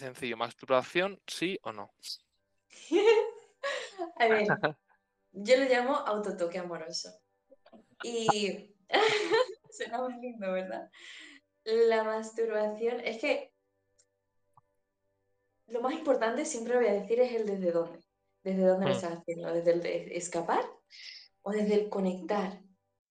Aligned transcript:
Sencillo, 0.00 0.38
masturbación, 0.38 1.20
sí 1.26 1.58
o 1.62 1.72
no. 1.72 1.92
A 4.16 4.28
ver, 4.28 4.48
yo 5.32 5.56
lo 5.58 5.64
llamo 5.64 5.94
autotoque 5.94 6.58
amoroso. 6.58 7.10
Y 8.02 8.74
suena 9.70 10.00
muy 10.00 10.14
lindo, 10.14 10.50
¿verdad? 10.52 10.90
La 11.64 12.02
masturbación, 12.02 13.00
es 13.00 13.20
que 13.20 13.52
lo 15.66 15.82
más 15.82 15.92
importante, 15.92 16.46
siempre 16.46 16.76
voy 16.76 16.86
a 16.86 16.94
decir, 16.94 17.20
es 17.20 17.34
el 17.34 17.44
desde 17.46 17.70
dónde. 17.70 17.98
¿Desde 18.42 18.64
dónde 18.64 18.86
lo 18.86 18.92
Hmm. 18.92 18.96
estás 18.96 19.18
haciendo? 19.18 19.52
¿Desde 19.52 19.72
el 19.72 19.82
de 19.82 20.16
escapar 20.16 20.64
o 21.42 21.50
desde 21.50 21.74
el 21.74 21.90
conectar? 21.90 22.62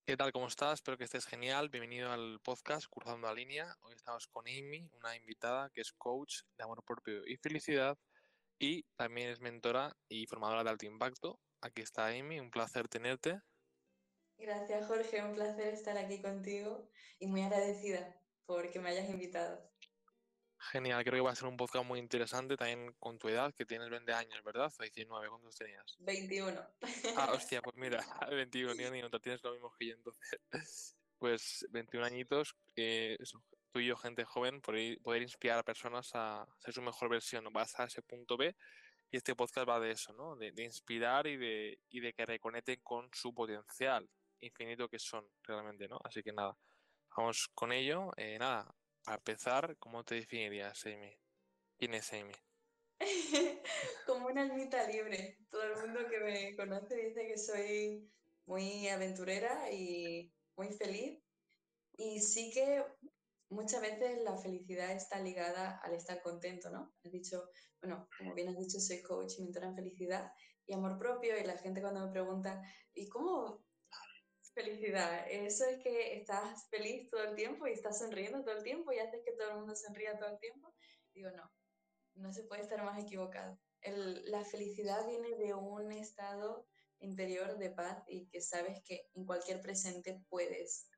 ¿Qué 0.09 0.17
tal? 0.17 0.31
¿Cómo 0.31 0.47
estás? 0.47 0.73
Espero 0.73 0.97
que 0.97 1.03
estés 1.03 1.27
genial. 1.27 1.69
Bienvenido 1.69 2.11
al 2.11 2.39
podcast 2.39 2.87
Cruzando 2.89 3.27
la 3.27 3.33
Línea. 3.35 3.77
Hoy 3.81 3.93
estamos 3.93 4.25
con 4.25 4.47
Amy, 4.47 4.89
una 4.97 5.15
invitada 5.15 5.69
que 5.69 5.81
es 5.81 5.93
coach 5.93 6.37
de 6.57 6.63
amor 6.63 6.83
propio 6.83 7.27
y 7.27 7.37
felicidad 7.37 7.95
y 8.57 8.81
también 8.95 9.29
es 9.29 9.39
mentora 9.39 9.95
y 10.07 10.25
formadora 10.25 10.63
de 10.63 10.71
alto 10.71 10.87
impacto. 10.87 11.39
Aquí 11.61 11.83
está 11.83 12.07
Amy, 12.07 12.39
un 12.39 12.49
placer 12.49 12.87
tenerte. 12.87 13.39
Gracias, 14.39 14.87
Jorge. 14.87 15.23
Un 15.23 15.35
placer 15.35 15.75
estar 15.75 15.95
aquí 15.95 16.23
contigo 16.23 16.89
y 17.19 17.27
muy 17.27 17.43
agradecida 17.43 18.19
por 18.47 18.71
que 18.71 18.79
me 18.79 18.89
hayas 18.89 19.11
invitado. 19.11 19.68
Genial, 20.59 21.03
creo 21.03 21.15
que 21.15 21.21
va 21.21 21.31
a 21.31 21.35
ser 21.35 21.47
un 21.47 21.55
podcast 21.55 21.85
muy 21.85 21.99
interesante 21.99 22.57
también 22.57 22.93
con 22.99 23.17
tu 23.17 23.29
edad, 23.29 23.53
que 23.53 23.65
tienes 23.65 23.89
20 23.89 24.11
años, 24.13 24.43
¿verdad? 24.43 24.71
O 24.77 24.83
19, 24.83 25.29
¿cuántos 25.29 25.55
tenías? 25.55 25.95
21. 25.99 26.61
Ah, 27.15 27.31
hostia, 27.33 27.61
pues 27.61 27.75
mira, 27.77 28.05
21, 28.29 28.73
ni 28.75 28.89
ni 28.91 29.01
nota, 29.01 29.19
tienes 29.19 29.41
lo 29.43 29.53
mismo 29.53 29.73
que 29.77 29.87
yo 29.87 29.95
entonces. 29.95 30.97
Pues 31.17 31.65
21 31.71 32.05
añitos, 32.05 32.55
eso, 32.75 33.43
tú 33.71 33.79
y 33.79 33.87
yo, 33.87 33.95
gente 33.95 34.25
joven, 34.25 34.61
poder, 34.61 34.99
poder 35.01 35.21
inspirar 35.21 35.59
a 35.59 35.63
personas 35.63 36.11
a 36.13 36.45
ser 36.59 36.73
su 36.73 36.81
mejor 36.81 37.09
versión, 37.09 37.43
¿no? 37.43 37.51
vas 37.51 37.79
a 37.79 37.85
ese 37.85 38.01
punto 38.01 38.37
B. 38.37 38.55
Y 39.11 39.17
este 39.17 39.35
podcast 39.35 39.67
va 39.67 39.79
de 39.79 39.91
eso, 39.91 40.13
¿no? 40.13 40.35
De, 40.35 40.51
de 40.51 40.63
inspirar 40.63 41.25
y 41.25 41.35
de, 41.35 41.79
y 41.89 41.99
de 41.99 42.13
que 42.13 42.25
reconecten 42.25 42.79
con 42.83 43.09
su 43.11 43.33
potencial 43.33 44.07
infinito 44.41 44.87
que 44.87 44.99
son 44.99 45.25
realmente, 45.43 45.87
¿no? 45.87 45.99
Así 46.03 46.21
que 46.21 46.31
nada, 46.31 46.55
vamos 47.15 47.49
con 47.53 47.71
ello. 47.71 48.11
Eh, 48.17 48.37
nada, 48.37 48.71
para 49.09 49.17
empezar, 49.17 49.75
¿cómo 49.79 50.03
te 50.03 50.13
definirías, 50.13 50.85
Amy? 50.85 51.11
¿Quién 51.79 51.95
es 51.95 52.13
Amy? 52.13 52.31
Como 54.05 54.27
una 54.27 54.43
almita 54.43 54.87
libre. 54.87 55.39
Todo 55.49 55.63
el 55.63 55.81
mundo 55.81 56.07
que 56.07 56.19
me 56.19 56.55
conoce 56.55 56.95
dice 56.95 57.27
que 57.27 57.37
soy 57.39 58.07
muy 58.45 58.87
aventurera 58.87 59.71
y 59.71 60.31
muy 60.55 60.71
feliz. 60.73 61.23
Y 61.97 62.19
sí 62.19 62.51
que 62.53 62.85
muchas 63.49 63.81
veces 63.81 64.21
la 64.21 64.37
felicidad 64.37 64.91
está 64.91 65.19
ligada 65.19 65.79
al 65.79 65.95
estar 65.95 66.21
contento, 66.21 66.69
¿no? 66.69 66.93
Has 67.03 67.11
dicho, 67.11 67.49
bueno, 67.81 68.07
como 68.15 68.35
bien 68.35 68.49
has 68.49 68.59
dicho, 68.59 68.79
soy 68.79 69.01
coach 69.01 69.39
y 69.39 69.41
mentora 69.41 69.69
en 69.69 69.75
felicidad 69.75 70.31
y 70.67 70.73
amor 70.75 70.99
propio. 70.99 71.35
Y 71.35 71.45
la 71.45 71.57
gente 71.57 71.81
cuando 71.81 72.05
me 72.05 72.11
pregunta, 72.11 72.61
¿y 72.93 73.09
cómo 73.09 73.65
felicidad? 74.59 75.25
Eso 75.29 75.65
es 75.65 75.81
que 75.81 76.17
estás 76.17 76.67
feliz 76.69 77.09
todo 77.09 77.23
el 77.23 77.35
tiempo 77.35 77.65
y 77.67 77.71
estás 77.71 77.99
sonriendo 77.99 78.43
todo 78.43 78.57
el 78.57 78.63
tiempo 78.63 78.91
y 78.91 78.99
haces 78.99 79.21
que 79.23 79.31
todo 79.33 79.51
el 79.51 79.57
mundo 79.57 79.75
sonría 79.75 80.17
todo 80.17 80.29
el 80.31 80.39
tiempo. 80.39 80.75
Digo, 81.13 81.31
no, 81.31 81.49
no 82.15 82.33
se 82.33 82.43
puede 82.43 82.63
estar 82.63 82.83
más 82.83 83.01
equivocado. 83.01 83.57
La 84.25 84.43
felicidad 84.43 85.07
viene 85.07 85.35
de 85.37 85.53
un 85.53 85.91
estado 85.93 86.67
interior 86.99 87.57
de 87.57 87.69
paz 87.69 88.03
y 88.07 88.27
que 88.27 88.41
sabes 88.41 88.81
que 88.83 89.07
en 89.13 89.25
cualquier 89.25 89.61
presente 89.61 90.21
puedes 90.27 90.89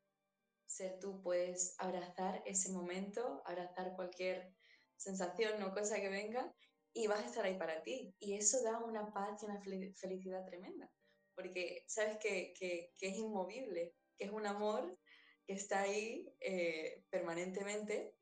ser 0.65 0.97
tú, 0.99 1.21
puedes 1.21 1.75
abrazar 1.77 2.41
ese 2.45 2.71
momento, 2.71 3.43
abrazar 3.45 3.95
cualquier 3.95 4.55
sensación 4.95 5.61
o 5.61 5.73
cosa 5.73 5.99
que 6.01 6.09
venga 6.09 6.51
y 6.93 7.05
vas 7.07 7.21
a 7.23 7.27
estar 7.27 7.45
ahí 7.45 7.57
para 7.59 7.83
ti. 7.83 8.15
Y 8.19 8.35
eso 8.35 8.63
da 8.63 8.79
una 8.79 9.13
paz 9.13 9.43
y 9.43 9.45
una 9.45 9.61
fel- 9.61 9.95
felicidad 9.95 10.45
tremenda, 10.45 10.91
porque 11.35 11.83
sabes 11.87 12.17
que, 12.19 12.53
que- 12.57 12.93
que 12.97 13.09
es 13.09 13.17
inmovible, 13.17 13.95
que 14.17 14.25
es 14.25 14.31
un 14.31 14.45
amor 14.47 14.99
que 15.45 15.53
está 15.53 15.81
ahí 15.81 16.35
eh, 16.39 17.05
permanentemente 17.09 18.15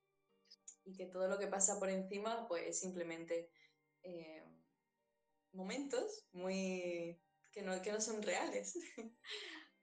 y 0.84 0.96
que 0.97 1.08
todo 1.08 1.28
lo 1.28 1.40
que 1.40 1.48
pasa 1.48 1.80
por 1.80 1.90
encima 1.90 2.48
pues 2.48 2.68
es 2.68 2.80
simplemente 2.80 3.52
eh, 4.03 4.44
momentos 5.52 6.28
muy 6.31 7.22
que 7.52 7.62
no, 7.64 7.81
que 7.81 7.92
no 7.92 8.02
son 8.02 8.22
reales. 8.22 8.74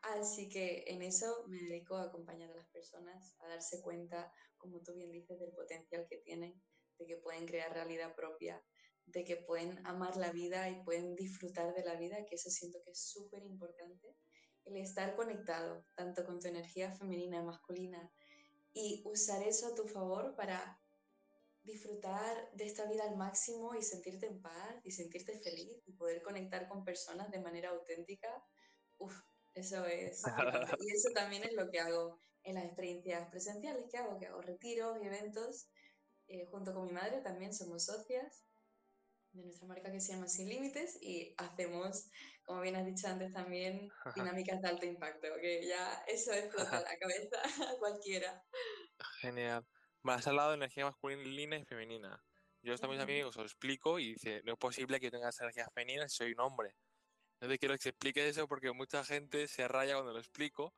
Así 0.02 0.48
que 0.48 0.84
en 0.88 1.02
eso 1.02 1.44
me 1.48 1.58
dedico 1.58 1.96
a 1.96 2.04
acompañar 2.04 2.50
a 2.50 2.56
las 2.56 2.70
personas 2.70 3.34
a 3.40 3.48
darse 3.48 3.82
cuenta, 3.82 4.32
como 4.56 4.82
tú 4.82 4.94
bien 4.94 5.10
dices, 5.10 5.38
del 5.40 5.52
potencial 5.52 6.06
que 6.08 6.18
tienen, 6.18 6.62
de 6.98 7.06
que 7.06 7.16
pueden 7.16 7.46
crear 7.46 7.72
realidad 7.72 8.14
propia, 8.14 8.64
de 9.06 9.24
que 9.24 9.36
pueden 9.36 9.84
amar 9.86 10.16
la 10.16 10.30
vida 10.32 10.68
y 10.68 10.82
pueden 10.82 11.14
disfrutar 11.14 11.74
de 11.74 11.84
la 11.84 11.94
vida, 11.94 12.24
que 12.26 12.34
eso 12.34 12.50
siento 12.50 12.80
que 12.84 12.90
es 12.90 13.08
súper 13.08 13.42
importante. 13.44 14.16
El 14.64 14.76
estar 14.76 15.14
conectado 15.14 15.86
tanto 15.94 16.24
con 16.24 16.40
tu 16.40 16.48
energía 16.48 16.92
femenina 16.92 17.38
y 17.38 17.44
masculina 17.44 18.10
y 18.72 19.02
usar 19.06 19.42
eso 19.42 19.68
a 19.68 19.74
tu 19.74 19.86
favor 19.86 20.34
para 20.34 20.80
disfrutar 21.62 22.50
de 22.52 22.64
esta 22.64 22.86
vida 22.86 23.04
al 23.04 23.16
máximo 23.16 23.74
y 23.74 23.82
sentirte 23.82 24.26
en 24.26 24.40
paz 24.40 24.76
y 24.84 24.90
sentirte 24.90 25.38
feliz 25.40 25.82
y 25.86 25.92
poder 25.92 26.22
conectar 26.22 26.68
con 26.68 26.84
personas 26.84 27.30
de 27.30 27.40
manera 27.40 27.70
auténtica, 27.70 28.28
uff, 28.98 29.16
eso 29.54 29.84
es. 29.86 30.22
Y 30.80 30.92
eso 30.92 31.10
también 31.14 31.44
es 31.44 31.54
lo 31.54 31.70
que 31.70 31.80
hago 31.80 32.18
en 32.42 32.54
las 32.54 32.64
experiencias 32.64 33.28
presenciales 33.30 33.86
que 33.90 33.98
hago, 33.98 34.18
que 34.18 34.26
hago 34.26 34.42
retiros 34.42 34.98
y 35.02 35.06
eventos. 35.06 35.68
eh, 36.28 36.44
junto 36.46 36.74
con 36.74 36.86
mi 36.86 36.92
madre 36.92 37.20
también 37.20 37.54
somos 37.54 37.84
socias 37.84 38.46
de 39.36 39.42
nuestra 39.42 39.68
marca 39.68 39.92
que 39.92 40.00
se 40.00 40.12
llama 40.12 40.28
Sin 40.28 40.48
Límites 40.48 40.98
y 41.00 41.34
hacemos, 41.36 42.10
como 42.44 42.62
bien 42.62 42.76
has 42.76 42.86
dicho 42.86 43.06
antes 43.08 43.32
también, 43.32 43.88
dinámicas 44.14 44.62
de 44.62 44.68
alto 44.68 44.86
impacto, 44.86 45.28
que 45.40 45.66
ya 45.66 46.02
eso 46.06 46.32
explota 46.32 46.80
la 46.80 46.96
cabeza 46.98 47.36
a 47.42 47.76
cualquiera. 47.78 48.42
Genial. 49.20 49.66
Vale, 50.02 50.18
has 50.18 50.26
hablado 50.26 50.50
de 50.50 50.56
energía 50.56 50.84
masculina 50.84 51.56
y 51.56 51.64
femenina. 51.64 52.22
Yo 52.62 52.74
esto 52.74 52.86
a 52.86 52.90
mis 52.90 53.00
amigos 53.00 53.30
os 53.30 53.36
lo 53.36 53.42
explico 53.42 53.98
y 53.98 54.14
dice, 54.14 54.42
no 54.44 54.52
es 54.52 54.58
posible 54.58 54.98
que 54.98 55.06
yo 55.06 55.10
tenga 55.10 55.30
energía 55.40 55.68
femenina 55.72 56.08
si 56.08 56.16
soy 56.16 56.32
un 56.32 56.40
hombre. 56.40 56.76
Entonces 57.34 57.58
quiero 57.58 57.74
que 57.74 57.82
se 57.82 57.90
explique 57.90 58.26
eso 58.26 58.48
porque 58.48 58.72
mucha 58.72 59.04
gente 59.04 59.46
se 59.46 59.68
raya 59.68 59.94
cuando 59.94 60.12
lo 60.12 60.18
explico. 60.18 60.74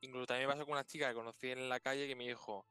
Incluso 0.00 0.26
también 0.26 0.48
me 0.48 0.54
pasó 0.54 0.64
con 0.64 0.74
una 0.74 0.84
chica 0.84 1.08
que 1.08 1.14
conocí 1.14 1.50
en 1.50 1.68
la 1.68 1.80
calle 1.80 2.06
que 2.06 2.14
me 2.14 2.26
dijo, 2.26 2.66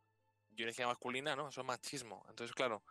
yo 0.50 0.63
energía 0.63 0.88
masculina, 0.88 1.35
¿no? 1.35 1.50
Eso 1.50 1.62
es 1.62 1.67
machismo. 1.67 2.25
Entonces, 2.29 2.56
claro, 2.56 2.84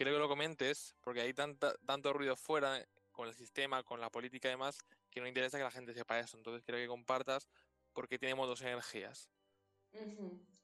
quiero 0.00 0.12
que 0.12 0.18
lo 0.18 0.28
comentes 0.30 0.96
porque 1.02 1.20
hay 1.20 1.34
tanta, 1.34 1.74
tanto 1.84 2.14
ruido 2.14 2.34
fuera 2.34 2.82
con 3.12 3.28
el 3.28 3.34
sistema, 3.34 3.82
con 3.82 4.00
la 4.00 4.08
política 4.08 4.48
y 4.48 4.52
demás, 4.52 4.78
que 5.10 5.20
no 5.20 5.26
interesa 5.26 5.58
que 5.58 5.64
la 5.64 5.70
gente 5.70 5.92
sepa 5.92 6.18
eso. 6.18 6.38
Entonces 6.38 6.62
quiero 6.64 6.78
que 6.80 6.86
compartas 6.88 7.46
por 7.92 8.08
qué 8.08 8.18
tenemos 8.18 8.48
dos 8.48 8.62
energías. 8.62 9.30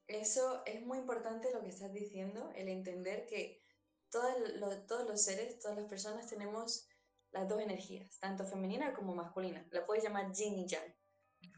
Eso 0.07 0.65
es 0.65 0.81
muy 0.81 0.97
importante 0.97 1.51
lo 1.53 1.61
que 1.61 1.69
estás 1.69 1.93
diciendo, 1.93 2.51
el 2.55 2.67
entender 2.67 3.27
que 3.27 3.61
todo 4.09 4.27
el- 4.37 4.59
lo- 4.59 4.87
todos 4.87 5.07
los 5.07 5.21
seres, 5.21 5.59
todas 5.59 5.77
las 5.77 5.87
personas 5.87 6.27
tenemos 6.27 6.87
las 7.29 7.47
dos 7.47 7.61
energías, 7.61 8.17
tanto 8.17 8.43
femenina 8.43 8.95
como 8.95 9.13
masculina. 9.13 9.67
La 9.69 9.85
puedes 9.85 10.03
llamar 10.03 10.31
yin 10.33 10.57
y 10.57 10.65
yang, 10.67 10.95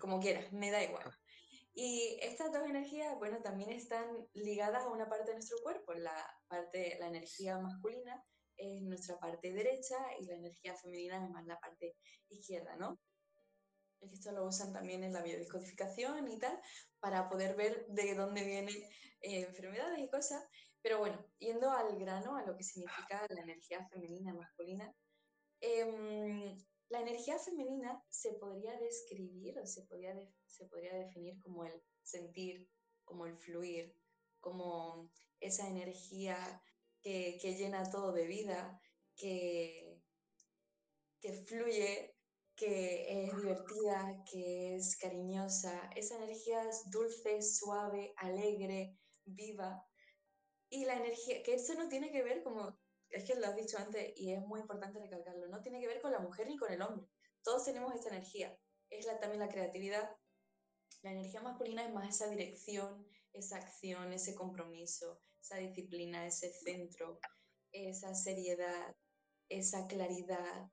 como 0.01 0.19
quieras, 0.19 0.51
me 0.51 0.69
da 0.69 0.83
igual. 0.83 1.05
Y 1.73 2.17
estas 2.21 2.51
dos 2.51 2.63
energías, 2.67 3.17
bueno, 3.17 3.41
también 3.41 3.69
están 3.69 4.05
ligadas 4.33 4.83
a 4.83 4.89
una 4.89 5.07
parte 5.07 5.31
de 5.31 5.35
nuestro 5.35 5.57
cuerpo. 5.63 5.93
La 5.93 6.15
parte, 6.47 6.97
la 6.99 7.07
energía 7.07 7.57
masculina 7.59 8.23
es 8.57 8.81
nuestra 8.81 9.17
parte 9.19 9.53
derecha 9.53 9.95
y 10.19 10.25
la 10.25 10.35
energía 10.35 10.75
femenina 10.75 11.23
es 11.23 11.29
más 11.29 11.45
la 11.45 11.59
parte 11.59 11.95
izquierda, 12.29 12.75
¿no? 12.75 12.99
Esto 14.01 14.31
lo 14.31 14.45
usan 14.45 14.73
también 14.73 15.03
en 15.03 15.13
la 15.13 15.21
biodescodificación 15.21 16.29
y 16.29 16.39
tal, 16.39 16.59
para 16.99 17.29
poder 17.29 17.55
ver 17.55 17.85
de 17.87 18.15
dónde 18.15 18.43
vienen 18.43 18.75
eh, 19.21 19.41
enfermedades 19.41 19.99
y 19.99 20.09
cosas. 20.09 20.43
Pero 20.81 20.99
bueno, 20.99 21.25
yendo 21.39 21.71
al 21.71 21.97
grano, 21.99 22.37
a 22.37 22.45
lo 22.45 22.55
que 22.55 22.63
significa 22.63 23.25
la 23.29 23.41
energía 23.41 23.85
femenina 23.89 24.33
masculina, 24.33 24.93
em, 25.59 26.57
la 26.89 27.01
energía 27.01 27.37
femenina 27.37 28.03
se 28.09 28.33
podría 28.33 28.77
describir 28.79 29.57
o 29.59 29.65
se 29.65 29.83
podría, 29.83 30.15
se 30.45 30.65
podría 30.65 30.95
definir 30.95 31.39
como 31.39 31.65
el 31.65 31.81
sentir, 32.03 32.67
como 33.03 33.25
el 33.25 33.37
fluir, 33.37 33.95
como 34.39 35.11
esa 35.39 35.67
energía 35.67 36.61
que, 37.01 37.37
que 37.41 37.55
llena 37.55 37.89
todo 37.89 38.11
de 38.11 38.25
vida, 38.25 38.81
que, 39.15 40.01
que 41.21 41.33
fluye, 41.33 42.15
que 42.55 43.23
es 43.23 43.35
divertida, 43.35 44.23
que 44.29 44.75
es 44.75 44.97
cariñosa. 44.97 45.89
Esa 45.95 46.15
energía 46.15 46.67
es 46.67 46.89
dulce, 46.89 47.41
suave, 47.41 48.13
alegre, 48.17 48.97
viva. 49.25 49.85
Y 50.69 50.85
la 50.85 50.95
energía, 50.95 51.41
que 51.43 51.53
esto 51.53 51.75
no 51.75 51.87
tiene 51.87 52.11
que 52.11 52.23
ver 52.23 52.43
como, 52.43 52.77
es 53.09 53.23
que 53.23 53.35
lo 53.35 53.47
has 53.47 53.55
dicho 53.55 53.77
antes 53.77 54.13
y 54.15 54.33
es 54.33 54.41
muy 54.41 54.59
importante 54.59 54.99
recalcarlo, 54.99 55.47
no 55.47 55.61
tiene 55.61 55.79
que 55.79 55.87
ver 55.87 56.01
con 56.01 56.11
la 56.11 56.19
mujer 56.19 56.47
ni 56.47 56.57
con 56.57 56.71
el 56.71 56.81
hombre. 56.81 57.07
Todos 57.43 57.65
tenemos 57.65 57.93
esta 57.93 58.09
energía. 58.09 58.57
Es 58.89 59.05
la, 59.05 59.19
también 59.19 59.39
la 59.39 59.49
creatividad. 59.49 60.09
La 61.01 61.11
energía 61.11 61.41
masculina 61.41 61.85
es 61.85 61.93
más 61.93 62.09
esa 62.09 62.29
dirección, 62.29 63.05
esa 63.33 63.57
acción, 63.57 64.11
ese 64.11 64.35
compromiso, 64.35 65.21
esa 65.41 65.57
disciplina, 65.57 66.25
ese 66.25 66.51
centro. 66.51 67.19
esa 67.71 68.15
seriedad, 68.15 68.95
esa 69.47 69.85
claridad. 69.87 70.69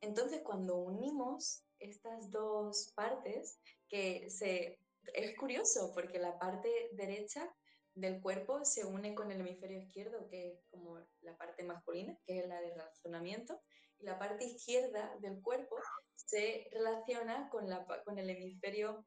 Entonces, 0.00 0.42
cuando 0.42 0.78
unimos 0.78 1.64
estas 1.78 2.30
dos 2.30 2.92
partes, 2.94 3.60
que 3.88 4.28
se, 4.30 4.78
es 5.14 5.36
curioso 5.36 5.92
porque 5.94 6.18
la 6.18 6.38
parte 6.38 6.68
derecha 6.92 7.54
del 8.00 8.20
cuerpo 8.20 8.64
se 8.64 8.84
une 8.84 9.14
con 9.14 9.30
el 9.30 9.40
hemisferio 9.40 9.78
izquierdo, 9.78 10.28
que 10.28 10.52
es 10.52 10.64
como 10.70 10.98
la 11.20 11.36
parte 11.36 11.62
masculina, 11.64 12.18
que 12.24 12.40
es 12.40 12.48
la 12.48 12.60
de 12.60 12.74
razonamiento, 12.74 13.60
y 13.98 14.04
la 14.04 14.18
parte 14.18 14.44
izquierda 14.44 15.16
del 15.20 15.40
cuerpo 15.42 15.76
se 16.14 16.68
relaciona 16.72 17.48
con, 17.50 17.68
la, 17.68 17.86
con 18.04 18.18
el 18.18 18.30
hemisferio 18.30 19.06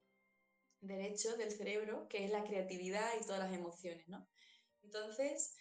derecho 0.81 1.37
del 1.37 1.51
cerebro, 1.51 2.07
que 2.09 2.25
es 2.25 2.31
la 2.31 2.43
creatividad 2.43 3.09
y 3.19 3.25
todas 3.25 3.39
las 3.39 3.53
emociones, 3.53 4.07
¿no? 4.07 4.27
Entonces, 4.83 5.55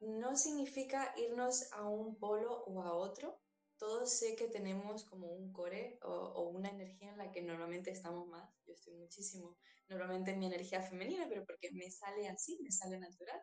no 0.00 0.36
significa 0.36 1.12
irnos 1.16 1.72
a 1.72 1.88
un 1.88 2.18
polo 2.18 2.64
o 2.64 2.82
a 2.82 2.94
otro. 2.94 3.40
Todos 3.78 4.18
sé 4.18 4.34
que 4.34 4.48
tenemos 4.48 5.04
como 5.04 5.28
un 5.28 5.52
core 5.52 5.98
o, 6.02 6.48
una 6.48 6.68
energía 6.68 7.10
en 7.10 7.18
la 7.18 7.30
que 7.30 7.42
normalmente 7.42 7.90
estamos 7.90 8.26
más. 8.26 8.50
Yo 8.66 8.74
estoy 8.74 8.94
muchísimo, 8.94 9.56
normalmente 9.88 10.32
en 10.32 10.40
mi 10.40 10.46
energía 10.46 10.82
femenina, 10.82 11.26
pero 11.28 11.46
porque 11.46 11.70
me 11.72 11.90
sale 11.90 12.28
así, 12.28 12.58
me 12.60 12.72
sale 12.72 12.98
natural. 12.98 13.40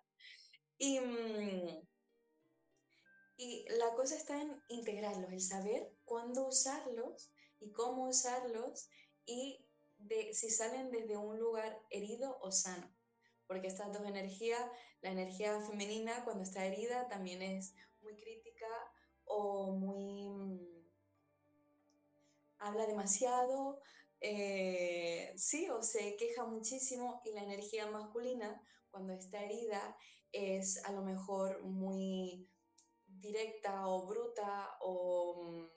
Y, 0.78 1.00
mm, 1.00 1.88
y 3.38 3.66
la 3.78 3.94
cosa 3.96 4.16
está 4.16 4.42
en 4.42 4.62
integrarlos, 4.70 5.32
el 5.32 5.42
saber 5.42 5.90
cuándo 6.04 6.48
usarlos 6.48 7.32
y 7.60 7.72
cómo 7.72 8.08
usarlos 8.10 8.90
y 9.26 9.66
de 9.98 10.34
si 10.34 10.50
salen 10.50 10.92
desde 10.92 11.18
un 11.18 11.40
lugar 11.40 11.82
herido 11.90 12.38
o 12.42 12.52
sano. 12.52 12.94
Porque 13.48 13.68
estas 13.68 13.94
dos 13.94 14.06
energías, 14.06 14.62
la 15.02 15.12
energía 15.12 15.60
femenina 15.62 16.24
cuando 16.24 16.44
está 16.44 16.66
herida 16.66 17.08
también 17.08 17.42
es 17.42 17.74
o 19.36 19.72
muy... 19.74 20.30
Mm, 20.30 20.86
habla 22.60 22.86
demasiado, 22.88 23.80
eh, 24.22 25.34
sí, 25.36 25.70
o 25.70 25.84
se 25.84 26.16
queja 26.16 26.46
muchísimo 26.46 27.22
y 27.26 27.32
la 27.32 27.44
energía 27.44 27.86
masculina 27.92 28.62
cuando 28.90 29.14
está 29.14 29.44
herida 29.44 29.96
es 30.32 30.84
a 30.86 30.92
lo 30.92 31.02
mejor 31.04 31.64
muy 31.64 32.50
directa 33.06 33.88
o 33.88 34.08
bruta 34.08 34.78
o 34.82 35.44
mm, 35.44 35.68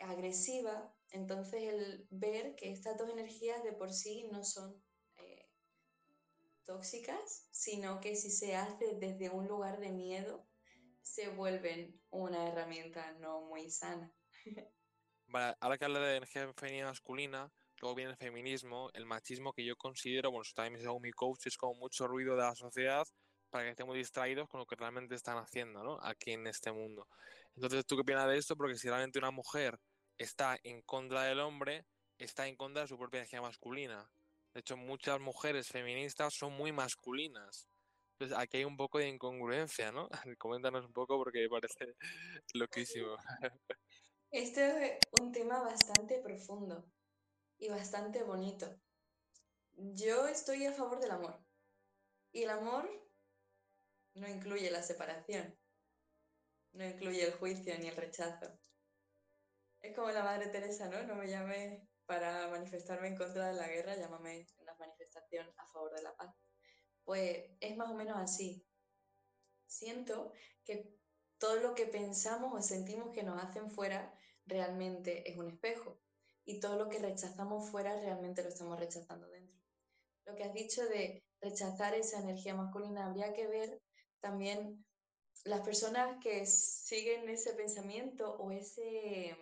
agresiva. 0.00 0.92
Entonces, 1.10 1.62
el 1.62 2.06
ver 2.10 2.56
que 2.56 2.72
estas 2.72 2.98
dos 2.98 3.08
energías 3.08 3.62
de 3.62 3.72
por 3.72 3.92
sí 3.92 4.28
no 4.32 4.44
son 4.44 4.82
eh, 5.16 5.48
tóxicas, 6.64 7.48
sino 7.52 8.00
que 8.00 8.16
si 8.16 8.30
se 8.30 8.56
hace 8.56 8.96
desde 8.96 9.30
un 9.30 9.46
lugar 9.46 9.78
de 9.78 9.92
miedo, 9.92 10.46
se 11.06 11.28
vuelven 11.28 11.98
una 12.10 12.48
herramienta 12.48 13.12
no 13.20 13.42
muy 13.42 13.70
sana. 13.70 14.12
Vale, 15.28 15.56
ahora 15.60 15.78
que 15.78 15.84
habla 15.84 16.00
de 16.00 16.16
energía 16.16 16.52
femenina 16.54 16.88
masculina, 16.88 17.50
luego 17.80 17.94
viene 17.94 18.10
el 18.10 18.16
feminismo, 18.16 18.90
el 18.92 19.06
machismo 19.06 19.52
que 19.52 19.64
yo 19.64 19.76
considero, 19.76 20.30
bueno, 20.30 20.44
también 20.54 20.84
me 20.84 21.00
mi 21.00 21.12
coach, 21.12 21.46
es 21.46 21.56
como 21.56 21.74
mucho 21.74 22.06
ruido 22.08 22.34
de 22.34 22.42
la 22.42 22.54
sociedad 22.54 23.06
para 23.50 23.64
que 23.64 23.70
estemos 23.70 23.94
distraídos 23.94 24.48
con 24.48 24.58
lo 24.58 24.66
que 24.66 24.74
realmente 24.74 25.14
están 25.14 25.38
haciendo, 25.38 25.82
¿no? 25.84 25.98
Aquí 26.02 26.32
en 26.32 26.46
este 26.48 26.72
mundo. 26.72 27.08
Entonces, 27.54 27.86
¿tú 27.86 27.94
qué 27.94 28.02
opinas 28.02 28.26
de 28.26 28.38
esto? 28.38 28.56
Porque 28.56 28.76
si 28.76 28.88
realmente 28.88 29.18
una 29.18 29.30
mujer 29.30 29.78
está 30.18 30.58
en 30.64 30.82
contra 30.82 31.22
del 31.22 31.40
hombre, 31.40 31.86
está 32.18 32.48
en 32.48 32.56
contra 32.56 32.82
de 32.82 32.88
su 32.88 32.98
propia 32.98 33.18
energía 33.18 33.40
masculina. 33.40 34.10
De 34.52 34.60
hecho, 34.60 34.76
muchas 34.76 35.20
mujeres 35.20 35.68
feministas 35.68 36.34
son 36.34 36.52
muy 36.52 36.72
masculinas. 36.72 37.68
Entonces, 38.18 38.38
aquí 38.38 38.56
hay 38.56 38.64
un 38.64 38.78
poco 38.78 38.98
de 38.98 39.08
incongruencia, 39.08 39.92
¿no? 39.92 40.08
Coméntanos 40.38 40.86
un 40.86 40.92
poco 40.94 41.18
porque 41.18 41.40
me 41.40 41.48
parece 41.50 41.96
loquísimo. 42.54 43.16
Este 44.30 44.86
es 44.86 44.98
un 45.20 45.32
tema 45.32 45.60
bastante 45.60 46.20
profundo 46.22 46.90
y 47.58 47.68
bastante 47.68 48.22
bonito. 48.22 48.74
Yo 49.72 50.26
estoy 50.28 50.64
a 50.64 50.72
favor 50.72 50.98
del 50.98 51.10
amor. 51.10 51.44
Y 52.32 52.44
el 52.44 52.50
amor 52.50 52.88
no 54.14 54.28
incluye 54.28 54.70
la 54.70 54.82
separación, 54.82 55.58
no 56.72 56.86
incluye 56.86 57.22
el 57.22 57.34
juicio 57.34 57.78
ni 57.78 57.88
el 57.88 57.96
rechazo. 57.96 58.58
Es 59.80 59.94
como 59.94 60.10
la 60.10 60.24
Madre 60.24 60.48
Teresa, 60.48 60.88
¿no? 60.88 61.02
No 61.02 61.16
me 61.16 61.28
llames 61.28 61.86
para 62.06 62.48
manifestarme 62.48 63.08
en 63.08 63.16
contra 63.16 63.48
de 63.48 63.54
la 63.54 63.68
guerra, 63.68 63.94
llámame 63.94 64.40
en 64.40 64.46
una 64.58 64.74
manifestación 64.74 65.52
a 65.58 65.66
favor 65.68 65.94
de 65.94 66.02
la 66.02 66.16
paz. 66.16 66.45
Pues 67.06 67.52
es 67.60 67.76
más 67.76 67.90
o 67.90 67.94
menos 67.94 68.18
así. 68.18 68.66
Siento 69.66 70.32
que 70.64 70.98
todo 71.38 71.56
lo 71.56 71.74
que 71.74 71.86
pensamos 71.86 72.52
o 72.52 72.60
sentimos 72.60 73.14
que 73.14 73.22
nos 73.22 73.42
hacen 73.42 73.70
fuera 73.70 74.12
realmente 74.44 75.30
es 75.30 75.38
un 75.38 75.48
espejo 75.48 76.02
y 76.44 76.60
todo 76.60 76.76
lo 76.76 76.88
que 76.88 76.98
rechazamos 76.98 77.70
fuera 77.70 77.98
realmente 78.00 78.42
lo 78.42 78.48
estamos 78.48 78.78
rechazando 78.78 79.28
dentro. 79.28 79.62
Lo 80.24 80.34
que 80.34 80.44
has 80.44 80.52
dicho 80.52 80.84
de 80.84 81.24
rechazar 81.40 81.94
esa 81.94 82.18
energía 82.18 82.54
masculina, 82.54 83.06
habría 83.06 83.32
que 83.32 83.46
ver 83.46 83.80
también 84.20 84.84
las 85.44 85.60
personas 85.60 86.18
que 86.20 86.44
siguen 86.44 87.28
ese 87.28 87.52
pensamiento 87.52 88.36
o 88.36 88.50
ese 88.50 89.36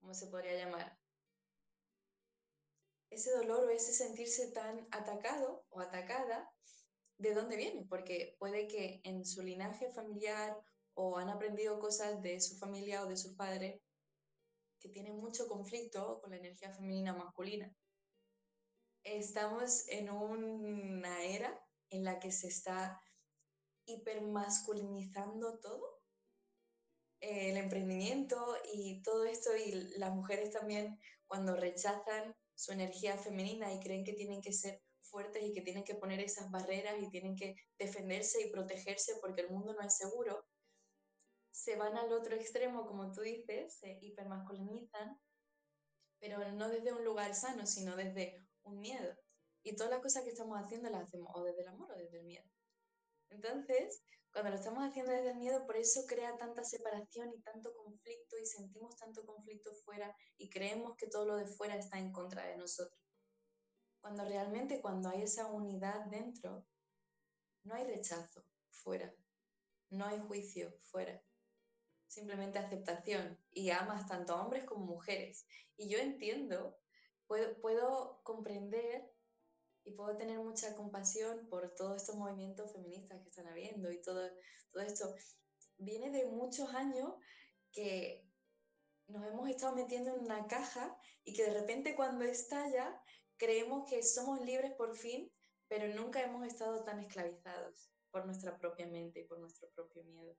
¿cómo 0.00 0.14
se 0.14 0.26
podría 0.26 0.54
llamar? 0.54 1.01
Ese 3.12 3.30
dolor 3.30 3.66
o 3.66 3.68
ese 3.68 3.92
sentirse 3.92 4.52
tan 4.52 4.88
atacado 4.90 5.66
o 5.68 5.80
atacada, 5.80 6.50
¿de 7.18 7.34
dónde 7.34 7.56
viene? 7.56 7.84
Porque 7.86 8.36
puede 8.38 8.66
que 8.66 9.02
en 9.04 9.26
su 9.26 9.42
linaje 9.42 9.92
familiar 9.92 10.58
o 10.94 11.18
han 11.18 11.28
aprendido 11.28 11.78
cosas 11.78 12.22
de 12.22 12.40
su 12.40 12.56
familia 12.56 13.02
o 13.02 13.06
de 13.06 13.18
sus 13.18 13.34
padres 13.34 13.82
que 14.80 14.88
tienen 14.88 15.18
mucho 15.18 15.46
conflicto 15.46 16.22
con 16.22 16.30
la 16.30 16.38
energía 16.38 16.72
femenina 16.72 17.12
masculina. 17.12 17.70
Estamos 19.04 19.86
en 19.88 20.08
una 20.08 21.22
era 21.22 21.62
en 21.90 22.04
la 22.04 22.18
que 22.18 22.32
se 22.32 22.48
está 22.48 22.98
hipermasculinizando 23.84 25.58
todo 25.58 26.02
el 27.20 27.58
emprendimiento 27.58 28.56
y 28.72 29.02
todo 29.02 29.26
esto 29.26 29.54
y 29.54 29.98
las 29.98 30.14
mujeres 30.14 30.50
también 30.50 30.98
cuando 31.26 31.54
rechazan 31.54 32.34
su 32.62 32.70
energía 32.70 33.18
femenina 33.18 33.72
y 33.72 33.80
creen 33.80 34.04
que 34.04 34.12
tienen 34.12 34.40
que 34.40 34.52
ser 34.52 34.80
fuertes 35.00 35.42
y 35.42 35.52
que 35.52 35.62
tienen 35.62 35.82
que 35.82 35.96
poner 35.96 36.20
esas 36.20 36.48
barreras 36.48 36.94
y 37.02 37.10
tienen 37.10 37.34
que 37.34 37.56
defenderse 37.76 38.40
y 38.40 38.52
protegerse 38.52 39.16
porque 39.20 39.40
el 39.40 39.50
mundo 39.50 39.74
no 39.74 39.84
es 39.84 39.96
seguro, 39.96 40.46
se 41.50 41.74
van 41.74 41.96
al 41.96 42.12
otro 42.12 42.36
extremo, 42.36 42.86
como 42.86 43.10
tú 43.10 43.22
dices, 43.22 43.74
se 43.80 43.98
hipermasculinizan, 44.00 45.18
pero 46.20 46.52
no 46.52 46.68
desde 46.68 46.92
un 46.92 47.04
lugar 47.04 47.34
sano, 47.34 47.66
sino 47.66 47.96
desde 47.96 48.46
un 48.62 48.78
miedo. 48.78 49.12
Y 49.64 49.74
todas 49.74 49.90
las 49.90 50.00
cosas 50.00 50.22
que 50.22 50.30
estamos 50.30 50.56
haciendo 50.56 50.88
las 50.88 51.02
hacemos 51.02 51.32
o 51.34 51.42
desde 51.42 51.62
el 51.62 51.68
amor 51.68 51.90
o 51.90 51.98
desde 51.98 52.18
el 52.18 52.24
miedo. 52.24 52.48
Entonces, 53.32 54.02
cuando 54.32 54.50
lo 54.50 54.56
estamos 54.56 54.84
haciendo 54.84 55.12
desde 55.12 55.30
el 55.30 55.38
miedo, 55.38 55.66
por 55.66 55.76
eso 55.76 56.06
crea 56.06 56.36
tanta 56.36 56.64
separación 56.64 57.30
y 57.34 57.42
tanto 57.42 57.74
conflicto 57.74 58.38
y 58.38 58.46
sentimos 58.46 58.96
tanto 58.96 59.24
conflicto 59.26 59.74
fuera 59.84 60.14
y 60.38 60.48
creemos 60.48 60.96
que 60.96 61.06
todo 61.06 61.26
lo 61.26 61.36
de 61.36 61.46
fuera 61.46 61.76
está 61.76 61.98
en 61.98 62.12
contra 62.12 62.46
de 62.46 62.56
nosotros. 62.56 62.98
Cuando 64.00 64.24
realmente 64.24 64.80
cuando 64.80 65.10
hay 65.10 65.22
esa 65.22 65.46
unidad 65.46 66.06
dentro, 66.06 66.66
no 67.64 67.74
hay 67.74 67.84
rechazo 67.84 68.44
fuera, 68.70 69.14
no 69.90 70.06
hay 70.06 70.18
juicio 70.20 70.74
fuera, 70.82 71.22
simplemente 72.06 72.58
aceptación 72.58 73.38
y 73.50 73.70
amas 73.70 74.06
tanto 74.06 74.34
a 74.34 74.42
hombres 74.42 74.64
como 74.64 74.86
mujeres. 74.86 75.46
Y 75.76 75.88
yo 75.88 75.98
entiendo, 75.98 76.78
puedo, 77.26 77.60
puedo 77.60 78.22
comprender 78.24 79.11
y 79.84 79.92
puedo 79.92 80.16
tener 80.16 80.38
mucha 80.38 80.74
compasión 80.74 81.48
por 81.48 81.74
todos 81.74 81.96
estos 81.96 82.16
movimientos 82.16 82.72
feministas 82.72 83.20
que 83.22 83.28
están 83.28 83.48
habiendo 83.48 83.90
y 83.90 84.00
todo, 84.00 84.30
todo 84.70 84.82
esto. 84.82 85.14
Viene 85.78 86.10
de 86.10 86.26
muchos 86.26 86.72
años 86.74 87.14
que 87.72 88.24
nos 89.08 89.26
hemos 89.26 89.48
estado 89.48 89.74
metiendo 89.74 90.14
en 90.14 90.20
una 90.20 90.46
caja 90.46 90.96
y 91.24 91.34
que 91.34 91.44
de 91.44 91.60
repente 91.60 91.94
cuando 91.94 92.24
estalla 92.24 93.00
creemos 93.36 93.88
que 93.90 94.02
somos 94.02 94.40
libres 94.42 94.72
por 94.72 94.96
fin, 94.96 95.30
pero 95.68 95.92
nunca 95.94 96.22
hemos 96.22 96.46
estado 96.46 96.84
tan 96.84 97.00
esclavizados 97.00 97.90
por 98.10 98.26
nuestra 98.26 98.58
propia 98.58 98.86
mente 98.86 99.20
y 99.20 99.24
por 99.24 99.40
nuestro 99.40 99.70
propio 99.70 100.04
miedo. 100.04 100.36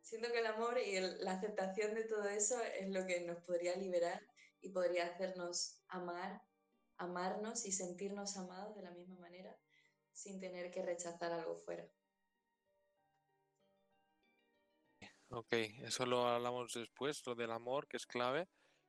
Siento 0.00 0.32
que 0.32 0.38
el 0.38 0.46
amor 0.46 0.78
y 0.78 0.98
la 0.98 1.32
aceptación 1.32 1.94
de 1.94 2.04
todo 2.04 2.26
eso 2.28 2.60
es 2.62 2.88
lo 2.88 3.06
que 3.06 3.20
nos 3.20 3.42
podría 3.44 3.76
liberar 3.76 4.20
y 4.60 4.70
podría 4.70 5.06
hacernos 5.06 5.82
amar 5.88 6.42
amarnos 6.98 7.64
y 7.64 7.72
sentirnos 7.72 8.36
amados 8.36 8.74
de 8.76 8.82
la 8.82 8.90
misma 8.90 9.16
manera 9.16 9.56
sin 10.12 10.40
tener 10.40 10.70
que 10.70 10.82
rechazar 10.82 11.32
algo 11.32 11.56
fuera. 11.64 11.88
Ok, 15.30 15.52
eso 15.82 16.06
lo 16.06 16.26
hablamos 16.26 16.72
después, 16.72 17.22
lo 17.26 17.34
del 17.34 17.52
amor, 17.52 17.86
que 17.86 17.98
es 17.98 18.06
clave. 18.06 18.48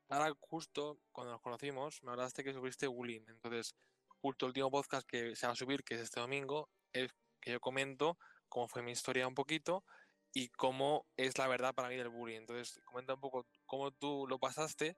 Ahora, 0.10 0.34
justo 0.40 1.00
cuando 1.12 1.34
nos 1.34 1.42
conocimos, 1.42 2.02
me 2.04 2.12
hablaste 2.12 2.44
que 2.44 2.54
subiste 2.54 2.88
bullying. 2.88 3.22
Entonces, 3.28 3.76
justo 4.22 4.46
el 4.46 4.50
último 4.52 4.72
podcast 4.72 5.08
que 5.08 5.36
se 5.36 5.48
va 5.48 5.54
a 5.54 5.56
subir, 5.56 5.84
que 5.84 5.96
es 5.96 6.02
este 6.02 6.20
domingo, 6.20 6.70
es 6.94 7.12
que 7.42 7.52
yo 7.52 7.60
comento 7.60 8.18
cómo 8.48 8.68
fue 8.68 8.82
mi 8.82 8.92
historia 8.92 9.28
un 9.28 9.36
poquito 9.36 9.84
y 10.34 10.50
cómo 10.50 11.06
es 11.18 11.38
la 11.38 11.48
verdad 11.48 11.76
para 11.76 11.90
mí 11.90 11.96
del 11.98 12.10
bullying. 12.10 12.40
Entonces, 12.40 12.80
comenta 12.86 13.16
un 13.16 13.20
poco 13.20 13.46
cómo 13.66 13.92
tú 13.92 14.26
lo 14.28 14.40
pasaste 14.40 14.98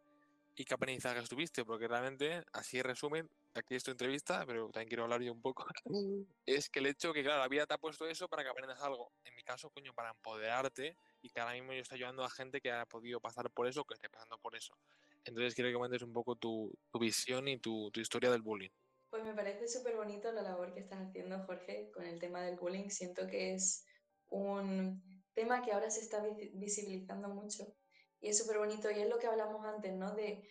y 0.55 0.65
qué 0.65 0.73
aprendizaje 0.73 1.21
tuviste, 1.27 1.63
porque 1.63 1.87
realmente, 1.87 2.43
así 2.53 2.77
en 2.77 2.83
resumen, 2.83 3.29
aquí 3.53 3.75
es 3.75 3.83
tu 3.83 3.91
entrevista, 3.91 4.45
pero 4.45 4.69
también 4.69 4.87
quiero 4.87 5.03
hablar 5.03 5.21
yo 5.21 5.31
un 5.31 5.41
poco, 5.41 5.65
es 6.45 6.69
que 6.69 6.79
el 6.79 6.87
hecho 6.87 7.13
que, 7.13 7.23
claro, 7.23 7.39
la 7.39 7.47
vida 7.47 7.65
te 7.65 7.73
ha 7.73 7.77
puesto 7.77 8.07
eso 8.07 8.27
para 8.27 8.43
que 8.43 8.49
aprendas 8.49 8.81
algo. 8.81 9.11
En 9.23 9.35
mi 9.35 9.43
caso, 9.43 9.69
coño, 9.69 9.93
para 9.93 10.11
empoderarte 10.11 10.97
y 11.21 11.29
que 11.29 11.39
ahora 11.39 11.53
mismo 11.53 11.73
yo 11.73 11.81
estoy 11.81 11.97
ayudando 11.97 12.23
a 12.23 12.29
gente 12.29 12.61
que 12.61 12.71
ha 12.71 12.85
podido 12.85 13.19
pasar 13.19 13.49
por 13.51 13.67
eso, 13.67 13.85
que 13.85 13.93
esté 13.93 14.09
pasando 14.09 14.37
por 14.39 14.55
eso. 14.55 14.77
Entonces 15.23 15.55
quiero 15.55 15.69
que 15.69 15.75
comentes 15.75 16.01
un 16.01 16.13
poco 16.13 16.35
tu, 16.35 16.73
tu 16.91 16.99
visión 16.99 17.47
y 17.47 17.59
tu, 17.59 17.91
tu, 17.91 17.99
historia 17.99 18.31
del 18.31 18.41
bullying. 18.41 18.71
Pues 19.09 19.23
me 19.23 19.33
parece 19.33 19.67
súper 19.67 19.95
bonito 19.95 20.31
la 20.31 20.41
labor 20.41 20.73
que 20.73 20.79
estás 20.79 20.99
haciendo, 20.99 21.43
Jorge, 21.45 21.91
con 21.93 22.05
el 22.05 22.19
tema 22.19 22.41
del 22.41 22.57
bullying. 22.57 22.89
Siento 22.89 23.27
que 23.27 23.53
es 23.53 23.85
un 24.29 25.03
tema 25.33 25.61
que 25.61 25.71
ahora 25.73 25.89
se 25.89 26.01
está 26.01 26.23
visibilizando 26.53 27.29
mucho 27.29 27.75
y 28.21 28.29
es 28.29 28.37
súper 28.37 28.59
bonito 28.59 28.89
y 28.89 29.01
es 29.01 29.09
lo 29.09 29.17
que 29.17 29.27
hablamos 29.27 29.65
antes, 29.65 29.93
¿no? 29.93 30.13
De 30.13 30.47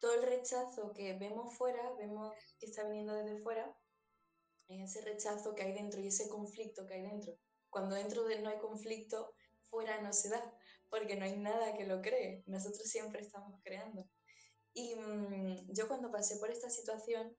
todo 0.00 0.14
el 0.14 0.22
rechazo 0.22 0.92
que 0.92 1.16
vemos 1.18 1.54
fuera, 1.54 1.92
vemos 1.98 2.34
que 2.58 2.66
está 2.66 2.84
viniendo 2.84 3.14
desde 3.14 3.38
fuera, 3.42 3.76
ese 4.68 5.02
rechazo 5.02 5.54
que 5.54 5.62
hay 5.62 5.74
dentro 5.74 6.00
y 6.00 6.08
ese 6.08 6.28
conflicto 6.28 6.86
que 6.86 6.94
hay 6.94 7.02
dentro. 7.02 7.34
Cuando 7.68 7.94
dentro 7.94 8.24
de 8.24 8.40
no 8.40 8.48
hay 8.48 8.58
conflicto, 8.58 9.34
fuera 9.68 10.00
no 10.00 10.12
se 10.12 10.30
da, 10.30 10.58
porque 10.88 11.16
no 11.16 11.26
hay 11.26 11.36
nada 11.36 11.76
que 11.76 11.86
lo 11.86 12.00
cree. 12.00 12.42
Nosotros 12.46 12.88
siempre 12.88 13.20
estamos 13.20 13.60
creando. 13.62 14.08
Y 14.72 14.94
mmm, 14.94 15.72
yo 15.72 15.86
cuando 15.86 16.10
pasé 16.10 16.38
por 16.38 16.50
esta 16.50 16.70
situación, 16.70 17.36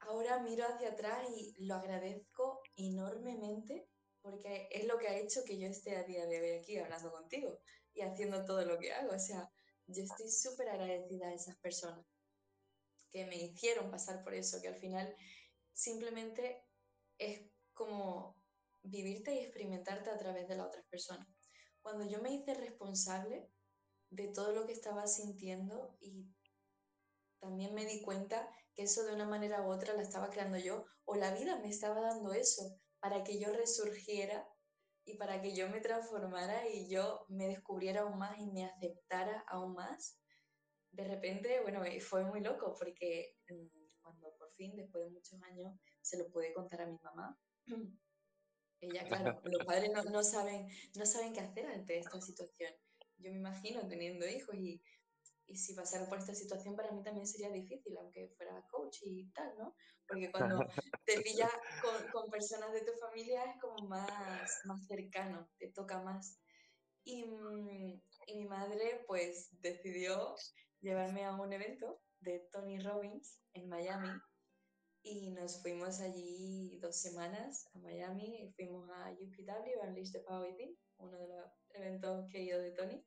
ahora 0.00 0.42
miro 0.42 0.66
hacia 0.66 0.90
atrás 0.90 1.26
y 1.34 1.54
lo 1.64 1.76
agradezco 1.76 2.62
enormemente 2.76 3.88
porque 4.22 4.68
es 4.70 4.86
lo 4.86 4.98
que 4.98 5.08
ha 5.08 5.18
hecho 5.18 5.44
que 5.44 5.58
yo 5.58 5.66
esté 5.66 5.96
a 5.96 6.04
día 6.04 6.26
de 6.26 6.40
hoy 6.40 6.58
aquí 6.58 6.78
hablando 6.78 7.10
contigo 7.10 7.58
haciendo 8.02 8.44
todo 8.44 8.64
lo 8.64 8.78
que 8.78 8.92
hago. 8.92 9.12
O 9.14 9.18
sea, 9.18 9.50
yo 9.86 10.02
estoy 10.02 10.28
súper 10.28 10.68
agradecida 10.68 11.28
a 11.28 11.34
esas 11.34 11.56
personas 11.58 12.04
que 13.10 13.26
me 13.26 13.36
hicieron 13.36 13.90
pasar 13.90 14.22
por 14.22 14.34
eso, 14.34 14.60
que 14.60 14.68
al 14.68 14.76
final 14.76 15.14
simplemente 15.72 16.64
es 17.18 17.50
como 17.72 18.36
vivirte 18.82 19.34
y 19.34 19.40
experimentarte 19.40 20.10
a 20.10 20.18
través 20.18 20.48
de 20.48 20.56
las 20.56 20.66
otras 20.66 20.86
personas. 20.86 21.26
Cuando 21.82 22.08
yo 22.08 22.20
me 22.20 22.32
hice 22.32 22.54
responsable 22.54 23.50
de 24.10 24.28
todo 24.28 24.52
lo 24.52 24.66
que 24.66 24.72
estaba 24.72 25.06
sintiendo 25.06 25.96
y 26.00 26.26
también 27.40 27.74
me 27.74 27.86
di 27.86 28.02
cuenta 28.02 28.48
que 28.74 28.82
eso 28.82 29.04
de 29.04 29.14
una 29.14 29.24
manera 29.24 29.62
u 29.62 29.70
otra 29.70 29.94
la 29.94 30.02
estaba 30.02 30.30
creando 30.30 30.58
yo 30.58 30.84
o 31.04 31.14
la 31.14 31.34
vida 31.34 31.56
me 31.58 31.68
estaba 31.68 32.00
dando 32.00 32.32
eso 32.32 32.78
para 33.00 33.24
que 33.24 33.38
yo 33.38 33.52
resurgiera 33.52 34.46
y 35.10 35.16
para 35.16 35.40
que 35.40 35.54
yo 35.54 35.68
me 35.68 35.80
transformara 35.80 36.68
y 36.68 36.88
yo 36.88 37.24
me 37.28 37.48
descubriera 37.48 38.02
aún 38.02 38.18
más 38.18 38.38
y 38.38 38.50
me 38.50 38.64
aceptara 38.64 39.44
aún 39.48 39.74
más. 39.74 40.18
De 40.92 41.04
repente, 41.04 41.60
bueno, 41.60 41.82
fue 42.00 42.24
muy 42.24 42.40
loco 42.40 42.74
porque 42.78 43.36
mm, 43.48 43.80
cuando 44.00 44.34
por 44.36 44.52
fin, 44.54 44.74
después 44.76 45.04
de 45.04 45.10
muchos 45.10 45.40
años, 45.42 45.74
se 46.00 46.18
lo 46.18 46.30
pude 46.30 46.52
contar 46.52 46.82
a 46.82 46.86
mi 46.86 46.98
mamá, 46.98 47.38
ella, 48.80 49.06
claro, 49.06 49.40
los 49.44 49.64
padres 49.64 49.90
no, 49.92 50.02
no, 50.04 50.22
saben, 50.22 50.68
no 50.96 51.06
saben 51.06 51.32
qué 51.32 51.40
hacer 51.40 51.66
ante 51.66 51.98
esta 51.98 52.20
situación. 52.20 52.72
Yo 53.18 53.30
me 53.30 53.38
imagino 53.38 53.86
teniendo 53.86 54.26
hijos 54.26 54.54
y 54.56 54.82
y 55.50 55.56
si 55.56 55.74
pasara 55.74 56.08
por 56.08 56.18
esta 56.18 56.34
situación 56.34 56.76
para 56.76 56.92
mí 56.92 57.02
también 57.02 57.26
sería 57.26 57.50
difícil, 57.50 57.96
aunque 57.98 58.28
fuera 58.36 58.64
coach 58.70 58.98
y 59.02 59.30
tal, 59.32 59.52
¿no? 59.58 59.74
Porque 60.06 60.30
cuando 60.30 60.58
te 61.04 61.20
pillas 61.20 61.50
con, 61.82 62.10
con, 62.12 62.30
personas 62.30 62.72
de 62.72 62.82
tu 62.82 62.92
familia 62.92 63.44
es 63.44 63.60
como 63.60 63.88
más, 63.88 64.60
más 64.64 64.86
cercano, 64.86 65.50
te 65.58 65.72
toca 65.72 66.00
más. 66.02 66.38
Y, 67.02 67.24
mm, 67.24 68.00
y, 68.26 68.36
mi 68.36 68.46
madre 68.46 69.04
pues 69.06 69.48
decidió 69.60 70.36
llevarme 70.80 71.24
a 71.24 71.34
un 71.34 71.52
evento 71.52 72.00
de 72.20 72.48
Tony 72.52 72.78
Robbins 72.78 73.40
en 73.54 73.68
Miami 73.68 74.10
y 75.02 75.30
nos 75.30 75.62
fuimos 75.62 76.00
allí 76.00 76.78
dos 76.80 77.00
semanas 77.00 77.66
a 77.74 77.78
Miami 77.78 78.44
y 78.44 78.52
fuimos 78.52 78.88
a 78.90 79.10
UPW, 79.12 79.88
Unleash 79.88 80.12
the 80.12 80.20
Power 80.20 80.52
Within, 80.52 80.76
uno 80.98 81.18
de 81.18 81.28
los 81.28 81.50
eventos 81.70 82.28
que 82.30 82.38
he 82.38 82.42
ido 82.42 82.60
de 82.60 82.72
Tony 82.72 83.04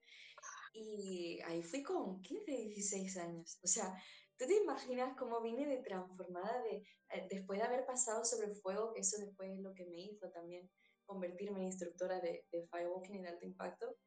y 0.73 1.39
ahí 1.45 1.61
fui 1.61 1.83
con 1.83 2.21
15, 2.21 2.51
16 2.51 3.17
años. 3.17 3.59
O 3.63 3.67
sea, 3.67 3.93
¿tú 4.37 4.45
te 4.45 4.55
imaginas 4.55 5.15
cómo 5.17 5.39
vine 5.41 5.67
de 5.67 5.77
transformada 5.77 6.61
de, 6.63 6.77
eh, 7.09 7.27
después 7.29 7.59
de 7.59 7.65
haber 7.65 7.85
pasado 7.85 8.25
sobre 8.25 8.47
el 8.47 8.55
fuego, 8.55 8.91
que 8.91 9.01
eso 9.01 9.17
después 9.19 9.51
es 9.51 9.59
lo 9.59 9.73
que 9.73 9.85
me 9.85 9.99
hizo 10.01 10.29
también 10.31 10.69
convertirme 11.05 11.59
en 11.59 11.65
instructora 11.67 12.19
de, 12.19 12.47
de 12.51 12.67
firewalking 12.67 13.15
y 13.15 13.21
de 13.21 13.29
alto 13.29 13.45
impacto? 13.45 13.97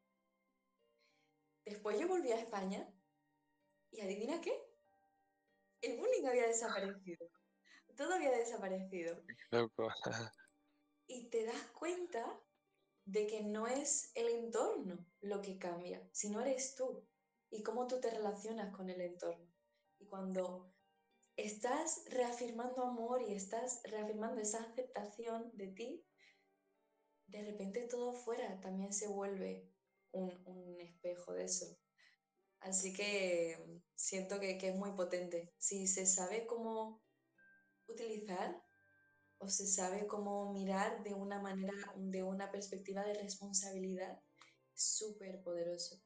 Después 1.65 1.99
yo 1.99 2.09
volví 2.09 2.33
a 2.33 2.41
España 2.41 2.93
y 3.91 4.01
adivina 4.01 4.41
qué? 4.41 4.61
El 5.83 5.99
bullying 5.99 6.27
había 6.27 6.49
desaparecido. 6.49 7.29
Todo 7.97 8.15
había 8.15 8.31
desaparecido. 8.33 9.23
y 11.07 11.29
te 11.31 11.45
das 11.45 11.63
cuenta 11.73 12.41
de 13.07 13.27
que 13.29 13.43
no 13.43 13.67
es 13.69 14.11
el 14.15 14.29
entorno 14.29 15.07
lo 15.21 15.41
que 15.41 15.59
cambia, 15.59 16.07
sino 16.13 16.41
eres 16.41 16.75
tú 16.75 17.07
y 17.51 17.63
cómo 17.63 17.87
tú 17.87 18.01
te 18.01 18.11
relacionas 18.11 18.75
con 18.75 18.91
el 18.91 19.01
entorno. 19.01 19.49
Y 19.99 20.07
cuando 20.07 20.75
estás 21.37 22.03
reafirmando 22.11 22.83
amor 22.83 23.23
y 23.23 23.35
estás 23.35 23.81
reafirmando 23.85 24.41
esa 24.41 24.63
aceptación 24.63 25.51
de 25.55 25.69
ti, 25.69 26.05
de 27.29 27.45
repente 27.45 27.87
todo 27.87 28.13
fuera 28.13 28.61
también 28.61 28.93
se 28.93 29.09
vuelve 29.09 29.71
un, 30.11 30.81
espejo 30.81 31.33
de 31.33 31.45
eso. 31.45 31.79
Así 32.61 32.93
que 32.93 33.83
siento 33.95 34.41
que, 34.41 34.59
que 34.59 34.71
es 34.71 34.77
muy 34.77 34.93
potente. 34.93 35.55
Si 35.59 35.87
se 35.87 36.07
sabe 36.07 36.47
cómo 36.47 37.03
utilizar 37.87 38.66
o 39.39 39.49
se 39.49 39.67
sabe 39.67 40.07
cómo 40.07 40.53
mirar 40.53 41.03
de 41.03 41.15
una 41.15 41.41
manera, 41.41 41.73
de 41.97 42.23
una 42.23 42.51
perspectiva 42.51 43.05
de 43.05 43.15
responsabilidad 43.15 44.19
súper 44.75 45.43
poderoso. 45.43 46.01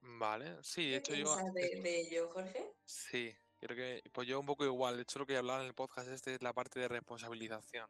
Vale, 0.00 0.58
sí, 0.62 0.90
de 0.90 0.96
hecho 0.96 1.14
yo... 1.14 1.34
De, 1.54 1.80
de 1.82 2.00
ello, 2.00 2.30
Jorge? 2.32 2.72
Sí, 2.84 3.34
creo 3.60 3.76
que, 3.76 4.10
pues 4.12 4.28
yo 4.28 4.38
un 4.38 4.46
poco 4.46 4.64
igual, 4.64 4.96
de 4.96 5.02
hecho 5.02 5.18
lo 5.18 5.26
que 5.26 5.36
hablaba 5.36 5.60
en 5.60 5.66
el 5.66 5.74
podcast 5.74 6.08
este 6.08 6.34
es 6.34 6.42
la 6.42 6.52
parte 6.52 6.78
de 6.80 6.88
responsabilización. 6.88 7.88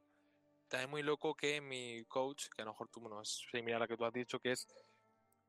También 0.68 0.90
muy 0.90 1.02
loco 1.02 1.34
que 1.34 1.60
mi 1.60 2.04
coach, 2.06 2.46
que 2.54 2.62
a 2.62 2.64
lo 2.64 2.72
mejor 2.72 2.88
tú, 2.88 3.08
no 3.08 3.20
es 3.22 3.44
similar 3.50 3.76
a 3.76 3.80
la 3.80 3.88
que 3.88 3.96
tú 3.96 4.04
has 4.04 4.12
dicho, 4.12 4.40
que 4.40 4.52
es 4.52 4.68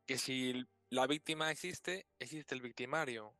que 0.05 0.17
si 0.17 0.65
la 0.89 1.07
víctima 1.07 1.51
existe, 1.51 2.07
existe 2.19 2.55
el 2.55 2.61
victimario, 2.61 3.35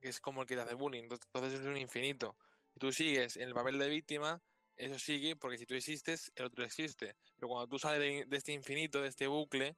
que 0.00 0.08
es 0.08 0.20
como 0.20 0.42
el 0.42 0.48
que 0.48 0.56
te 0.56 0.62
hace 0.62 0.74
bullying, 0.74 1.04
entonces 1.04 1.54
es 1.60 1.66
un 1.66 1.76
infinito 1.76 2.36
tú 2.78 2.92
sigues 2.92 3.36
en 3.36 3.48
el 3.48 3.54
papel 3.54 3.78
de 3.78 3.88
víctima, 3.88 4.40
eso 4.78 4.98
sigue 4.98 5.36
porque 5.36 5.58
si 5.58 5.66
tú 5.66 5.74
existes, 5.74 6.32
el 6.36 6.46
otro 6.46 6.64
existe. 6.64 7.16
Pero 7.36 7.48
cuando 7.48 7.66
tú 7.68 7.78
sales 7.78 8.28
de, 8.28 8.36
este 8.36 8.52
infinito, 8.52 9.02
de 9.02 9.08
este 9.08 9.26
bucle, 9.26 9.76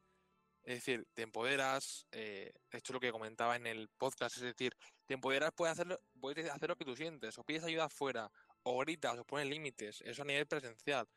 es 0.63 0.75
decir, 0.75 1.07
te 1.15 1.23
empoderas, 1.23 2.07
eh, 2.13 2.53
esto 2.71 2.93
es 2.93 2.95
lo 2.95 3.01
que 3.01 3.11
comentaba 3.11 3.57
en 3.57 3.67
el 3.67 3.89
podcast, 3.97 4.37
es 4.37 4.43
decir, 4.43 4.77
te 5.07 5.15
empoderas, 5.15 5.53
puedes 5.57 5.79
hacer, 5.79 5.99
puedes 6.21 6.51
hacer 6.51 6.69
lo 6.69 6.77
que 6.77 6.85
tú 6.85 6.95
sientes, 6.95 7.39
o 7.39 7.45
pides 7.45 7.65
ayuda 7.65 7.85
afuera, 7.85 8.31
o 8.63 8.79
gritas, 8.79 9.19
o 9.19 9.25
pones 9.25 9.49
límites, 9.49 10.03
eso 10.03 10.23
a 10.23 10.27
nivel 10.27 10.47
presencial. 10.47 11.09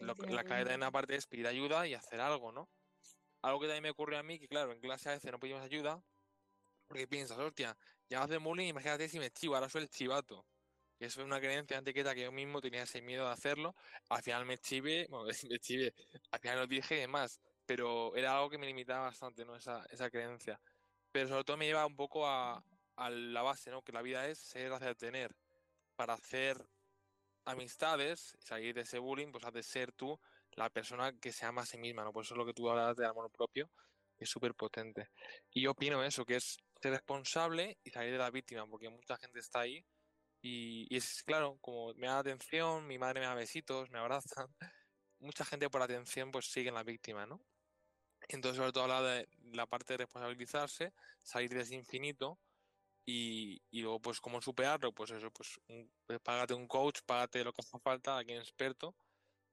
Lo, 0.00 0.14
la 0.14 0.42
cadena 0.42 0.86
en 0.86 0.92
parte 0.92 1.14
es 1.14 1.26
pedir 1.28 1.46
ayuda 1.46 1.86
y 1.86 1.94
hacer 1.94 2.20
algo, 2.20 2.50
¿no? 2.50 2.68
Algo 3.42 3.60
que 3.60 3.66
también 3.66 3.84
me 3.84 3.90
ocurre 3.90 4.18
a 4.18 4.24
mí, 4.24 4.40
que 4.40 4.48
claro, 4.48 4.72
en 4.72 4.80
clase 4.80 5.08
a 5.08 5.12
veces 5.12 5.30
no 5.30 5.38
pedimos 5.38 5.62
ayuda, 5.62 6.02
porque 6.88 7.06
piensas, 7.06 7.38
hostia, 7.38 7.78
ya 8.08 8.24
hace 8.24 8.38
bullying, 8.38 8.66
imagínate 8.66 9.08
si 9.08 9.20
me 9.20 9.30
chivo, 9.30 9.54
ahora 9.54 9.68
soy 9.68 9.82
el 9.82 9.88
chivato 9.88 10.44
que 10.98 11.06
eso 11.06 11.20
es 11.20 11.26
una 11.26 11.40
creencia 11.40 11.78
antiqueta 11.78 12.14
que 12.14 12.22
yo 12.22 12.32
mismo 12.32 12.60
tenía 12.60 12.82
ese 12.82 13.00
miedo 13.00 13.26
de 13.26 13.32
hacerlo. 13.32 13.74
Al 14.08 14.22
final 14.22 14.44
me 14.44 14.58
chive, 14.58 15.06
bueno, 15.10 15.26
me 15.48 15.58
chive, 15.60 15.94
al 16.30 16.40
final 16.40 16.58
lo 16.58 16.66
dije 16.66 16.96
y 16.96 17.00
demás, 17.00 17.40
pero 17.64 18.14
era 18.16 18.36
algo 18.36 18.50
que 18.50 18.58
me 18.58 18.66
limitaba 18.66 19.04
bastante, 19.04 19.44
¿no? 19.44 19.54
Esa, 19.56 19.84
esa 19.90 20.10
creencia. 20.10 20.60
Pero 21.12 21.28
sobre 21.28 21.44
todo 21.44 21.56
me 21.56 21.66
lleva 21.66 21.86
un 21.86 21.96
poco 21.96 22.26
a, 22.26 22.62
a 22.96 23.10
la 23.10 23.42
base, 23.42 23.70
¿no? 23.70 23.82
Que 23.82 23.92
la 23.92 24.02
vida 24.02 24.26
es 24.26 24.38
ser 24.38 24.72
hacia 24.72 24.94
tener. 24.94 25.34
Para 25.96 26.14
hacer 26.14 26.64
amistades, 27.44 28.36
salir 28.40 28.74
de 28.74 28.82
ese 28.82 28.98
bullying, 28.98 29.30
pues 29.32 29.44
has 29.44 29.52
de 29.52 29.62
ser 29.62 29.92
tú 29.92 30.18
la 30.52 30.68
persona 30.70 31.16
que 31.18 31.32
se 31.32 31.46
ama 31.46 31.62
a 31.62 31.66
sí 31.66 31.78
misma, 31.78 32.04
¿no? 32.04 32.12
Por 32.12 32.24
eso 32.24 32.34
es 32.34 32.38
lo 32.38 32.46
que 32.46 32.54
tú 32.54 32.68
hablas 32.68 32.96
de 32.96 33.06
amor 33.06 33.30
propio, 33.30 33.70
es 34.18 34.28
súper 34.28 34.54
potente. 34.54 35.10
Y 35.52 35.62
yo 35.62 35.70
opino 35.70 36.02
eso, 36.02 36.24
que 36.24 36.36
es 36.36 36.58
ser 36.82 36.92
responsable 36.92 37.78
y 37.84 37.90
salir 37.90 38.12
de 38.12 38.18
la 38.18 38.30
víctima, 38.30 38.66
porque 38.66 38.88
mucha 38.88 39.16
gente 39.16 39.38
está 39.38 39.60
ahí 39.60 39.84
y, 40.40 40.94
es 40.96 41.22
claro, 41.24 41.58
como 41.60 41.94
me 41.94 42.06
da 42.08 42.18
atención, 42.20 42.86
mi 42.86 42.98
madre 42.98 43.20
me 43.20 43.26
da 43.26 43.34
besitos, 43.34 43.90
me 43.90 43.98
abrazan, 43.98 44.48
mucha 45.18 45.44
gente 45.44 45.70
por 45.70 45.82
atención 45.82 46.30
pues 46.30 46.46
sigue 46.50 46.68
en 46.68 46.74
la 46.76 46.84
víctima, 46.84 47.26
¿no? 47.26 47.44
Entonces 48.28 48.58
sobre 48.58 48.72
todo 48.72 48.84
habla 48.84 49.02
de 49.02 49.28
la 49.52 49.66
parte 49.66 49.94
de 49.94 49.98
responsabilizarse, 49.98 50.94
salir 51.22 51.50
de 51.54 51.62
ese 51.62 51.74
infinito 51.76 52.40
y, 53.06 53.62
y 53.70 53.82
luego 53.82 54.00
pues 54.00 54.20
cómo 54.20 54.40
superarlo, 54.42 54.92
pues 54.94 55.10
eso, 55.12 55.30
pues, 55.32 55.60
un, 55.68 55.92
pues 56.06 56.20
págate 56.20 56.54
un 56.54 56.68
coach, 56.68 57.00
págate 57.06 57.44
lo 57.44 57.52
que 57.52 57.62
haga 57.62 57.80
falta, 57.80 58.18
a 58.18 58.24
quien 58.24 58.38
experto 58.40 58.96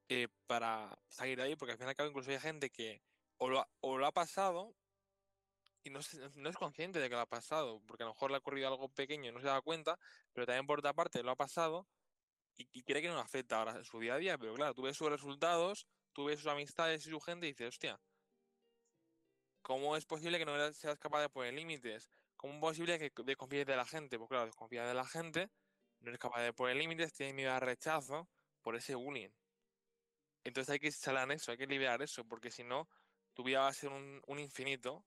eh, 0.10 0.27
para 0.48 0.98
salir 1.10 1.38
de 1.38 1.44
ahí, 1.44 1.56
porque 1.56 1.74
al 1.74 1.77
final 1.77 1.89
y 1.89 1.92
al 1.92 1.96
cabo 1.98 2.10
incluso 2.10 2.32
hay 2.32 2.39
gente 2.39 2.70
que 2.72 3.04
o 3.38 3.50
lo, 3.50 3.60
ha- 3.62 3.72
o 3.82 3.98
lo 3.98 4.06
ha 4.08 4.12
pasado 4.13 4.75
y 5.86 5.92
no, 5.92 6.00
no 6.36 6.50
es 6.50 6.56
consciente 6.58 7.00
de 7.00 7.10
que 7.10 7.15
lo 7.15 7.22
ha 7.22 7.25
pasado, 7.27 7.80
porque 7.86 8.04
a 8.04 8.08
lo 8.08 8.13
mejor 8.13 8.32
le 8.32 8.38
ha 8.38 8.39
ocurrido 8.39 8.68
algo 8.68 8.89
pequeño 8.89 9.30
y 9.30 9.32
no 9.32 9.39
se 9.39 9.46
da 9.46 9.62
cuenta, 9.62 10.00
pero 10.34 10.48
también 10.48 10.65
por 10.65 10.80
otra 10.80 10.94
parte 10.94 11.22
lo 11.22 11.32
ha 11.32 11.36
pasado 11.36 11.88
y, 12.58 12.84
cree 12.84 13.01
que 13.01 13.08
no 13.08 13.15
le 13.15 13.22
afecta 13.22 13.60
ahora 13.60 13.75
en 13.75 13.84
su 13.84 14.00
día 14.00 14.15
a 14.15 14.18
día, 14.18 14.38
pero 14.38 14.54
claro, 14.56 14.74
tú 14.74 14.84
ves 14.84 14.98
sus 14.98 15.10
resultados, 15.10 15.86
tú 16.13 16.25
ves 16.25 16.39
sus 16.39 16.48
amistades 16.48 17.06
y 17.06 17.10
su 17.10 17.20
gente 17.20 17.46
y 17.46 17.51
dices, 17.51 17.68
hostia, 17.68 18.00
¿cómo 19.62 19.96
es 19.96 20.06
posible 20.06 20.39
que 20.39 20.46
no 20.46 20.74
seas 20.74 20.98
capaz 20.98 21.22
de 21.22 21.30
poner 21.30 21.54
límites? 21.54 22.10
¿Cómo 22.36 22.54
es 22.54 22.60
posible 22.60 22.98
que 22.98 23.12
desconfíes 23.24 23.65
de 23.65 23.75
la 23.75 23.86
gente? 23.86 24.18
Pues 24.18 24.30
claro, 24.30 24.46
desconfías 24.46 24.88
de 24.88 24.94
la 24.94 25.06
gente, 25.06 25.51
no 26.00 26.10
eres 26.10 26.20
capaz 26.20 26.42
de 26.42 26.54
poner 26.54 26.77
límites, 26.77 27.13
tienes 27.13 27.36
miedo 27.36 27.54
al 27.54 27.62
rechazo 27.62 28.27
por 28.62 28.75
ese 28.75 28.96
bullying. 28.96 29.30
Entonces 30.44 30.72
hay 30.72 30.80
que 30.80 30.92
salir 30.92 31.32
eso, 31.34 31.51
hay 31.51 31.58
que 31.58 31.68
liberar 31.68 32.01
eso, 32.01 32.25
porque 32.25 32.51
si 32.51 32.63
no, 32.63 32.88
tu 33.34 33.44
vida 33.44 33.62
va 33.62 33.68
a 33.68 33.74
ser 33.74 33.92
un, 33.92 34.22
un 34.27 34.39
infinito 34.39 35.06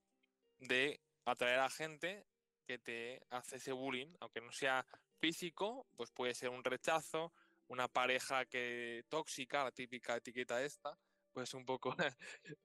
de 0.60 1.00
atraer 1.24 1.60
a 1.60 1.70
gente 1.70 2.26
que 2.66 2.78
te 2.78 3.22
hace 3.30 3.56
ese 3.56 3.72
bullying, 3.72 4.14
aunque 4.20 4.40
no 4.40 4.52
sea 4.52 4.86
físico, 5.18 5.86
pues 5.96 6.10
puede 6.12 6.34
ser 6.34 6.50
un 6.50 6.64
rechazo, 6.64 7.32
una 7.68 7.88
pareja 7.88 8.44
que 8.46 9.04
tóxica, 9.08 9.64
la 9.64 9.72
típica 9.72 10.16
etiqueta 10.16 10.62
esta, 10.62 10.98
pues 11.32 11.54
un 11.54 11.64
poco, 11.64 11.94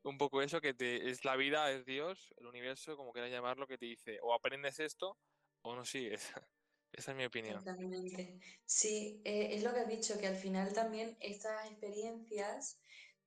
un 0.04 0.18
poco 0.18 0.42
eso 0.42 0.62
que 0.62 0.74
te 0.74 1.10
es 1.10 1.26
la 1.26 1.36
vida, 1.36 1.72
es 1.72 1.86
Dios, 1.86 2.34
el 2.38 2.48
universo, 2.48 2.98
como 2.98 3.14
quieras 3.14 3.32
llamarlo, 3.32 3.68
que 3.68 3.78
te 3.78 3.86
dice 3.86 4.20
o 4.22 4.34
aprendes 4.34 4.80
esto 4.80 5.18
o 5.62 5.76
no 5.76 5.86
sigues. 5.86 6.32
Esa 6.92 7.12
es 7.12 7.18
mi 7.18 7.26
opinión. 7.26 7.58
Totalmente. 7.58 8.40
Sí, 8.66 9.22
eh, 9.26 9.56
es 9.56 9.64
lo 9.64 9.74
que 9.74 9.80
has 9.80 9.88
dicho, 9.88 10.20
que 10.20 10.28
al 10.28 10.36
final 10.36 10.74
también 10.74 11.18
estas 11.22 11.70
experiencias 11.72 12.80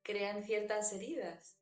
crean 0.02 0.44
ciertas 0.44 0.92
heridas, 0.92 1.58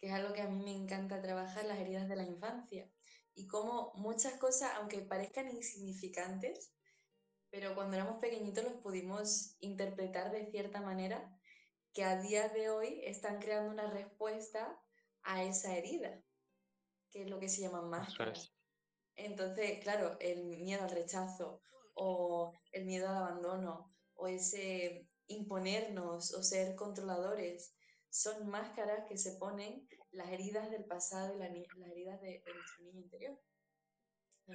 que 0.00 0.08
es 0.08 0.12
algo 0.12 0.32
que 0.32 0.42
a 0.42 0.48
mí 0.48 0.62
me 0.62 0.72
encanta 0.72 1.20
trabajar, 1.20 1.64
las 1.64 1.78
heridas 1.78 2.08
de 2.08 2.16
la 2.16 2.24
infancia. 2.24 2.90
Y 3.34 3.46
cómo 3.46 3.92
muchas 3.94 4.34
cosas, 4.34 4.72
aunque 4.76 5.00
parezcan 5.00 5.50
insignificantes, 5.50 6.72
pero 7.50 7.74
cuando 7.74 7.96
éramos 7.96 8.20
pequeñitos 8.20 8.64
los 8.64 8.74
pudimos 8.74 9.56
interpretar 9.60 10.30
de 10.30 10.46
cierta 10.46 10.80
manera, 10.80 11.30
que 11.92 12.04
a 12.04 12.20
día 12.20 12.48
de 12.48 12.70
hoy 12.70 13.00
están 13.04 13.40
creando 13.40 13.72
una 13.72 13.90
respuesta 13.90 14.78
a 15.22 15.42
esa 15.42 15.76
herida, 15.76 16.22
que 17.10 17.22
es 17.22 17.30
lo 17.30 17.40
que 17.40 17.48
se 17.48 17.62
llama 17.62 17.78
Eso 17.78 17.88
máscara. 17.88 18.32
es. 18.32 18.54
Entonces, 19.16 19.80
claro, 19.82 20.16
el 20.20 20.58
miedo 20.58 20.84
al 20.84 20.90
rechazo 20.90 21.60
o 21.94 22.52
el 22.72 22.84
miedo 22.84 23.08
al 23.08 23.16
abandono 23.16 23.96
o 24.14 24.28
ese 24.28 25.08
imponernos 25.26 26.34
o 26.34 26.42
ser 26.42 26.76
controladores 26.76 27.74
son 28.10 28.48
máscaras 28.48 29.06
que 29.08 29.18
se 29.18 29.36
ponen 29.36 29.86
las 30.10 30.30
heridas 30.30 30.70
del 30.70 30.84
pasado 30.84 31.34
y 31.34 31.38
la 31.38 31.48
las 31.48 31.90
heridas 31.90 32.20
de, 32.20 32.42
de 32.44 32.54
nuestro 32.54 32.84
niño 32.84 33.00
interior, 33.00 33.40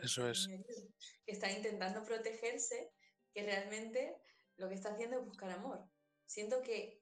Eso 0.01 0.29
es. 0.29 0.47
que 1.25 1.31
está 1.31 1.51
intentando 1.51 2.03
protegerse, 2.03 2.91
que 3.33 3.43
realmente 3.43 4.17
lo 4.57 4.69
que 4.69 4.75
está 4.75 4.93
haciendo 4.93 5.19
es 5.19 5.25
buscar 5.25 5.51
amor. 5.51 5.87
Siento 6.25 6.61
que 6.61 7.01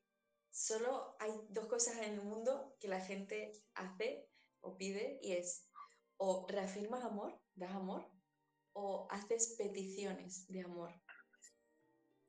solo 0.49 1.15
hay 1.19 1.31
dos 1.49 1.67
cosas 1.67 1.97
en 1.97 2.15
el 2.15 2.21
mundo 2.21 2.75
que 2.79 2.87
la 2.87 2.99
gente 2.99 3.51
hace 3.73 4.27
o 4.59 4.77
pide 4.77 5.19
y 5.21 5.33
es 5.33 5.67
o 6.17 6.45
reafirmas 6.47 7.03
amor, 7.03 7.41
das 7.55 7.71
amor, 7.71 8.07
o 8.73 9.07
haces 9.09 9.55
peticiones 9.57 10.47
de 10.47 10.61
amor. 10.61 10.93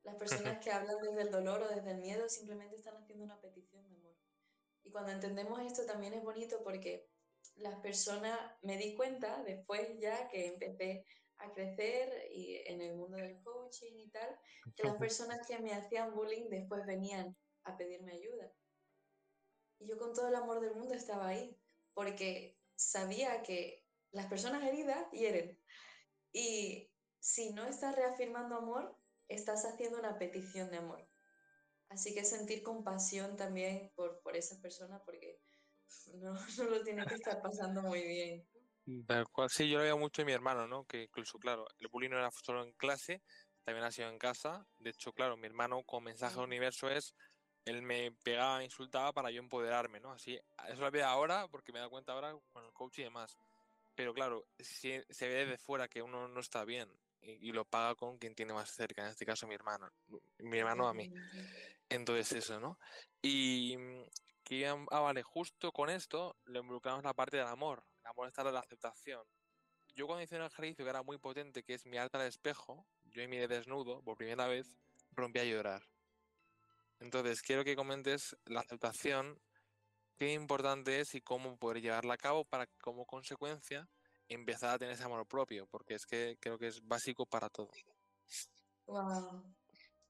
Las 0.03 0.17
personas 0.17 0.59
que 0.65 0.71
hablan 0.71 0.97
desde 1.03 1.23
el 1.23 1.31
dolor 1.31 1.63
o 1.63 1.69
desde 1.69 1.91
el 1.91 1.99
miedo 1.99 2.29
simplemente 2.29 2.77
están 2.77 2.97
haciendo 2.97 3.25
una 3.25 3.41
petición. 3.41 3.92
Y 4.85 4.91
cuando 4.91 5.13
entendemos 5.13 5.61
esto 5.61 5.87
también 5.87 6.15
es 6.15 6.23
bonito 6.23 6.63
porque 6.63 7.09
las 7.57 7.77
personas, 7.81 8.39
me 8.63 8.77
di 8.77 8.95
cuenta 8.95 9.43
después 9.45 9.99
ya 9.99 10.29
que 10.29 10.47
empecé 10.47 11.05
a 11.39 11.53
crecer 11.53 12.31
y 12.33 12.57
en 12.67 12.81
el 12.81 12.95
mundo 12.95 13.17
del 13.17 13.41
coaching 13.43 13.95
y 13.97 14.11
tal, 14.11 14.39
que 14.77 14.85
las 14.85 14.97
personas 14.97 15.47
que 15.47 15.59
me 15.59 15.73
hacían 15.73 16.15
bullying 16.15 16.49
después 16.49 16.87
venían 16.87 17.37
a 17.65 17.77
pedirme 17.77 18.13
ayuda. 18.13 18.53
Y 19.79 19.89
yo 19.89 19.99
con 19.99 20.15
todo 20.15 20.29
el 20.29 20.35
amor 20.37 20.61
del 20.61 20.75
mundo 20.75 20.95
estaba 20.95 21.29
ahí, 21.29 21.59
porque 21.95 22.59
sabía 22.77 23.43
que 23.43 23.85
las 24.13 24.27
personas 24.27 24.65
heridas 24.65 25.11
hieren. 25.11 25.61
Y 26.33 26.91
si 27.19 27.53
no 27.53 27.67
estás 27.67 27.97
reafirmando 27.97 28.57
amor, 28.57 28.97
estás 29.29 29.65
haciendo 29.65 29.99
una 29.99 30.19
petición 30.19 30.71
de 30.71 30.79
amor. 30.79 31.12
Así 31.93 32.15
que 32.15 32.25
sentir 32.25 32.63
compasión 32.63 33.37
también 33.37 33.93
por, 33.95 34.21
por 34.23 34.37
esa 34.37 34.61
persona, 34.61 35.03
porque 35.05 35.39
no, 36.15 36.33
no 36.59 36.65
lo 36.65 36.83
tiene 36.83 37.05
que 37.07 37.15
estar 37.15 37.41
pasando 37.43 37.83
muy 37.83 38.03
bien. 38.03 38.45
Tal 39.07 39.29
cual, 39.29 39.49
sí, 39.49 39.69
yo 39.71 39.79
lo 39.79 39.85
veo 39.85 39.99
mucho 39.99 40.23
en 40.23 40.27
mi 40.27 40.33
hermano, 40.33 40.67
¿no? 40.67 40.85
Que 40.85 41.05
incluso, 41.05 41.39
claro, 41.39 41.67
el 41.79 41.89
bullying 41.89 42.11
no 42.11 42.19
era 42.19 42.31
solo 42.33 42.65
en 42.65 42.73
clase, 42.73 43.23
también 43.65 43.85
ha 43.85 43.93
sido 43.93 44.09
en 44.09 44.19
casa. 44.19 44.67
De 44.81 44.91
hecho, 44.91 45.13
claro, 45.13 45.37
mi 45.37 45.47
hermano 45.47 45.83
con 45.85 46.03
mensaje 46.03 46.37
al 46.39 46.47
universo 46.47 46.91
es, 46.91 47.15
él 47.65 47.83
me 47.83 48.11
pegaba, 48.25 48.59
me 48.59 48.65
insultaba 48.65 49.13
para 49.13 49.31
yo 49.31 49.41
empoderarme, 49.41 50.01
¿no? 50.01 50.13
Así, 50.13 50.39
eso 50.69 50.81
lo 50.81 50.91
veo 50.91 51.07
ahora 51.07 51.47
porque 51.49 51.73
me 51.73 51.79
he 51.79 51.81
dado 51.81 51.91
cuenta 51.91 52.13
ahora 52.13 52.35
con 52.53 52.65
el 52.65 52.73
coach 52.73 52.99
y 52.99 53.05
demás. 53.05 53.39
Pero 53.95 54.15
claro, 54.15 54.47
si 54.59 55.01
se 55.09 55.29
ve 55.29 55.35
desde 55.47 55.59
fuera 55.59 55.89
que 55.89 56.03
uno 56.03 56.27
no 56.29 56.41
está 56.41 56.65
bien 56.65 56.89
y, 57.21 57.49
y 57.51 57.53
lo 57.53 57.65
paga 57.65 57.95
con 57.95 58.19
quien 58.19 58.35
tiene 58.35 58.53
más 58.55 58.71
cerca, 58.71 59.03
en 59.05 59.11
este 59.11 59.27
caso 59.27 59.47
mi 59.47 59.55
hermano, 59.55 59.89
mi 60.39 60.59
hermano 60.59 60.89
a 60.89 60.95
mí. 60.95 61.09
Entonces 61.95 62.33
eso, 62.33 62.59
¿no? 62.61 62.79
Y 63.21 63.77
mm, 63.77 64.05
que, 64.45 64.67
ah, 64.67 65.01
vale, 65.01 65.23
justo 65.23 65.73
con 65.73 65.91
esto 65.91 66.37
le 66.47 66.61
involucramos 66.61 67.05
la 67.05 67.15
parte 67.15 67.37
del 67.37 67.47
amor. 67.47 67.85
El 68.03 68.11
amor 68.11 68.29
está 68.29 68.43
en 68.43 68.55
la 68.55 68.61
aceptación. 68.61 69.23
Yo 69.95 70.07
cuando 70.07 70.23
hice 70.23 70.37
un 70.37 70.43
ejercicio 70.43 70.85
que 70.85 70.91
era 70.91 71.03
muy 71.03 71.19
potente, 71.19 71.63
que 71.63 71.75
es 71.75 71.85
mirarte 71.87 72.17
al 72.17 72.27
espejo, 72.27 72.87
yo 73.05 73.23
y 73.23 73.29
miré 73.29 73.47
desnudo 73.47 74.03
por 74.03 74.17
primera 74.17 74.47
vez, 74.47 74.75
rompí 75.11 75.39
a 75.41 75.45
llorar. 75.45 75.83
Entonces, 76.99 77.43
quiero 77.43 77.65
que 77.65 77.77
comentes 77.77 78.37
la 78.47 78.61
aceptación, 78.61 79.39
qué 80.17 80.33
importante 80.33 81.01
es 81.01 81.15
y 81.15 81.21
cómo 81.21 81.59
poder 81.59 81.83
llevarla 81.83 82.15
a 82.15 82.19
cabo 82.19 82.45
para 82.45 82.67
como 82.81 83.05
consecuencia 83.05 83.89
empezar 84.29 84.71
a 84.71 84.79
tener 84.79 84.95
ese 84.95 85.05
amor 85.05 85.27
propio, 85.27 85.67
porque 85.67 85.95
es 85.95 86.07
que 86.07 86.39
creo 86.41 86.59
que 86.59 86.69
es 86.69 86.81
básico 86.87 87.27
para 87.27 87.51
todo. 87.51 87.71
Wow, 88.87 89.45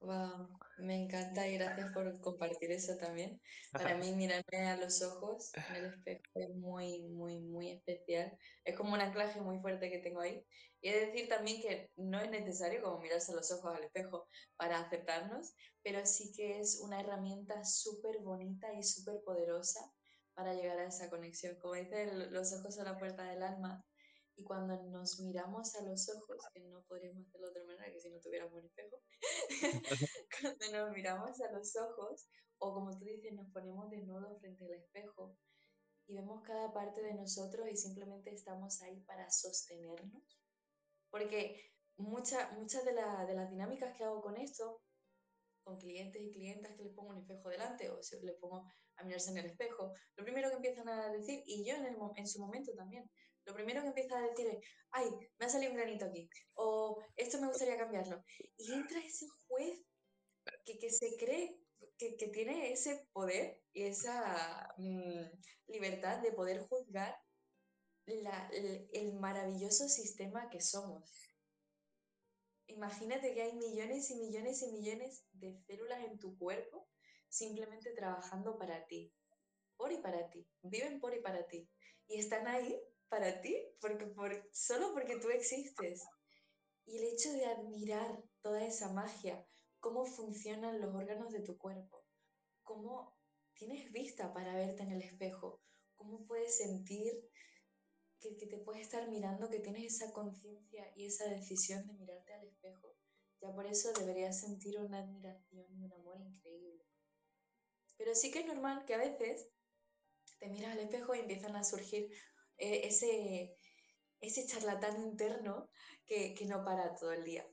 wow, 0.03 0.49
me 0.79 1.01
encanta 1.01 1.47
y 1.47 1.57
gracias 1.57 1.91
por 1.93 2.19
compartir 2.19 2.71
eso 2.71 2.97
también. 2.97 3.41
Para 3.71 3.95
mí 3.95 4.11
mirarme 4.15 4.67
a 4.67 4.77
los 4.77 5.01
ojos 5.01 5.51
en 5.55 5.75
el 5.75 5.85
espejo 5.85 6.23
es 6.35 6.49
muy, 6.55 7.03
muy, 7.03 7.39
muy 7.39 7.71
especial. 7.71 8.37
Es 8.63 8.75
como 8.75 8.93
un 8.93 9.01
anclaje 9.01 9.39
muy 9.41 9.59
fuerte 9.59 9.89
que 9.89 9.99
tengo 9.99 10.21
ahí. 10.21 10.45
Y 10.81 10.89
es 10.89 11.07
decir 11.07 11.29
también 11.29 11.61
que 11.61 11.89
no 11.95 12.19
es 12.19 12.29
necesario 12.29 12.81
como 12.81 12.99
mirarse 12.99 13.31
a 13.31 13.35
los 13.35 13.49
ojos 13.51 13.75
al 13.75 13.83
espejo 13.83 14.27
para 14.57 14.79
aceptarnos, 14.79 15.55
pero 15.81 16.05
sí 16.05 16.33
que 16.35 16.59
es 16.59 16.81
una 16.81 16.99
herramienta 16.99 17.63
súper 17.63 18.19
bonita 18.19 18.73
y 18.73 18.83
súper 18.83 19.21
poderosa 19.23 19.79
para 20.33 20.53
llegar 20.53 20.79
a 20.79 20.87
esa 20.87 21.09
conexión. 21.09 21.57
Como 21.59 21.75
dice, 21.75 22.11
los 22.31 22.53
ojos 22.53 22.75
son 22.75 22.85
la 22.85 22.97
puerta 22.97 23.23
del 23.23 23.43
alma 23.43 23.85
y 24.35 24.43
cuando 24.43 24.81
nos 24.89 25.19
miramos 25.19 25.75
a 25.75 25.83
los 25.83 26.09
ojos, 26.09 26.37
que 26.53 26.61
no 26.61 26.83
podríamos 26.87 27.27
hacerlo 27.27 27.47
de 27.47 27.51
otra 27.51 27.65
manera 27.65 27.91
que 27.91 27.99
si 27.99 28.09
no 28.09 28.19
tuviéramos 28.19 28.53
un 28.53 28.65
espejo, 28.65 29.01
cuando 30.41 30.85
nos 30.85 30.91
miramos 30.91 31.41
a 31.41 31.51
los 31.51 31.75
ojos, 31.75 32.27
o 32.57 32.73
como 32.73 32.97
tú 32.97 33.05
dices, 33.05 33.33
nos 33.33 33.51
ponemos 33.51 33.89
desnudos 33.89 34.39
frente 34.39 34.65
al 34.65 34.73
espejo 34.73 35.37
y 36.07 36.15
vemos 36.15 36.43
cada 36.43 36.73
parte 36.73 37.01
de 37.01 37.13
nosotros 37.13 37.67
y 37.69 37.77
simplemente 37.77 38.33
estamos 38.33 38.81
ahí 38.81 39.01
para 39.01 39.29
sostenernos. 39.29 40.39
Porque 41.09 41.71
muchas 41.97 42.51
muchas 42.53 42.83
de, 42.85 42.93
la, 42.93 43.25
de 43.25 43.35
las 43.35 43.49
dinámicas 43.49 43.95
que 43.95 44.03
hago 44.03 44.21
con 44.21 44.37
esto, 44.37 44.81
con 45.63 45.77
clientes 45.77 46.21
y 46.21 46.31
clientas 46.31 46.75
que 46.75 46.83
les 46.83 46.93
pongo 46.93 47.11
un 47.11 47.19
espejo 47.19 47.49
delante 47.49 47.89
o 47.89 48.01
si 48.01 48.19
les 48.21 48.37
pongo 48.37 48.65
a 48.97 49.03
mirarse 49.03 49.31
en 49.31 49.37
el 49.37 49.45
espejo, 49.45 49.93
lo 50.15 50.23
primero 50.23 50.49
que 50.49 50.55
empiezan 50.55 50.89
a 50.89 51.11
decir, 51.11 51.41
y 51.45 51.65
yo 51.65 51.75
en, 51.75 51.85
el, 51.85 51.95
en 52.15 52.27
su 52.27 52.39
momento 52.39 52.73
también, 52.75 53.09
lo 53.45 53.53
primero 53.53 53.81
que 53.81 53.87
empieza 53.87 54.17
a 54.17 54.27
decir 54.27 54.47
es, 54.47 54.65
ay, 54.91 55.09
me 55.37 55.45
ha 55.45 55.49
salido 55.49 55.71
un 55.71 55.77
granito 55.77 56.05
aquí, 56.05 56.29
o 56.53 57.01
esto 57.15 57.39
me 57.39 57.47
gustaría 57.47 57.77
cambiarlo. 57.77 58.23
Y 58.57 58.73
entra 58.73 58.99
ese 58.99 59.27
juez 59.47 59.81
que, 60.65 60.77
que 60.77 60.89
se 60.89 61.15
cree 61.17 61.59
que, 61.97 62.15
que, 62.15 62.27
tiene 62.27 62.71
ese 62.71 63.07
poder 63.11 63.61
y 63.73 63.83
esa 63.83 64.73
mmm, 64.77 65.25
libertad 65.67 66.21
de 66.21 66.31
poder 66.31 66.61
juzgar 66.61 67.15
la, 68.05 68.49
el, 68.53 68.89
el 68.93 69.13
maravilloso 69.13 69.87
sistema 69.87 70.49
que 70.49 70.61
somos. 70.61 71.11
Imagínate 72.67 73.33
que 73.33 73.41
hay 73.41 73.53
millones 73.53 74.09
y 74.09 74.15
millones 74.15 74.61
y 74.61 74.71
millones 74.71 75.25
de 75.33 75.61
células 75.67 76.03
en 76.03 76.17
tu 76.17 76.37
cuerpo 76.37 76.87
simplemente 77.29 77.91
trabajando 77.93 78.57
para 78.57 78.85
ti, 78.85 79.11
por 79.75 79.91
y 79.91 79.97
para 79.97 80.29
ti, 80.29 80.47
viven 80.61 80.99
por 80.99 81.15
y 81.15 81.21
para 81.21 81.47
ti. 81.47 81.67
Y 82.07 82.19
están 82.19 82.47
ahí 82.47 82.79
para 83.13 83.41
ti, 83.41 83.55
porque 83.79 84.07
por, 84.07 84.31
solo 84.51 84.91
porque 84.91 85.19
tú 85.19 85.29
existes. 85.29 86.03
Y 86.83 86.97
el 86.97 87.03
hecho 87.13 87.31
de 87.31 87.45
admirar 87.45 88.23
toda 88.41 88.65
esa 88.65 88.91
magia, 88.91 89.45
cómo 89.79 90.03
funcionan 90.03 90.81
los 90.81 90.95
órganos 90.95 91.31
de 91.31 91.41
tu 91.41 91.55
cuerpo, 91.59 92.03
cómo 92.63 93.15
tienes 93.53 93.91
vista 93.91 94.33
para 94.33 94.55
verte 94.55 94.81
en 94.81 94.93
el 94.93 95.03
espejo, 95.03 95.61
cómo 95.93 96.25
puedes 96.25 96.57
sentir 96.57 97.29
que, 98.19 98.35
que 98.35 98.47
te 98.47 98.57
puedes 98.57 98.81
estar 98.81 99.07
mirando, 99.07 99.47
que 99.47 99.59
tienes 99.59 99.93
esa 99.93 100.11
conciencia 100.11 100.91
y 100.95 101.05
esa 101.05 101.29
decisión 101.29 101.85
de 101.85 101.93
mirarte 101.93 102.33
al 102.33 102.47
espejo. 102.47 102.95
Ya 103.41 103.53
por 103.53 103.67
eso 103.67 103.93
deberías 103.93 104.39
sentir 104.39 104.79
una 104.79 105.03
admiración 105.03 105.67
y 105.71 105.83
un 105.83 105.93
amor 105.93 106.19
increíble. 106.19 106.83
Pero 107.95 108.15
sí 108.15 108.31
que 108.31 108.39
es 108.39 108.47
normal 108.47 108.85
que 108.85 108.95
a 108.95 108.97
veces 108.97 109.51
te 110.39 110.49
miras 110.49 110.71
al 110.71 110.79
espejo 110.79 111.13
y 111.13 111.19
empiezan 111.19 111.55
a 111.55 111.63
surgir 111.63 112.09
eh, 112.57 112.81
ese, 112.85 113.55
ese 114.19 114.45
charlatán 114.45 115.01
interno 115.01 115.69
que, 116.05 116.33
que 116.33 116.45
no 116.45 116.63
para 116.63 116.95
todo 116.95 117.11
el 117.11 117.23
día. 117.23 117.47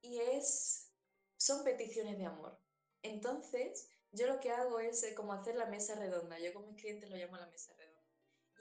Y 0.00 0.18
es, 0.18 0.90
son 1.36 1.64
peticiones 1.64 2.18
de 2.18 2.26
amor. 2.26 2.60
Entonces, 3.02 3.88
yo 4.10 4.26
lo 4.26 4.40
que 4.40 4.50
hago 4.50 4.80
es 4.80 5.02
eh, 5.04 5.14
como 5.14 5.32
hacer 5.32 5.56
la 5.56 5.66
mesa 5.66 5.94
redonda. 5.94 6.38
Yo 6.38 6.52
con 6.52 6.66
mis 6.66 6.80
clientes 6.80 7.08
lo 7.08 7.16
llamo 7.16 7.36
la 7.36 7.46
mesa 7.46 7.72
redonda. 7.74 8.02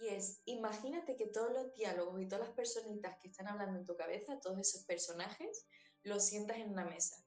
Y 0.02 0.10
es, 0.10 0.42
imagínate 0.46 1.16
que 1.16 1.28
todos 1.28 1.52
los 1.52 1.74
diálogos 1.74 2.22
y 2.22 2.28
todas 2.28 2.48
las 2.48 2.56
personitas 2.56 3.18
que 3.20 3.28
están 3.28 3.48
hablando 3.48 3.80
en 3.80 3.86
tu 3.86 3.96
cabeza, 3.96 4.40
todos 4.40 4.60
esos 4.60 4.84
personajes, 4.86 5.66
los 6.04 6.26
sientas 6.26 6.58
en 6.58 6.72
una 6.72 6.86
mesa 6.86 7.24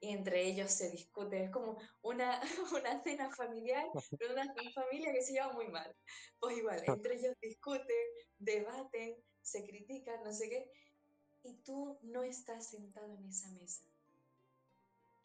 y 0.00 0.10
entre 0.10 0.44
ellos 0.44 0.70
se 0.70 0.90
discuten. 0.90 1.44
Es 1.44 1.50
como 1.50 1.78
una, 2.02 2.40
una 2.72 3.02
cena 3.02 3.30
familiar, 3.34 3.86
pero 4.18 4.32
una 4.32 4.54
familia 4.74 5.12
que 5.12 5.22
se 5.22 5.32
lleva 5.32 5.52
muy 5.52 5.68
mal. 5.68 5.94
Pues 6.38 6.56
igual, 6.56 6.82
entre 6.86 7.16
ellos 7.16 7.36
discuten, 7.40 8.06
debaten, 8.38 9.16
se 9.42 9.64
critican, 9.64 10.22
no 10.22 10.32
sé 10.32 10.48
qué, 10.48 10.70
y 11.42 11.56
tú 11.62 11.98
no 12.02 12.22
estás 12.22 12.70
sentado 12.70 13.14
en 13.14 13.26
esa 13.26 13.48
mesa. 13.50 13.84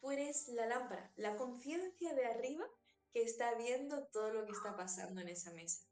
Tú 0.00 0.10
eres 0.10 0.48
la 0.48 0.66
lámpara, 0.66 1.12
la 1.16 1.36
conciencia 1.36 2.14
de 2.14 2.26
arriba 2.26 2.66
que 3.12 3.22
está 3.22 3.54
viendo 3.54 4.06
todo 4.08 4.32
lo 4.32 4.44
que 4.44 4.52
está 4.52 4.76
pasando 4.76 5.20
en 5.20 5.28
esa 5.28 5.52
mesa. 5.52 5.82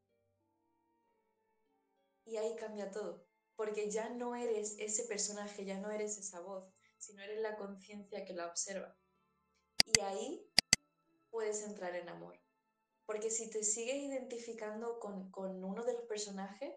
Y 2.24 2.36
ahí 2.36 2.54
cambia 2.56 2.90
todo, 2.90 3.26
porque 3.56 3.90
ya 3.90 4.10
no 4.10 4.34
eres 4.34 4.76
ese 4.78 5.04
personaje, 5.04 5.64
ya 5.64 5.78
no 5.78 5.90
eres 5.90 6.18
esa 6.18 6.40
voz, 6.40 6.72
si 7.02 7.14
no 7.14 7.22
eres 7.22 7.40
la 7.40 7.56
conciencia 7.56 8.24
que 8.24 8.32
la 8.32 8.46
observa. 8.46 8.96
Y 9.84 10.00
ahí 10.00 10.48
puedes 11.30 11.62
entrar 11.64 11.96
en 11.96 12.08
amor. 12.08 12.40
Porque 13.04 13.30
si 13.30 13.50
te 13.50 13.64
sigues 13.64 13.96
identificando 13.96 15.00
con, 15.00 15.30
con 15.32 15.64
uno 15.64 15.84
de 15.84 15.94
los 15.94 16.04
personajes, 16.04 16.72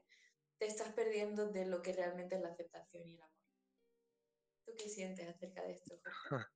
te 0.58 0.66
estás 0.66 0.94
perdiendo 0.94 1.52
de 1.52 1.68
lo 1.68 1.82
que 1.84 1.94
realmente 1.94 2.36
es 2.36 2.42
la 2.42 2.50
aceptación 2.50 3.08
y 3.08 3.14
el 3.14 3.22
amor. 3.22 3.36
¿Tú 4.66 4.74
qué 4.78 4.90
sientes 4.90 5.28
acerca 5.30 5.62
de 5.64 5.74
esto? 5.74 6.00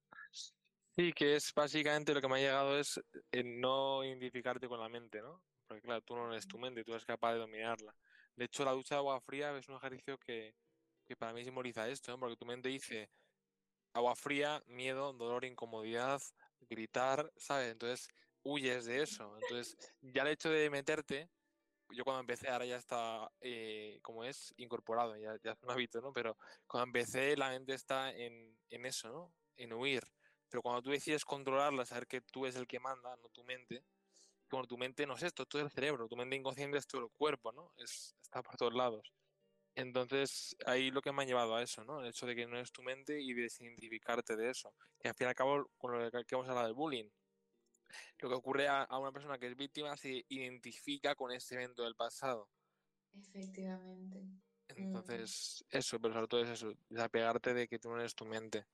Sí, 0.96 1.14
que 1.14 1.36
es 1.36 1.54
básicamente 1.54 2.14
lo 2.14 2.20
que 2.20 2.28
me 2.28 2.36
ha 2.36 2.40
llegado 2.40 2.78
es 2.78 3.00
el 3.32 3.62
no 3.62 4.04
identificarte 4.04 4.68
con 4.68 4.82
la 4.82 4.90
mente, 4.90 5.22
¿no? 5.22 5.42
Porque 5.66 5.82
claro, 5.82 6.02
tú 6.02 6.14
no 6.14 6.30
eres 6.30 6.46
tu 6.46 6.60
mente, 6.60 6.84
tú 6.84 6.92
eres 6.92 7.06
capaz 7.06 7.34
de 7.34 7.40
dominarla. 7.40 7.96
De 8.36 8.46
hecho, 8.46 8.66
la 8.66 8.74
ducha 8.74 8.96
de 8.96 9.00
agua 9.00 9.22
fría 9.22 9.58
es 9.58 9.70
un 9.70 9.78
ejercicio 9.78 10.18
que, 10.18 10.54
que 11.08 11.16
para 11.16 11.32
mí 11.32 11.46
simboliza 11.46 11.88
esto, 11.88 12.12
¿no? 12.12 12.20
Porque 12.20 12.36
tu 12.36 12.46
mente 12.46 12.68
dice, 12.68 13.10
agua 13.94 14.16
fría, 14.16 14.64
miedo, 14.68 15.14
dolor, 15.14 15.46
incomodidad, 15.46 16.22
gritar, 16.62 17.32
¿sabes? 17.38 17.72
Entonces 17.72 18.08
huyes 18.44 18.86
de 18.86 19.04
eso. 19.04 19.36
Entonces, 19.42 19.78
ya 20.02 20.24
el 20.24 20.30
hecho 20.30 20.50
de 20.50 20.70
meterte, 20.70 21.30
yo 21.92 22.04
cuando 22.04 22.22
empecé, 22.22 22.50
ahora 22.50 22.66
ya 22.66 22.78
está, 22.78 23.32
eh, 23.42 24.00
como 24.02 24.24
es, 24.24 24.54
incorporado, 24.58 25.16
ya, 25.18 25.34
es 25.34 25.58
un 25.62 25.72
hábito, 25.72 26.02
¿no? 26.02 26.14
Pero 26.14 26.38
cuando 26.68 26.88
empecé, 26.88 27.36
la 27.36 27.50
mente 27.50 27.74
está 27.74 28.12
en, 28.12 28.58
en 28.70 28.86
eso, 28.86 29.10
¿no? 29.10 29.34
En 29.56 29.74
huir. 29.74 30.04
Pero 30.50 30.62
cuando 30.62 30.82
tú 30.82 30.92
decides 30.92 31.26
controlarla, 31.26 31.86
saber 31.86 32.08
que 32.08 32.22
tú 32.22 32.46
es 32.46 32.56
el 32.56 32.68
que 32.68 32.80
manda, 32.80 33.16
no 33.18 33.30
tu 33.30 33.44
mente, 33.44 33.84
como 34.50 34.66
tu 34.66 34.78
mente 34.78 35.06
no 35.06 35.16
es 35.16 35.24
esto, 35.24 35.46
todo 35.46 35.62
el 35.62 35.70
cerebro, 35.70 36.08
tu 36.08 36.16
mente 36.16 36.36
inconsciente 36.36 36.78
es 36.78 36.88
todo 36.88 37.02
el 37.04 37.10
cuerpo, 37.12 37.52
¿no? 37.52 37.72
Es, 37.78 38.16
está 38.22 38.42
por 38.42 38.56
todos 38.58 38.74
lados. 38.74 39.14
Entonces, 39.80 40.56
ahí 40.66 40.92
lo 40.92 41.02
que 41.02 41.12
me 41.12 41.24
ha 41.24 41.26
llevado 41.26 41.56
a 41.56 41.64
eso, 41.64 41.84
¿no? 41.86 42.02
El 42.02 42.08
hecho 42.08 42.26
de 42.26 42.36
que 42.36 42.46
no 42.46 42.60
es 42.60 42.72
tu 42.72 42.84
mente 42.84 43.22
y 43.22 43.34
desidentificarte 43.34 44.36
de 44.36 44.50
eso. 44.50 44.74
Y 45.02 45.08
al 45.08 45.16
fin 45.16 45.26
y 45.26 45.30
al 45.30 45.36
cabo, 45.36 45.72
con 45.78 45.92
lo 45.92 46.12
que 46.12 46.36
hemos 46.36 46.48
hablado 46.50 46.68
del 46.68 46.76
bullying, 46.76 47.10
lo 48.20 48.30
que 48.30 48.36
ocurre 48.36 48.68
a, 48.68 48.84
a, 48.84 49.00
una 49.00 49.12
persona 49.12 49.38
que 49.38 49.48
es 49.48 49.56
víctima 49.56 49.96
se 49.96 50.26
identifica 50.30 51.16
con 51.16 51.32
ese 51.32 51.56
evento 51.56 51.84
del 51.84 51.96
pasado. 51.96 52.50
Efectivamente. 53.14 54.22
Entonces, 54.68 55.66
mm. 55.72 55.78
eso, 55.78 56.00
pero 56.00 56.14
sobre 56.14 56.28
todo 56.28 56.44
es 56.44 56.50
eso, 56.50 56.74
desapegarte 56.90 57.54
de 57.54 57.68
que 57.68 57.80
tú 57.80 57.90
no 57.90 58.00
eres 58.00 58.16
tu 58.16 58.26
mente. 58.26 58.66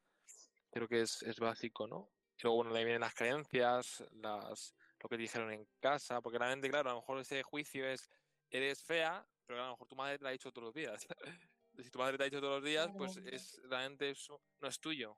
Creo 0.72 0.88
que 0.88 1.02
es, 1.02 1.22
es 1.24 1.40
básico, 1.40 1.88
¿no? 1.88 2.10
Y 2.38 2.44
luego, 2.44 2.58
bueno, 2.58 2.76
ahí 2.76 2.84
vienen 2.84 3.02
las 3.02 3.14
creencias, 3.14 4.04
las, 4.12 4.76
lo 5.02 5.08
que 5.08 5.18
dijeron 5.18 5.52
en 5.52 5.68
casa, 5.80 6.22
porque 6.22 6.38
realmente, 6.38 6.70
claro, 6.70 6.90
a 6.90 6.94
lo 6.94 7.00
mejor 7.00 7.20
ese 7.20 7.44
juicio 7.44 7.88
es, 7.88 8.10
eres 8.50 8.84
fea, 8.84 9.26
pero 9.46 9.62
a 9.62 9.66
lo 9.68 9.72
mejor 9.72 9.88
tu 9.88 9.96
madre 9.96 10.18
te 10.18 10.24
lo 10.24 10.30
ha 10.30 10.32
dicho 10.32 10.52
todos 10.52 10.66
los 10.66 10.74
días. 10.74 11.06
si 11.84 11.90
tu 11.90 12.00
madre 12.00 12.18
te 12.18 12.24
ha 12.24 12.26
dicho 12.26 12.40
todos 12.40 12.62
los 12.62 12.70
días, 12.70 12.90
pues 12.98 13.18
es 13.18 13.62
realmente 13.64 14.10
eso 14.10 14.42
no 14.62 14.68
es 14.68 14.80
tuyo, 14.80 15.18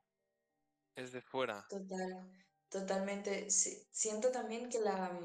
es 0.94 1.12
de 1.12 1.22
fuera. 1.22 1.66
Total, 1.68 2.30
totalmente. 2.68 3.50
Sí, 3.50 3.86
siento 3.90 4.30
también 4.30 4.68
que 4.68 4.80
la, 4.80 5.18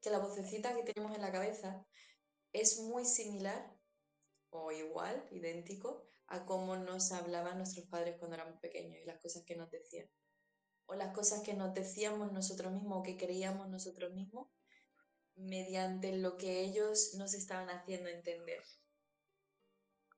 que 0.00 0.10
la 0.10 0.18
vocecita 0.18 0.74
que 0.74 0.92
tenemos 0.92 1.16
en 1.16 1.22
la 1.22 1.32
cabeza 1.32 1.86
es 2.52 2.80
muy 2.80 3.04
similar 3.04 3.76
o 4.50 4.72
igual, 4.72 5.26
idéntico, 5.30 6.08
a 6.28 6.44
cómo 6.44 6.76
nos 6.76 7.12
hablaban 7.12 7.58
nuestros 7.58 7.86
padres 7.86 8.16
cuando 8.18 8.36
éramos 8.36 8.60
pequeños 8.60 8.98
y 9.02 9.06
las 9.06 9.20
cosas 9.20 9.44
que 9.44 9.56
nos 9.56 9.70
decían. 9.70 10.08
O 10.86 10.94
las 10.94 11.14
cosas 11.14 11.42
que 11.42 11.54
nos 11.54 11.74
decíamos 11.74 12.32
nosotros 12.32 12.72
mismos 12.72 12.98
o 12.98 13.02
que 13.02 13.16
creíamos 13.16 13.68
nosotros 13.68 14.12
mismos 14.14 14.48
mediante 15.38 16.16
lo 16.16 16.36
que 16.36 16.60
ellos 16.60 17.14
nos 17.16 17.34
estaban 17.34 17.70
haciendo 17.70 18.08
entender. 18.08 18.62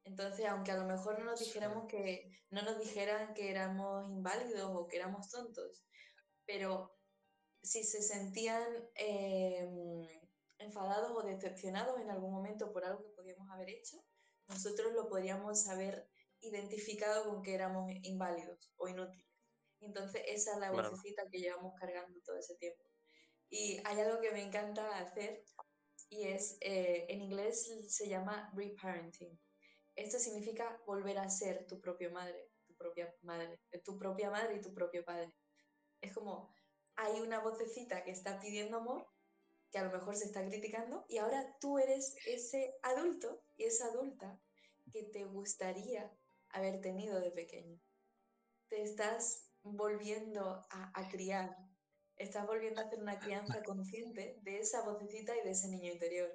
Entonces, 0.05 0.47
aunque 0.47 0.73
a 0.73 0.77
lo 0.77 0.87
mejor 0.87 1.19
no 1.19 1.27
nos 1.27 1.41
dijéramos 1.41 1.87
que, 1.87 2.31
no 2.51 2.63
nos 2.63 2.79
dijeran 2.79 3.35
que 3.35 3.51
éramos 3.51 4.11
inválidos 4.11 4.71
o 4.75 4.89
que 4.89 4.97
éramos 4.97 5.29
tontos, 5.29 5.85
pero 6.47 6.91
si 7.63 7.85
se 7.85 8.03
sentían 8.03 8.65
eh, 8.97 9.69
enfadados 10.59 11.13
o 11.15 11.23
decepcionados 11.23 12.01
en 12.01 12.11
algún 12.11 12.33
momento 12.33 12.73
por 12.73 12.85
algo 12.85 13.03
que 13.03 13.15
podíamos 13.15 13.49
haber 13.51 13.71
hecho, 13.71 14.03
nosotros 14.49 14.93
lo 14.95 15.09
podríamos 15.09 15.69
haber 15.69 16.09
identificado 16.41 17.25
con 17.25 17.43
que 17.43 17.55
éramos 17.55 17.91
inválidos 18.03 18.73
o 18.77 18.89
inútiles. 18.89 19.27
Entonces, 19.81 20.23
esa 20.27 20.55
es 20.55 20.59
la 20.59 20.71
claro. 20.71 20.91
vocecita 20.91 21.23
que 21.31 21.39
llevamos 21.39 21.75
cargando 21.79 22.19
todo 22.25 22.37
ese 22.37 22.57
tiempo. 22.57 22.90
Y 23.51 23.83
hay 23.85 24.01
algo 24.01 24.21
que 24.21 24.31
me 24.31 24.43
encanta 24.43 24.99
hacer 24.99 25.45
y 26.09 26.29
es, 26.29 26.57
eh, 26.61 27.07
en 27.09 27.21
inglés 27.21 27.69
se 27.89 28.09
llama 28.09 28.51
reparenting. 28.55 29.39
Esto 29.97 30.19
significa 30.19 30.81
volver 30.87 31.19
a 31.19 31.29
ser 31.29 31.67
tu 31.67 31.81
propia 31.81 32.11
madre, 32.11 32.49
tu 32.65 32.77
propia 32.77 33.13
madre, 33.23 33.61
tu 33.85 33.99
propia 33.99 34.31
madre 34.31 34.57
y 34.57 34.61
tu 34.61 34.73
propio 34.73 35.05
padre. 35.05 35.35
Es 36.01 36.15
como, 36.15 36.55
hay 36.97 37.21
una 37.21 37.41
vocecita 37.41 38.05
que 38.05 38.13
está 38.13 38.41
pidiendo 38.41 38.79
amor, 38.79 39.07
que 39.71 39.79
a 39.79 39.85
lo 39.85 39.93
mejor 39.93 40.17
se 40.17 40.27
está 40.27 40.45
criticando, 40.45 41.05
y 41.09 41.19
ahora 41.19 41.57
tú 41.61 41.79
eres 41.79 42.17
ese 42.27 42.77
adulto 42.83 43.43
y 43.57 43.65
esa 43.65 43.87
adulta 43.87 44.41
que 44.93 45.05
te 45.05 45.25
gustaría 45.25 46.11
haber 46.51 46.81
tenido 46.81 47.21
de 47.21 47.31
pequeño. 47.31 47.81
Te 48.69 48.83
estás 48.83 49.51
volviendo 49.63 50.67
a 50.71 51.09
criar, 51.11 51.57
estás 52.21 52.47
volviendo 52.47 52.81
a 52.81 52.85
hacer 52.85 52.99
una 53.01 53.19
crianza 53.19 53.63
consciente 53.63 54.39
de 54.43 54.59
esa 54.59 54.83
vocecita 54.83 55.35
y 55.37 55.43
de 55.43 55.51
ese 55.51 55.69
niño 55.69 55.91
interior. 55.91 56.31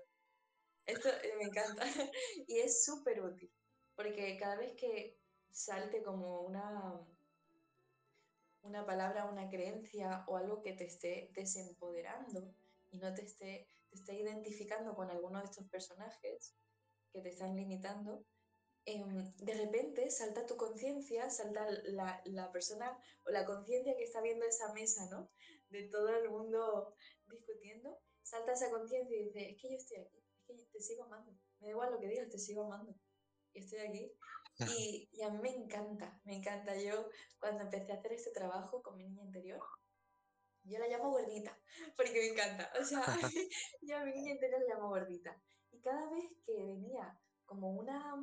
Esto 0.86 1.10
eh, 1.10 1.34
me 1.38 1.44
encanta 1.46 1.84
y 2.48 2.58
es 2.58 2.84
súper 2.84 3.22
útil, 3.22 3.52
porque 3.96 4.38
cada 4.40 4.56
vez 4.58 4.74
que 4.76 5.20
salte 5.52 6.02
como 6.02 6.42
una, 6.42 7.00
una 8.64 8.86
palabra, 8.86 9.26
una 9.26 9.48
creencia 9.48 10.26
o 10.28 10.38
algo 10.38 10.62
que 10.64 10.74
te 10.74 10.86
esté 10.86 11.32
desempoderando 11.34 12.52
y 12.90 12.98
no 12.98 13.14
te 13.14 13.22
esté, 13.22 13.70
te 13.90 13.96
esté 13.96 14.16
identificando 14.16 14.96
con 14.96 15.12
alguno 15.12 15.40
de 15.40 15.46
estos 15.46 15.68
personajes 15.70 16.56
que 17.14 17.22
te 17.22 17.30
están 17.30 17.56
limitando, 17.56 18.26
eh, 18.88 19.04
de 19.38 19.54
repente 19.56 20.12
salta 20.12 20.46
tu 20.46 20.58
conciencia, 20.58 21.30
salta 21.32 21.68
la, 21.86 22.22
la, 22.26 22.52
persona 22.52 22.96
o 23.26 23.32
la 23.32 23.44
conciencia 23.44 23.96
que 23.98 24.04
está 24.04 24.22
viendo 24.22 24.46
esa 24.46 24.72
mesa, 24.74 25.10
¿no? 25.10 25.32
De 25.76 25.90
todo 25.90 26.10
el 26.10 26.30
mundo 26.30 26.96
discutiendo, 27.28 28.00
salta 28.22 28.54
esa 28.54 28.70
conciencia 28.72 29.18
y 29.18 29.26
dice, 29.26 29.50
es 29.52 29.62
que 29.62 29.70
yo 29.70 29.76
estoy 29.76 29.98
aquí, 29.98 30.24
es 30.48 30.58
que 30.58 30.66
te 30.72 30.80
sigo 30.80 31.04
amando, 31.04 31.34
me 31.60 31.68
da 31.68 31.72
igual 31.72 31.92
lo 31.92 32.00
que 32.00 32.08
digas, 32.08 32.30
te 32.30 32.40
sigo 32.40 32.64
amando, 32.64 32.96
y 33.54 33.60
estoy 33.60 33.80
aquí. 33.80 34.12
Y, 34.78 35.10
y 35.12 35.22
a 35.22 35.30
mí 35.30 35.40
me 35.40 35.50
encanta, 35.50 36.22
me 36.24 36.38
encanta. 36.38 36.78
Yo 36.78 37.10
cuando 37.40 37.64
empecé 37.64 37.92
a 37.92 37.96
hacer 37.96 38.14
este 38.14 38.32
trabajo 38.32 38.82
con 38.82 38.96
mi 38.96 39.04
niña 39.04 39.24
interior, 39.24 39.62
yo 40.64 40.80
la 40.80 40.88
llamo 40.88 41.12
gordita, 41.12 41.58
porque 41.96 42.14
me 42.14 42.28
encanta. 42.28 42.72
O 42.80 42.84
sea, 42.84 43.04
yo 43.82 43.98
a 43.98 44.06
mi 44.06 44.14
niña 44.14 44.32
interior 44.32 44.62
la 44.62 44.76
llamo 44.76 44.90
gordita. 44.90 45.42
Y 45.72 45.82
cada 45.82 46.10
vez 46.10 46.32
que 46.46 46.56
venía 46.56 47.20
como 47.46 47.72
una, 47.74 48.16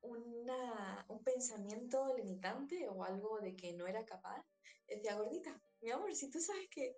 una, 0.00 1.06
un 1.08 1.22
pensamiento 1.22 2.14
limitante 2.16 2.88
o 2.88 3.04
algo 3.04 3.40
de 3.40 3.54
que 3.54 3.74
no 3.74 3.86
era 3.86 4.04
capaz, 4.04 4.44
decía, 4.88 5.16
gordita, 5.16 5.60
mi 5.84 5.90
amor, 5.90 6.14
si 6.14 6.30
tú 6.30 6.40
sabes 6.40 6.66
que, 6.70 6.96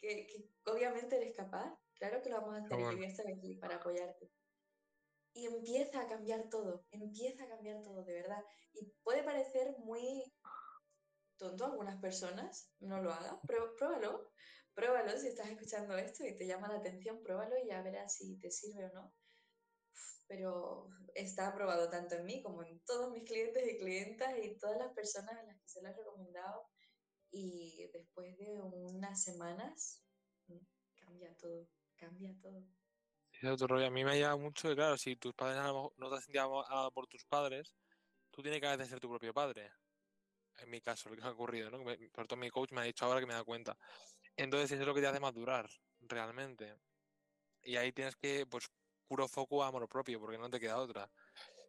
que, 0.00 0.26
que 0.26 0.70
obviamente 0.70 1.16
eres 1.16 1.36
capaz, 1.36 1.78
claro 1.94 2.22
que 2.22 2.30
lo 2.30 2.40
vamos 2.40 2.56
a 2.56 2.64
hacer 2.64 2.80
y 2.80 2.96
voy 2.96 3.04
a 3.04 3.08
estar 3.08 3.26
aquí 3.28 3.56
para 3.56 3.76
apoyarte. 3.76 4.32
Y 5.34 5.46
empieza 5.46 6.00
a 6.00 6.08
cambiar 6.08 6.48
todo, 6.50 6.86
empieza 6.90 7.44
a 7.44 7.48
cambiar 7.48 7.82
todo, 7.82 8.04
de 8.04 8.14
verdad. 8.14 8.42
Y 8.72 8.90
puede 9.02 9.22
parecer 9.22 9.74
muy 9.78 10.34
tonto 11.38 11.64
a 11.64 11.68
algunas 11.68 12.00
personas, 12.00 12.72
no 12.80 13.02
lo 13.02 13.12
hagas, 13.12 13.36
pero 13.46 13.74
pruébalo, 13.76 14.32
pruébalo 14.74 15.18
si 15.18 15.28
estás 15.28 15.48
escuchando 15.50 15.96
esto 15.96 16.24
y 16.24 16.36
te 16.36 16.46
llama 16.46 16.68
la 16.68 16.78
atención, 16.78 17.22
pruébalo 17.22 17.56
y 17.58 17.68
ya 17.68 17.82
verás 17.82 18.14
si 18.16 18.38
te 18.38 18.50
sirve 18.50 18.86
o 18.86 18.92
no. 18.92 19.14
Pero 20.28 20.88
está 21.14 21.48
aprobado 21.48 21.90
tanto 21.90 22.14
en 22.14 22.24
mí 22.24 22.42
como 22.42 22.62
en 22.62 22.80
todos 22.84 23.10
mis 23.10 23.24
clientes 23.24 23.62
y 23.68 23.78
clientas 23.78 24.38
y 24.42 24.56
todas 24.58 24.78
las 24.78 24.92
personas 24.94 25.36
a 25.36 25.42
las 25.42 25.56
que 25.60 25.68
se 25.68 25.82
lo 25.82 25.88
he 25.88 25.92
recomendado. 25.94 26.68
Y 27.32 27.88
después 27.92 28.36
de 28.38 28.60
unas 28.60 29.24
semanas, 29.24 30.04
mm, 30.48 30.58
cambia 31.00 31.36
todo, 31.38 31.66
cambia 31.96 32.34
todo. 32.40 32.62
Es 33.32 33.50
otro 33.50 33.66
rollo. 33.66 33.86
A 33.86 33.90
mí 33.90 34.04
me 34.04 34.12
ha 34.12 34.14
llevado 34.14 34.38
mucho 34.38 34.74
claro, 34.74 34.96
si 34.96 35.16
tus 35.16 35.32
padres 35.34 35.62
no 35.96 36.10
te 36.10 36.16
has 36.16 36.24
sentido 36.24 36.64
por 36.94 37.06
tus 37.06 37.24
padres, 37.24 37.74
tú 38.30 38.42
tienes 38.42 38.60
que 38.60 38.84
ser 38.86 39.00
tu 39.00 39.08
propio 39.08 39.32
padre. 39.32 39.70
En 40.58 40.70
mi 40.70 40.80
caso, 40.80 41.08
lo 41.08 41.16
que 41.16 41.22
me 41.22 41.28
ha 41.28 41.32
ocurrido, 41.32 41.70
¿no? 41.70 41.82
Por 42.12 42.26
todo 42.26 42.38
mi 42.38 42.50
coach 42.50 42.72
me 42.72 42.82
ha 42.82 42.84
dicho 42.84 43.04
ahora 43.04 43.20
que 43.20 43.26
me 43.26 43.34
da 43.34 43.42
cuenta. 43.44 43.76
Entonces, 44.36 44.72
eso 44.72 44.82
es 44.82 44.86
lo 44.86 44.94
que 44.94 45.00
te 45.00 45.06
hace 45.06 45.20
madurar, 45.20 45.68
realmente. 46.00 46.76
Y 47.62 47.76
ahí 47.76 47.92
tienes 47.92 48.16
que, 48.16 48.46
pues, 48.46 48.70
puro 49.08 49.26
foco 49.28 49.64
a 49.64 49.68
amor 49.68 49.88
propio, 49.88 50.20
porque 50.20 50.38
no 50.38 50.50
te 50.50 50.60
queda 50.60 50.78
otra. 50.78 51.10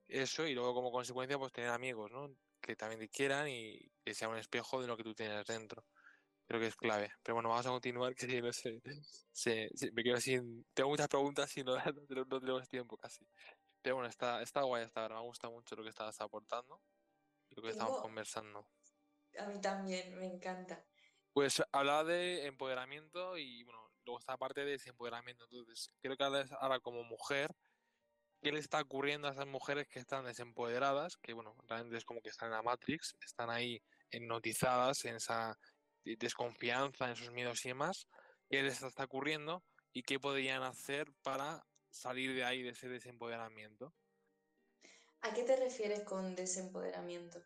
Eso, 0.08 0.46
y 0.46 0.54
luego 0.54 0.74
como 0.74 0.92
consecuencia, 0.92 1.38
pues 1.40 1.52
tener 1.52 1.70
amigos, 1.72 2.12
¿no? 2.12 2.36
Que 2.64 2.78
también 2.78 3.02
te 3.02 3.10
quieran 3.10 3.50
y 3.50 3.92
que 4.06 4.16
sea 4.16 4.30
un 4.30 4.38
espejo 4.38 4.82
de 4.82 4.88
lo 4.88 4.96
que 4.96 5.04
tú 5.04 5.14
tienes 5.14 5.46
dentro. 5.46 5.86
Creo 6.48 6.62
que 6.62 6.68
es 6.68 6.76
clave. 6.76 7.12
Pero 7.22 7.36
bueno, 7.36 7.50
vamos 7.50 7.66
a 7.66 7.72
continuar, 7.72 8.16
que 8.16 8.42
no 8.42 8.54
sé, 8.54 9.70
me 9.92 10.04
quedo 10.04 10.18
sin... 10.18 10.66
Tengo 10.74 10.90
muchas 10.90 11.10
preguntas 11.10 11.56
y 11.58 11.64
no, 11.64 11.76
no, 12.28 12.40
tenemos 12.40 12.70
tiempo 12.70 12.98
casi. 12.98 13.28
Pero 13.82 13.96
bueno, 13.96 14.10
está, 14.10 14.42
está 14.42 14.62
guay 14.62 14.86
esta 14.86 15.10
me 15.10 15.20
gusta 15.22 15.50
mucho 15.50 15.76
lo 15.76 15.84
que 15.84 15.90
estabas 15.90 16.20
aportando 16.22 16.82
y 17.50 17.56
lo 17.56 17.62
que 17.62 17.70
estamos 17.70 18.02
conversando. 18.02 18.66
A 19.38 19.46
mí 19.48 19.60
también, 19.60 20.18
me 20.18 20.26
encanta. 20.26 20.86
Pues 21.34 21.62
hablaba 21.72 22.06
de 22.06 22.46
empoderamiento 22.46 23.38
y 23.38 23.64
bueno, 23.64 23.92
luego 24.06 24.20
está 24.20 24.38
parte 24.38 24.64
de 24.64 24.76
ese 24.76 24.92
empoderamiento. 24.92 25.46
Entonces, 25.46 25.92
creo 26.00 26.16
que 26.16 26.24
ahora 26.60 26.80
como 26.80 27.04
mujer, 27.04 27.54
¿qué 28.44 28.52
le 28.52 28.60
está 28.60 28.82
ocurriendo 28.82 29.28
a 29.28 29.32
esas 29.32 29.48
mujeres 29.48 29.88
que 29.88 30.00
están 30.00 30.26
desempoderadas? 30.26 31.16
Que 31.18 31.34
bueno, 31.34 31.56
realmente 31.68 31.98
es 31.98 32.04
como 32.04 32.22
que 32.22 32.30
están 32.30 32.50
en 32.50 32.56
la 32.56 32.62
Matrix, 32.62 33.16
están 33.26 33.50
ahí 33.50 33.82
hipnotizadas 34.12 35.06
en 35.06 35.16
esa 35.16 35.58
desconfianza, 36.04 37.06
en 37.06 37.14
esos 37.14 37.32
miedos 37.32 37.64
y 37.66 37.70
demás. 37.70 38.06
¿Qué 38.50 38.62
les 38.62 38.84
está 38.84 39.06
ocurriendo? 39.06 39.64
¿Y 39.94 40.04
qué 40.04 40.20
podrían 40.20 40.62
hacer 40.62 41.12
para 41.24 41.66
salir 41.90 42.36
de 42.36 42.44
ahí, 42.44 42.62
de 42.62 42.72
ese 42.72 42.90
desempoderamiento? 42.90 43.94
¿A 45.22 45.34
qué 45.34 45.44
te 45.44 45.56
refieres 45.56 46.02
con 46.02 46.36
desempoderamiento? 46.36 47.42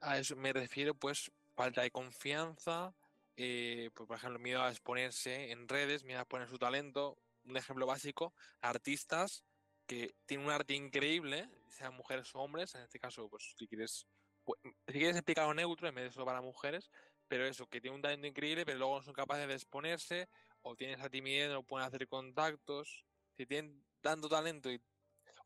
A 0.00 0.18
eso 0.18 0.36
me 0.36 0.52
refiero, 0.52 0.94
pues, 0.94 1.32
falta 1.56 1.82
de 1.82 1.90
confianza, 1.90 2.94
eh, 3.36 3.90
pues, 3.94 4.06
por 4.06 4.16
ejemplo, 4.16 4.38
miedo 4.38 4.62
a 4.62 4.70
exponerse 4.70 5.50
en 5.50 5.66
redes, 5.66 6.04
miedo 6.04 6.20
a 6.20 6.22
exponer 6.22 6.48
su 6.48 6.58
talento. 6.58 7.18
Un 7.44 7.56
ejemplo 7.56 7.86
básico, 7.86 8.34
artistas 8.60 9.44
que 9.86 10.14
tienen 10.26 10.46
un 10.46 10.52
arte 10.52 10.74
increíble, 10.74 11.48
sean 11.68 11.94
mujeres 11.94 12.34
o 12.34 12.40
hombres, 12.40 12.74
en 12.74 12.82
este 12.82 12.98
caso, 12.98 13.28
pues 13.28 13.54
si 13.56 13.66
quieres, 13.66 14.06
pues, 14.44 14.60
si 14.86 14.92
quieres 14.92 15.16
explicarlo 15.16 15.54
neutro 15.54 15.88
en 15.88 15.94
vez 15.94 16.04
de 16.06 16.12
solo 16.12 16.26
para 16.26 16.40
mujeres, 16.42 16.90
pero 17.28 17.46
eso, 17.46 17.66
que 17.68 17.80
tienen 17.80 17.96
un 17.96 18.02
talento 18.02 18.26
increíble, 18.26 18.64
pero 18.64 18.78
luego 18.78 18.96
no 18.98 19.02
son 19.02 19.14
capaces 19.14 19.48
de 19.48 19.54
exponerse, 19.54 20.28
o 20.62 20.76
tienen 20.76 20.98
esa 20.98 21.08
timidez, 21.10 21.50
no 21.50 21.64
pueden 21.64 21.86
hacer 21.88 22.06
contactos, 22.08 23.04
si 23.36 23.46
tienen 23.46 23.84
tanto 24.00 24.28
talento 24.28 24.70
y 24.70 24.80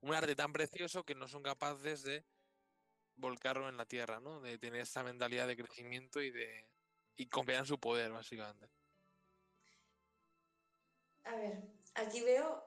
un 0.01 0.15
arte 0.15 0.35
tan 0.37 0.53
precioso 0.53 1.05
que 1.05 1.15
no 1.15 1.29
son 1.29 1.43
capaces 1.43 2.03
de 2.03 2.25
volcarlo 3.17 3.69
en 3.69 3.77
la 3.77 3.87
tierra, 3.87 4.21
¿no? 4.21 4.41
De 4.41 4.59
tener 4.59 4.81
esa 4.83 5.03
mentalidad 5.05 5.47
de 5.49 5.57
crecimiento 5.57 6.23
y 6.23 6.31
de 6.31 6.69
y 7.17 7.29
confiar 7.29 7.61
en 7.61 7.67
su 7.67 7.79
poder, 7.81 8.13
básicamente. 8.13 8.69
A 11.25 11.35
ver, 11.37 11.84
aquí 11.95 12.21
veo 12.23 12.63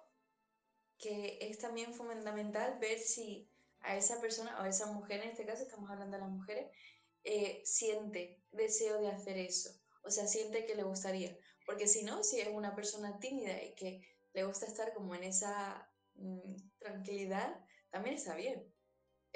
que 0.97 1.37
es 1.41 1.59
también 1.59 1.93
fundamental 1.93 2.79
ver 2.79 2.97
si 2.99 3.49
a 3.81 3.95
esa 3.95 4.19
persona 4.19 4.57
o 4.59 4.63
a 4.63 4.69
esa 4.69 4.87
mujer, 4.87 5.21
en 5.21 5.29
este 5.29 5.45
caso 5.45 5.63
estamos 5.63 5.89
hablando 5.89 6.17
de 6.17 6.23
las 6.23 6.31
mujeres, 6.31 6.71
eh, 7.23 7.61
siente 7.65 8.41
deseo 8.51 8.99
de 8.99 9.09
hacer 9.09 9.37
eso, 9.37 9.69
o 10.03 10.09
sea, 10.09 10.27
siente 10.27 10.65
que 10.65 10.75
le 10.75 10.83
gustaría. 10.83 11.37
Porque 11.65 11.87
si 11.87 12.03
no, 12.03 12.23
si 12.23 12.39
es 12.39 12.47
una 12.47 12.75
persona 12.75 13.19
tímida 13.19 13.61
y 13.61 13.75
que 13.75 14.01
le 14.33 14.45
gusta 14.45 14.65
estar 14.65 14.93
como 14.93 15.13
en 15.15 15.23
esa 15.23 15.91
mm, 16.15 16.55
tranquilidad, 16.79 17.59
también 17.91 18.15
está 18.15 18.35
bien 18.35 18.73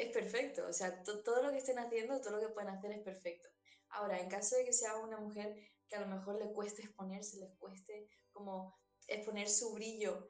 es 0.02 0.12
perfecto. 0.12 0.66
O 0.68 0.74
sea, 0.74 1.04
todo 1.04 1.44
lo 1.44 1.52
que 1.52 1.58
estén 1.58 1.80
haciendo, 1.80 2.22
todo 2.22 2.38
lo 2.38 2.48
que 2.48 2.54
pueden 2.54 2.70
hacer 2.70 2.92
es 2.92 3.04
perfecto. 3.04 3.50
Ahora, 3.90 4.20
en 4.20 4.30
caso 4.30 4.56
de 4.56 4.66
que 4.66 4.74
sea 4.74 4.98
una 4.98 5.18
mujer 5.18 5.56
que 5.88 5.96
a 5.96 6.02
lo 6.02 6.08
mejor 6.08 6.40
le 6.40 6.54
cueste 6.54 6.84
exponerse, 6.84 7.40
le 7.40 7.54
cueste 7.58 8.10
como 8.32 8.80
exponer 9.08 9.50
su 9.50 9.74
brillo 9.74 10.28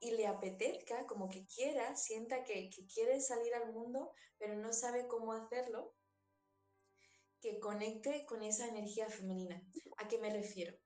y 0.00 0.12
le 0.12 0.26
apetezca, 0.26 1.06
como 1.06 1.28
que 1.28 1.46
quiera, 1.46 1.94
sienta 1.96 2.44
que, 2.44 2.70
que 2.70 2.86
quiere 2.86 3.20
salir 3.20 3.54
al 3.54 3.72
mundo, 3.72 4.12
pero 4.38 4.56
no 4.56 4.72
sabe 4.72 5.06
cómo 5.06 5.32
hacerlo, 5.32 5.94
que 7.40 7.58
conecte 7.58 8.24
con 8.24 8.42
esa 8.42 8.68
energía 8.68 9.08
femenina. 9.08 9.62
¿A 9.98 10.08
qué 10.08 10.18
me 10.18 10.32
refiero? 10.32 10.76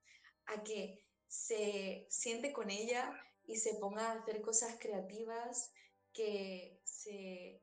A 0.46 0.62
que 0.62 1.04
se 1.26 2.06
siente 2.08 2.52
con 2.52 2.70
ella 2.70 3.12
y 3.44 3.56
se 3.56 3.74
ponga 3.74 4.10
a 4.10 4.20
hacer 4.20 4.40
cosas 4.40 4.76
creativas, 4.78 5.70
que 6.12 6.80
se 6.84 7.60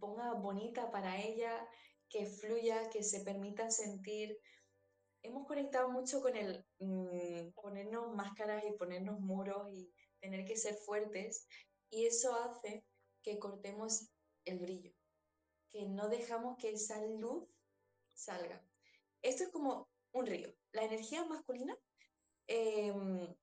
ponga 0.00 0.34
bonita 0.34 0.90
para 0.90 1.20
ella, 1.22 1.68
que 2.08 2.26
fluya, 2.26 2.90
que 2.90 3.02
se 3.02 3.20
permita 3.20 3.70
sentir. 3.70 4.38
Hemos 5.26 5.46
conectado 5.46 5.88
mucho 5.90 6.20
con 6.20 6.36
el 6.36 6.64
mm, 6.78 7.50
ponernos 7.60 8.14
máscaras 8.14 8.62
y 8.64 8.76
ponernos 8.76 9.18
muros 9.18 9.68
y 9.72 9.92
tener 10.20 10.44
que 10.44 10.56
ser 10.56 10.74
fuertes 10.74 11.48
y 11.90 12.06
eso 12.06 12.32
hace 12.36 12.84
que 13.22 13.38
cortemos 13.40 14.08
el 14.44 14.60
brillo, 14.60 14.92
que 15.68 15.86
no 15.86 16.08
dejamos 16.08 16.56
que 16.58 16.70
esa 16.70 17.04
luz 17.06 17.44
salga. 18.14 18.62
Esto 19.20 19.42
es 19.42 19.48
como 19.50 19.88
un 20.12 20.26
río. 20.26 20.54
La 20.70 20.84
energía 20.84 21.24
masculina 21.24 21.76
em, 22.46 23.34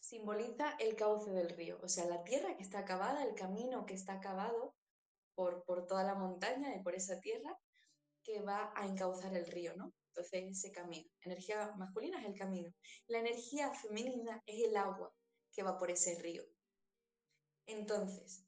simboliza 0.00 0.74
el 0.80 0.96
cauce 0.96 1.30
del 1.30 1.50
río, 1.50 1.78
o 1.84 1.88
sea, 1.88 2.06
la 2.06 2.24
tierra 2.24 2.56
que 2.56 2.64
está 2.64 2.80
acabada, 2.80 3.24
el 3.24 3.36
camino 3.36 3.86
que 3.86 3.94
está 3.94 4.14
acabado, 4.14 4.74
por, 5.36 5.86
toda 5.86 6.02
la 6.02 6.14
montaña 6.14 6.74
y 6.74 6.82
por 6.82 6.96
esa 6.96 7.20
tierra 7.20 7.56
que 8.24 8.40
va 8.40 8.72
a 8.74 8.86
encauzar 8.86 9.36
el 9.36 9.46
río, 9.46 9.76
¿no? 9.76 9.92
Entonces, 10.16 10.44
ese 10.50 10.72
camino. 10.72 11.10
Energía 11.20 11.72
masculina 11.76 12.20
es 12.20 12.26
el 12.26 12.38
camino. 12.38 12.72
La 13.06 13.18
energía 13.18 13.70
femenina 13.74 14.42
es 14.46 14.64
el 14.64 14.76
agua 14.76 15.14
que 15.52 15.62
va 15.62 15.76
por 15.76 15.90
ese 15.90 16.18
río. 16.22 16.42
Entonces, 17.66 18.46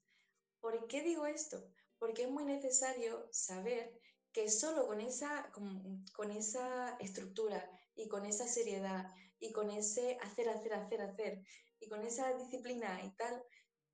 ¿por 0.61 0.87
qué 0.87 1.02
digo 1.02 1.26
esto? 1.26 1.62
Porque 1.98 2.22
es 2.22 2.31
muy 2.31 2.44
necesario 2.44 3.28
saber 3.33 4.00
que 4.33 4.48
solo 4.48 4.87
con 4.87 5.00
esa, 5.02 5.50
con, 5.52 6.31
esa 6.31 6.96
estructura 7.00 7.68
y 7.94 8.09
con 8.09 8.24
esa 8.24 8.46
seriedad 8.46 9.12
y 9.38 9.52
con 9.52 9.70
ese 9.70 10.16
hacer, 10.22 10.48
hacer, 10.48 10.72
hacer, 10.72 11.02
hacer 11.02 11.42
y 11.81 11.88
con 11.88 12.02
esa 12.02 12.33
disciplina 12.35 13.02
y 13.04 13.11
tal, 13.16 13.42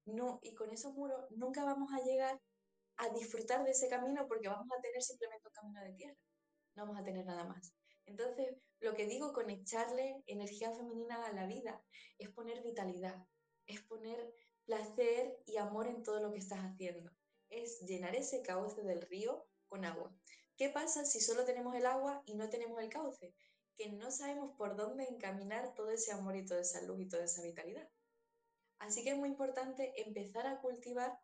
no, 0.05 0.39
y 0.43 0.55
con 0.55 0.71
esos 0.71 0.93
muros 0.95 1.29
nunca 1.31 1.65
vamos 1.65 1.91
a 1.93 2.05
llegar 2.05 2.41
a 2.99 3.09
disfrutar 3.09 3.65
de 3.65 3.73
ese 3.73 3.89
camino 3.89 4.27
porque 4.29 4.49
vamos 4.49 4.69
a 4.77 4.81
tener 4.81 5.03
simplemente 5.03 5.49
un 5.49 5.53
camino 5.53 5.83
de 5.83 5.93
tierra, 5.95 6.19
no 6.75 6.87
vamos 6.87 7.01
a 7.01 7.05
tener 7.05 7.25
nada 7.25 7.45
más. 7.45 7.75
Entonces, 8.07 8.57
lo 8.81 8.95
que 8.95 9.07
digo 9.07 9.33
con 9.33 9.51
echarle 9.51 10.23
energía 10.27 10.71
femenina 10.73 11.25
a 11.25 11.33
la 11.33 11.47
vida 11.47 11.83
es 12.19 12.31
poner 12.31 12.63
vitalidad, 12.63 13.27
es 13.67 13.83
poner 13.83 14.35
placer 14.65 15.39
y 15.47 15.57
amor 15.57 15.87
en 15.87 16.03
todo 16.03 16.21
lo 16.21 16.33
que 16.33 16.39
estás 16.39 16.61
haciendo, 16.61 17.11
es 17.49 17.81
llenar 17.81 18.15
ese 18.15 18.43
cauce 18.43 18.83
del 18.83 19.03
río 19.03 19.47
con 19.69 19.85
agua. 19.85 20.15
¿Qué 20.57 20.69
pasa 20.69 21.05
si 21.05 21.21
solo 21.21 21.45
tenemos 21.45 21.75
el 21.75 21.87
agua 21.87 22.23
y 22.27 22.35
no 22.35 22.49
tenemos 22.49 22.81
el 22.81 22.89
cauce? 22.89 23.35
Que 23.77 23.91
no 23.91 24.11
sabemos 24.11 24.57
por 24.57 24.77
dónde 24.77 25.05
encaminar 25.05 25.75
todo 25.75 25.91
ese 25.91 26.13
amor 26.13 26.37
y 26.37 26.45
toda 26.45 26.61
esa 26.61 26.83
luz 26.83 27.01
y 27.01 27.09
toda 27.09 27.25
esa 27.25 27.43
vitalidad. 27.43 27.89
Así 28.79 29.03
que 29.03 29.11
es 29.11 29.17
muy 29.17 29.31
importante 29.31 29.93
empezar 30.01 30.47
a 30.47 30.61
cultivar 30.61 31.19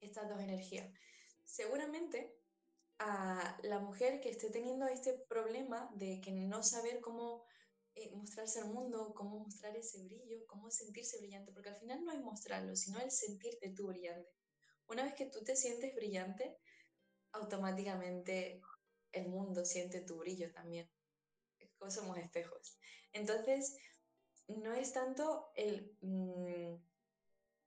estas 0.00 0.28
dos 0.28 0.40
energías. 0.40 0.90
Seguramente 1.44 2.34
a 3.04 3.58
la 3.64 3.80
mujer 3.80 4.20
que 4.20 4.30
esté 4.30 4.48
teniendo 4.50 4.86
este 4.86 5.14
problema 5.28 5.90
de 5.94 6.20
que 6.20 6.30
no 6.30 6.62
saber 6.62 7.00
cómo 7.00 7.44
eh, 7.94 8.14
mostrarse 8.14 8.60
al 8.60 8.72
mundo, 8.72 9.12
cómo 9.14 9.40
mostrar 9.40 9.76
ese 9.76 10.02
brillo, 10.04 10.46
cómo 10.46 10.70
sentirse 10.70 11.18
brillante, 11.18 11.52
porque 11.52 11.70
al 11.70 11.80
final 11.80 12.04
no 12.04 12.12
es 12.12 12.20
mostrarlo, 12.20 12.76
sino 12.76 13.00
el 13.00 13.10
sentirte 13.10 13.74
tú 13.74 13.88
brillante. 13.88 14.30
Una 14.86 15.02
vez 15.02 15.14
que 15.14 15.26
tú 15.26 15.42
te 15.42 15.56
sientes 15.56 15.94
brillante, 15.94 16.56
automáticamente 17.32 18.60
el 19.10 19.28
mundo 19.28 19.64
siente 19.64 20.00
tu 20.02 20.18
brillo 20.18 20.52
también. 20.52 20.88
somos 21.88 22.16
espejos. 22.18 22.78
Entonces, 23.12 23.76
no 24.46 24.72
es 24.74 24.92
tanto 24.92 25.50
el 25.56 25.96
mm, 26.00 26.76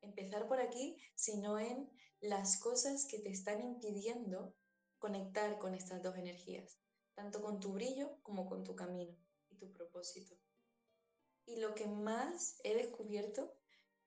empezar 0.01 0.47
por 0.47 0.61
aquí, 0.61 0.97
sino 1.15 1.59
en 1.59 1.91
las 2.21 2.57
cosas 2.59 3.05
que 3.09 3.19
te 3.19 3.29
están 3.29 3.61
impidiendo 3.61 4.55
conectar 4.99 5.57
con 5.59 5.75
estas 5.75 6.01
dos 6.01 6.17
energías, 6.17 6.79
tanto 7.13 7.41
con 7.41 7.59
tu 7.59 7.73
brillo 7.73 8.19
como 8.21 8.47
con 8.47 8.63
tu 8.63 8.75
camino 8.75 9.15
y 9.49 9.57
tu 9.57 9.71
propósito. 9.71 10.35
Y 11.45 11.59
lo 11.59 11.75
que 11.75 11.87
más 11.87 12.59
he 12.63 12.75
descubierto 12.75 13.55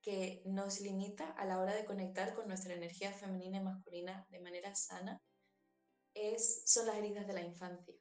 que 0.01 0.41
nos 0.45 0.81
limita 0.81 1.29
a 1.31 1.45
la 1.45 1.59
hora 1.59 1.75
de 1.75 1.85
conectar 1.85 2.33
con 2.33 2.47
nuestra 2.47 2.73
energía 2.73 3.11
femenina 3.11 3.57
y 3.57 3.63
masculina 3.63 4.27
de 4.29 4.39
manera 4.39 4.75
sana 4.75 5.21
es, 6.13 6.63
son 6.65 6.87
las 6.87 6.97
heridas 6.97 7.27
de 7.27 7.33
la 7.33 7.41
infancia. 7.41 7.95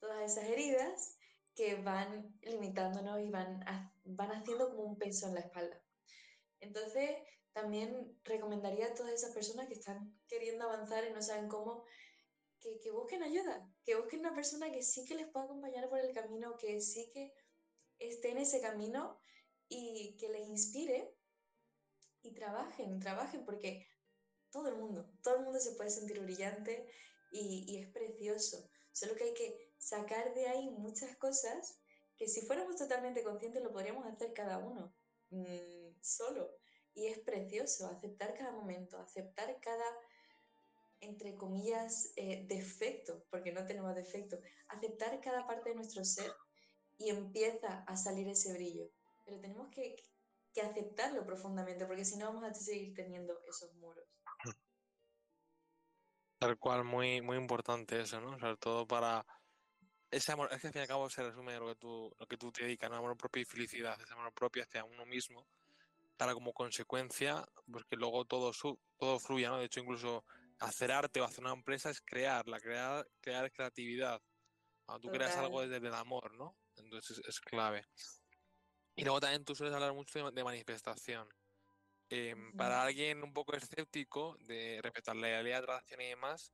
Todas 0.00 0.30
esas 0.30 0.44
heridas 0.44 1.16
que 1.54 1.76
van 1.76 2.38
limitándonos 2.42 3.20
y 3.20 3.30
van, 3.30 3.64
van 4.04 4.30
haciendo 4.30 4.68
como 4.70 4.82
un 4.82 4.98
peso 4.98 5.26
en 5.26 5.34
la 5.34 5.40
espalda. 5.40 5.80
Entonces, 6.60 7.16
también 7.56 8.14
recomendaría 8.22 8.88
a 8.88 8.94
todas 8.94 9.14
esas 9.14 9.32
personas 9.32 9.66
que 9.66 9.72
están 9.72 10.14
queriendo 10.28 10.64
avanzar 10.64 11.06
y 11.06 11.12
no 11.14 11.22
saben 11.22 11.48
cómo, 11.48 11.86
que, 12.60 12.78
que 12.80 12.90
busquen 12.90 13.22
ayuda, 13.22 13.66
que 13.82 13.96
busquen 13.96 14.20
una 14.20 14.34
persona 14.34 14.70
que 14.70 14.82
sí 14.82 15.06
que 15.06 15.14
les 15.14 15.30
pueda 15.30 15.46
acompañar 15.46 15.88
por 15.88 15.98
el 15.98 16.12
camino, 16.12 16.58
que 16.58 16.82
sí 16.82 17.10
que 17.14 17.32
esté 17.98 18.32
en 18.32 18.38
ese 18.38 18.60
camino 18.60 19.18
y 19.70 20.18
que 20.18 20.28
les 20.28 20.46
inspire 20.46 21.16
y 22.20 22.34
trabajen, 22.34 23.00
trabajen, 23.00 23.46
porque 23.46 23.86
todo 24.50 24.68
el 24.68 24.76
mundo, 24.76 25.10
todo 25.22 25.36
el 25.36 25.44
mundo 25.44 25.58
se 25.58 25.76
puede 25.76 25.88
sentir 25.88 26.20
brillante 26.20 26.86
y, 27.32 27.78
es 27.78 27.88
precioso. 27.90 28.68
Solo 28.92 29.14
que 29.14 29.24
hay 29.24 29.34
que 29.34 29.72
sacar 29.78 30.34
de 30.34 30.46
ahí 30.46 30.68
muchas 30.68 31.16
cosas 31.16 31.78
que 32.18 32.28
si 32.28 32.42
fuéramos 32.42 32.76
totalmente 32.76 33.22
conscientes 33.22 33.62
lo 33.62 33.72
podríamos 33.72 34.04
hacer 34.06 34.34
cada 34.34 34.58
uno 34.58 34.94
mm, 35.30 36.02
solo. 36.02 36.50
Y 36.96 37.08
es 37.08 37.18
precioso 37.18 37.86
aceptar 37.88 38.34
cada 38.34 38.52
momento, 38.52 38.98
aceptar 38.98 39.60
cada, 39.60 39.84
entre 41.00 41.36
comillas, 41.36 42.10
eh, 42.16 42.46
defecto, 42.48 43.22
porque 43.30 43.52
no 43.52 43.66
tenemos 43.66 43.94
defecto, 43.94 44.38
aceptar 44.68 45.20
cada 45.20 45.46
parte 45.46 45.68
de 45.68 45.74
nuestro 45.76 46.02
ser 46.04 46.32
y 46.96 47.10
empieza 47.10 47.84
a 47.84 47.96
salir 47.98 48.26
ese 48.28 48.54
brillo. 48.54 48.90
Pero 49.26 49.38
tenemos 49.40 49.68
que, 49.68 49.94
que 50.54 50.62
aceptarlo 50.62 51.26
profundamente, 51.26 51.84
porque 51.84 52.06
si 52.06 52.16
no 52.16 52.32
vamos 52.32 52.44
a 52.44 52.54
seguir 52.54 52.94
teniendo 52.94 53.38
esos 53.46 53.74
muros. 53.74 54.08
Tal 56.38 56.58
cual, 56.58 56.82
muy, 56.82 57.20
muy 57.20 57.36
importante 57.36 58.00
eso, 58.00 58.22
¿no? 58.22 58.38
Sobre 58.38 58.56
todo 58.56 58.86
para 58.86 59.26
ese 60.10 60.32
amor, 60.32 60.48
es 60.50 60.62
que 60.62 60.68
al 60.68 60.72
fin 60.72 60.80
y 60.80 60.82
al 60.82 60.88
cabo 60.88 61.10
se 61.10 61.22
resume 61.22 61.58
lo 61.58 61.68
que 61.68 61.76
tú, 61.76 62.14
lo 62.18 62.26
que 62.26 62.38
tú 62.38 62.50
te 62.50 62.62
dedicas, 62.62 62.88
¿no? 62.88 62.96
Amor 62.96 63.18
propio 63.18 63.42
y 63.42 63.44
felicidad, 63.44 64.00
ese 64.00 64.14
amor 64.14 64.32
propio 64.32 64.62
hacia 64.62 64.82
uno 64.82 65.04
mismo, 65.04 65.46
para 66.16 66.34
como 66.34 66.52
consecuencia, 66.52 67.44
porque 67.70 67.96
luego 67.96 68.24
todo, 68.24 68.52
su, 68.52 68.78
todo 68.98 69.18
fluye, 69.18 69.46
¿no? 69.46 69.58
De 69.58 69.66
hecho, 69.66 69.80
incluso 69.80 70.24
hacer 70.58 70.92
arte 70.92 71.20
o 71.20 71.24
hacer 71.24 71.44
una 71.44 71.52
empresa 71.52 71.90
es 71.90 72.00
crearla, 72.00 72.60
crear, 72.60 73.06
crear 73.20 73.50
creatividad. 73.52 74.20
Cuando 74.84 75.08
tú 75.08 75.14
creas 75.14 75.36
algo 75.36 75.62
desde 75.62 75.86
el 75.86 75.94
amor, 75.94 76.34
¿no? 76.34 76.56
Entonces 76.76 77.20
es, 77.26 77.40
clave. 77.40 77.84
Y 78.94 79.02
luego 79.02 79.20
también 79.20 79.44
tú 79.44 79.54
sueles 79.54 79.74
hablar 79.74 79.92
mucho 79.92 80.30
de, 80.30 80.44
manifestación. 80.44 81.28
Em, 82.08 82.52
para 82.56 82.82
alguien 82.82 83.22
un 83.24 83.32
poco 83.32 83.54
escéptico 83.56 84.36
de 84.46 84.80
respecto 84.80 85.10
a 85.10 85.14
la 85.14 85.42
ley 85.42 85.52
de 85.52 85.54
atracción 85.54 86.00
y 86.00 86.06
demás, 86.06 86.52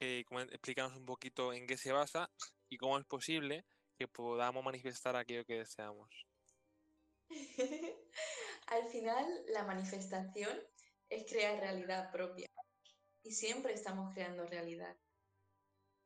eh, 0.00 0.24
explícanos 0.50 0.96
un 0.96 1.06
poquito 1.06 1.52
en 1.52 1.66
qué 1.66 1.76
se 1.76 1.92
basa 1.92 2.30
y 2.68 2.76
cómo 2.76 2.98
es 2.98 3.04
posible 3.06 3.64
que 3.96 4.08
podamos 4.08 4.64
manifestar 4.64 5.16
aquello 5.16 5.44
que 5.44 5.58
deseamos. 5.58 6.27
Al 8.66 8.88
final, 8.88 9.26
la 9.48 9.64
manifestación 9.64 10.58
es 11.08 11.26
crear 11.30 11.58
realidad 11.58 12.10
propia 12.12 12.48
y 13.22 13.32
siempre 13.32 13.74
estamos 13.74 14.14
creando 14.14 14.46
realidad. 14.46 14.96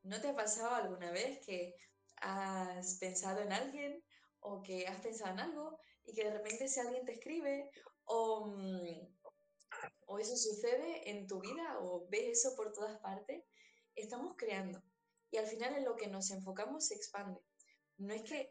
¿No 0.03 0.21
te 0.21 0.29
ha 0.29 0.37
pasado 0.37 0.75
alguna 0.75 1.11
vez 1.11 1.45
que 1.47 1.75
has 2.17 2.99
pensado 2.99 3.41
en 3.41 3.53
alguien 3.53 4.05
o 4.41 4.63
que 4.63 4.87
has 4.87 5.01
pensado 5.01 5.33
en 5.33 5.41
algo 5.41 5.79
y 6.05 6.13
que 6.15 6.25
de 6.25 6.33
repente 6.33 6.69
si 6.69 6.81
alguien 6.81 7.05
te 7.05 7.13
escribe 7.13 7.71
o, 8.05 8.47
mm, 8.47 9.17
o 10.07 10.19
eso 10.19 10.37
sucede 10.37 11.11
en 11.11 11.27
tu 11.27 11.41
vida 11.41 11.79
o 11.81 12.07
ves 12.09 12.39
eso 12.39 12.57
por 12.57 12.73
todas 12.73 12.99
partes, 13.01 13.45
estamos 13.95 14.35
creando. 14.37 14.83
Y 15.31 15.39
al 15.39 15.47
final 15.47 15.75
en 15.77 15.85
lo 15.85 15.97
que 15.97 16.09
nos 16.09 16.31
enfocamos 16.31 16.87
se 16.89 16.95
expande. 16.95 17.41
No 17.99 18.13
es 18.13 18.23
que 18.23 18.51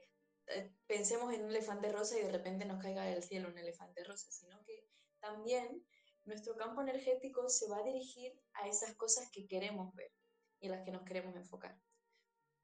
eh, 0.56 0.74
pensemos 0.88 1.34
en 1.34 1.44
un 1.44 1.50
elefante 1.50 1.92
rosa 1.92 2.18
y 2.18 2.24
de 2.24 2.32
repente 2.32 2.66
nos 2.66 2.82
caiga 2.82 3.04
del 3.04 3.24
cielo 3.24 3.50
un 3.50 3.58
elefante 3.58 4.04
rosa, 4.04 4.32
sino 4.32 4.64
que 4.64 4.88
también 5.20 5.86
nuestro 6.26 6.56
campo 6.56 6.82
energético 6.82 7.50
se 7.50 7.68
va 7.68 7.78
a 7.78 7.84
dirigir 7.84 8.40
a 8.54 8.68
esas 8.68 8.96
cosas 8.96 9.30
que 9.32 9.48
queremos 9.48 9.94
ver 9.96 10.12
y 10.60 10.70
las 10.70 10.84
que 10.84 10.92
nos 10.92 11.04
queremos 11.04 11.36
enfocar. 11.36 11.80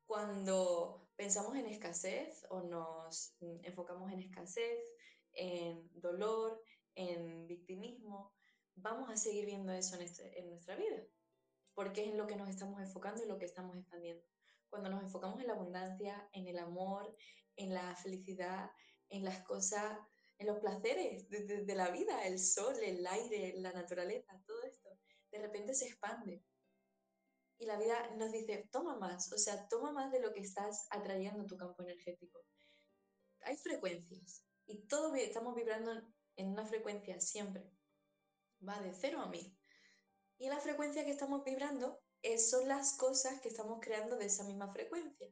Cuando 0.06 1.10
pensamos 1.16 1.56
en 1.56 1.66
escasez 1.66 2.46
o 2.50 2.62
nos 2.62 3.36
enfocamos 3.64 4.12
en 4.12 4.20
escasez, 4.20 4.80
en 5.34 5.90
dolor, 6.00 6.62
en 6.96 7.48
victimismo, 7.48 8.34
vamos 8.76 9.10
a 9.10 9.18
seguir 9.18 9.46
viendo 9.46 9.74
eso 9.74 9.96
en, 9.96 10.04
este, 10.04 10.40
en 10.40 10.50
nuestra 10.50 10.76
vida, 10.76 11.04
porque 11.74 12.04
es 12.04 12.10
en 12.10 12.18
lo 12.18 12.28
que 12.28 12.36
nos 12.36 12.50
estamos 12.50 12.80
enfocando 12.80 13.24
y 13.24 13.28
lo 13.28 13.38
que 13.38 13.46
estamos 13.46 13.76
expandiendo. 13.76 14.24
Cuando 14.70 14.90
nos 14.90 15.04
enfocamos 15.04 15.40
en 15.42 15.48
la 15.48 15.54
abundancia, 15.54 16.30
en 16.34 16.48
el 16.48 16.60
amor, 16.60 17.16
en 17.58 17.74
la 17.74 17.96
felicidad, 17.96 18.72
en 19.10 19.26
las 19.26 19.44
cosas, 19.44 20.00
en 20.38 20.48
los 20.48 20.60
placeres 20.60 21.28
de, 21.30 21.76
la 21.76 21.90
vida, 21.90 22.26
el 22.26 22.40
sol, 22.40 22.76
el 22.82 23.06
aire, 23.06 23.54
la 23.58 23.74
naturaleza, 23.74 24.42
todo 24.46 24.64
esto, 24.64 24.90
de 25.32 25.40
repente 25.40 25.74
se 25.74 25.88
expande 25.88 26.44
y 27.60 27.66
la 27.66 27.78
vida 27.78 28.16
nos 28.16 28.32
dice, 28.32 28.70
toma 28.72 28.98
más, 28.98 29.32
o 29.34 29.38
sea, 29.38 29.68
toma 29.68 29.92
más 29.92 30.12
de 30.12 30.20
lo 30.20 30.32
que 30.34 30.42
estás 30.42 30.86
atrayendo 30.92 31.46
tu 31.46 31.58
campo 31.58 31.82
energético. 31.82 32.40
Hay 33.42 33.58
frecuencias 33.58 34.46
y 34.66 34.86
todos 34.88 35.18
estamos 35.18 35.56
vibrando 35.56 35.92
en 36.36 36.50
una 36.50 36.66
frecuencia 36.66 37.20
siempre. 37.20 37.72
Va 38.68 38.80
de 38.82 38.94
cero 38.94 39.22
a 39.22 39.28
mil. 39.28 39.58
Y 40.38 40.50
la 40.50 40.60
frecuencia 40.60 41.04
que 41.04 41.12
estamos 41.12 41.44
vibrando 41.44 42.00
es, 42.22 42.50
son 42.52 42.68
las 42.68 42.96
cosas 42.98 43.42
que 43.42 43.50
estamos 43.50 43.80
creando 43.82 44.18
de 44.18 44.26
esa 44.26 44.44
misma 44.44 44.72
frecuencia. 44.72 45.28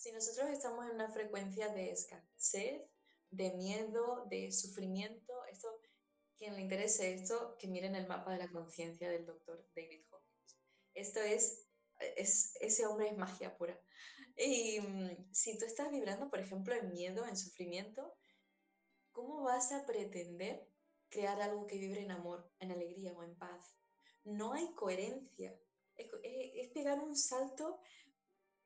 Si 0.00 0.12
nosotros 0.12 0.48
estamos 0.48 0.86
en 0.86 0.94
una 0.94 1.10
frecuencia 1.10 1.68
de 1.74 1.90
escasez, 1.90 2.80
de 3.28 3.50
miedo, 3.50 4.24
de 4.30 4.50
sufrimiento, 4.50 5.44
esto, 5.52 5.68
quien 6.38 6.54
le 6.54 6.62
interese 6.62 7.12
esto, 7.12 7.54
que 7.58 7.68
miren 7.68 7.94
el 7.94 8.08
mapa 8.08 8.32
de 8.32 8.38
la 8.38 8.50
conciencia 8.50 9.10
del 9.10 9.26
doctor 9.26 9.62
David 9.76 10.00
esto 10.94 11.20
es, 11.20 11.66
es, 12.16 12.56
ese 12.60 12.86
hombre 12.86 13.08
es 13.08 13.18
magia 13.18 13.54
pura. 13.58 13.78
Y 14.38 14.80
mm, 14.80 15.34
si 15.34 15.58
tú 15.58 15.66
estás 15.66 15.90
vibrando, 15.90 16.30
por 16.30 16.40
ejemplo, 16.40 16.74
en 16.74 16.92
miedo, 16.92 17.26
en 17.26 17.36
sufrimiento, 17.36 18.16
¿cómo 19.12 19.42
vas 19.42 19.70
a 19.70 19.84
pretender 19.84 20.66
crear 21.10 21.42
algo 21.42 21.66
que 21.66 21.76
vibre 21.76 22.00
en 22.00 22.10
amor, 22.10 22.50
en 22.58 22.72
alegría 22.72 23.12
o 23.12 23.22
en 23.22 23.36
paz? 23.36 23.76
No 24.24 24.54
hay 24.54 24.72
coherencia. 24.72 25.54
Es, 25.94 26.70
pegar 26.72 27.00
un 27.00 27.14
salto 27.14 27.82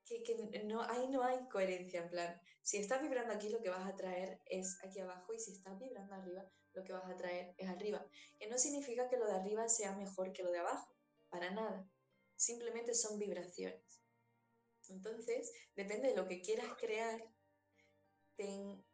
que, 0.04 0.64
no, 0.64 0.82
ahí 0.82 1.08
no 1.08 1.22
hay 1.22 1.48
coherencia, 1.48 2.02
en 2.02 2.10
plan, 2.10 2.40
si 2.62 2.78
estás 2.78 3.02
vibrando 3.02 3.32
aquí 3.32 3.48
lo 3.48 3.60
que 3.60 3.70
vas 3.70 3.86
a 3.86 3.96
traer 3.96 4.40
es 4.46 4.78
aquí 4.82 5.00
abajo 5.00 5.34
y 5.34 5.38
si 5.38 5.52
estás 5.52 5.78
vibrando 5.78 6.14
arriba 6.14 6.44
lo 6.72 6.82
que 6.82 6.92
vas 6.92 7.08
a 7.08 7.16
traer 7.16 7.54
es 7.56 7.68
arriba. 7.68 8.04
Que 8.38 8.48
no 8.48 8.58
significa 8.58 9.08
que 9.08 9.16
lo 9.16 9.26
de 9.26 9.34
arriba 9.34 9.68
sea 9.68 9.96
mejor 9.96 10.32
que 10.32 10.42
lo 10.42 10.50
de 10.50 10.58
abajo, 10.58 10.92
para 11.30 11.50
nada 11.50 11.88
simplemente 12.36 12.94
son 12.94 13.18
vibraciones. 13.18 14.02
Entonces, 14.88 15.52
depende 15.76 16.08
de 16.08 16.16
lo 16.16 16.26
que 16.26 16.42
quieras 16.42 16.68
crear, 16.78 17.22
te, 18.36 18.84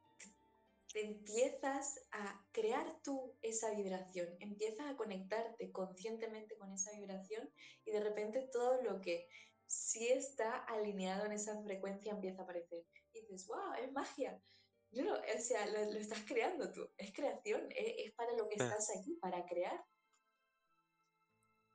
empiezas 0.95 2.01
a 2.11 2.45
crear 2.53 3.01
tú 3.03 3.37
esa 3.43 3.71
vibración, 3.75 4.29
empiezas 4.41 4.87
a 4.87 4.97
conectarte 4.97 5.71
conscientemente 5.73 6.57
con 6.57 6.73
esa 6.73 6.93
vibración 6.93 7.49
y 7.85 7.93
de 7.93 8.01
repente 8.01 8.49
todo 8.53 8.83
lo 8.83 9.01
que 9.01 9.29
sí 9.71 10.09
está 10.09 10.65
alineado 10.65 11.27
en 11.27 11.33
esa 11.33 11.63
frecuencia 11.63 12.13
empieza 12.13 12.41
a 12.41 12.45
aparecer. 12.45 12.85
Y 13.13 13.21
dices, 13.21 13.47
wow, 13.47 13.75
es 13.75 13.93
magia. 13.93 14.43
Yo, 14.91 15.15
o 15.15 15.41
sea, 15.41 15.67
lo, 15.67 15.79
estás 15.93 16.25
creando 16.27 16.73
tú, 16.73 16.91
es 16.99 17.13
creación, 17.13 17.69
es 17.71 18.13
para 18.15 18.33
lo 18.37 18.49
que 18.49 18.57
estás 18.57 18.91
aquí, 18.99 19.15
para 19.21 19.47
crear. 19.47 19.85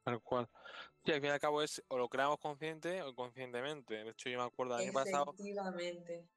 Tal 0.04 0.22
cual. 0.22 0.50
Sí, 1.06 1.14
al 1.14 1.22
fin 1.22 1.30
y 1.30 1.32
al 1.32 1.39
cabo 1.39 1.62
es 1.62 1.82
o 1.88 1.98
lo 1.98 2.10
creamos 2.10 2.38
consciente 2.39 3.02
o 3.02 3.10
inconscientemente. 3.10 4.04
De 4.04 4.10
hecho, 4.10 4.30
yo 4.30 4.39
me 4.39 4.43
acuerdo 4.43 4.76
del 4.76 4.88
año 4.88 4.93
pasado. 4.93 5.24
Efectivamente. 5.34 6.28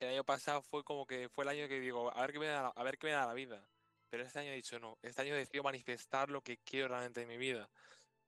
El 0.00 0.08
año 0.08 0.24
pasado 0.24 0.62
fue 0.62 0.82
como 0.82 1.06
que 1.06 1.28
fue 1.28 1.44
el 1.44 1.50
año 1.50 1.68
que 1.68 1.78
digo, 1.78 2.10
a 2.16 2.22
ver 2.22 2.32
qué 2.32 2.38
me 2.38 2.46
da, 2.46 2.68
a 2.68 2.82
ver 2.82 2.98
qué 2.98 3.08
me 3.08 3.12
da 3.12 3.26
la 3.26 3.34
vida. 3.34 3.68
Pero 4.08 4.24
este 4.24 4.38
año 4.38 4.50
he 4.50 4.56
dicho 4.56 4.78
no. 4.80 4.98
Este 5.02 5.22
año 5.22 5.34
he 5.34 5.38
decidido 5.38 5.62
manifestar 5.64 6.30
lo 6.30 6.42
que 6.42 6.58
quiero 6.58 6.88
realmente 6.88 7.22
en 7.22 7.28
mi 7.28 7.36
vida. 7.36 7.70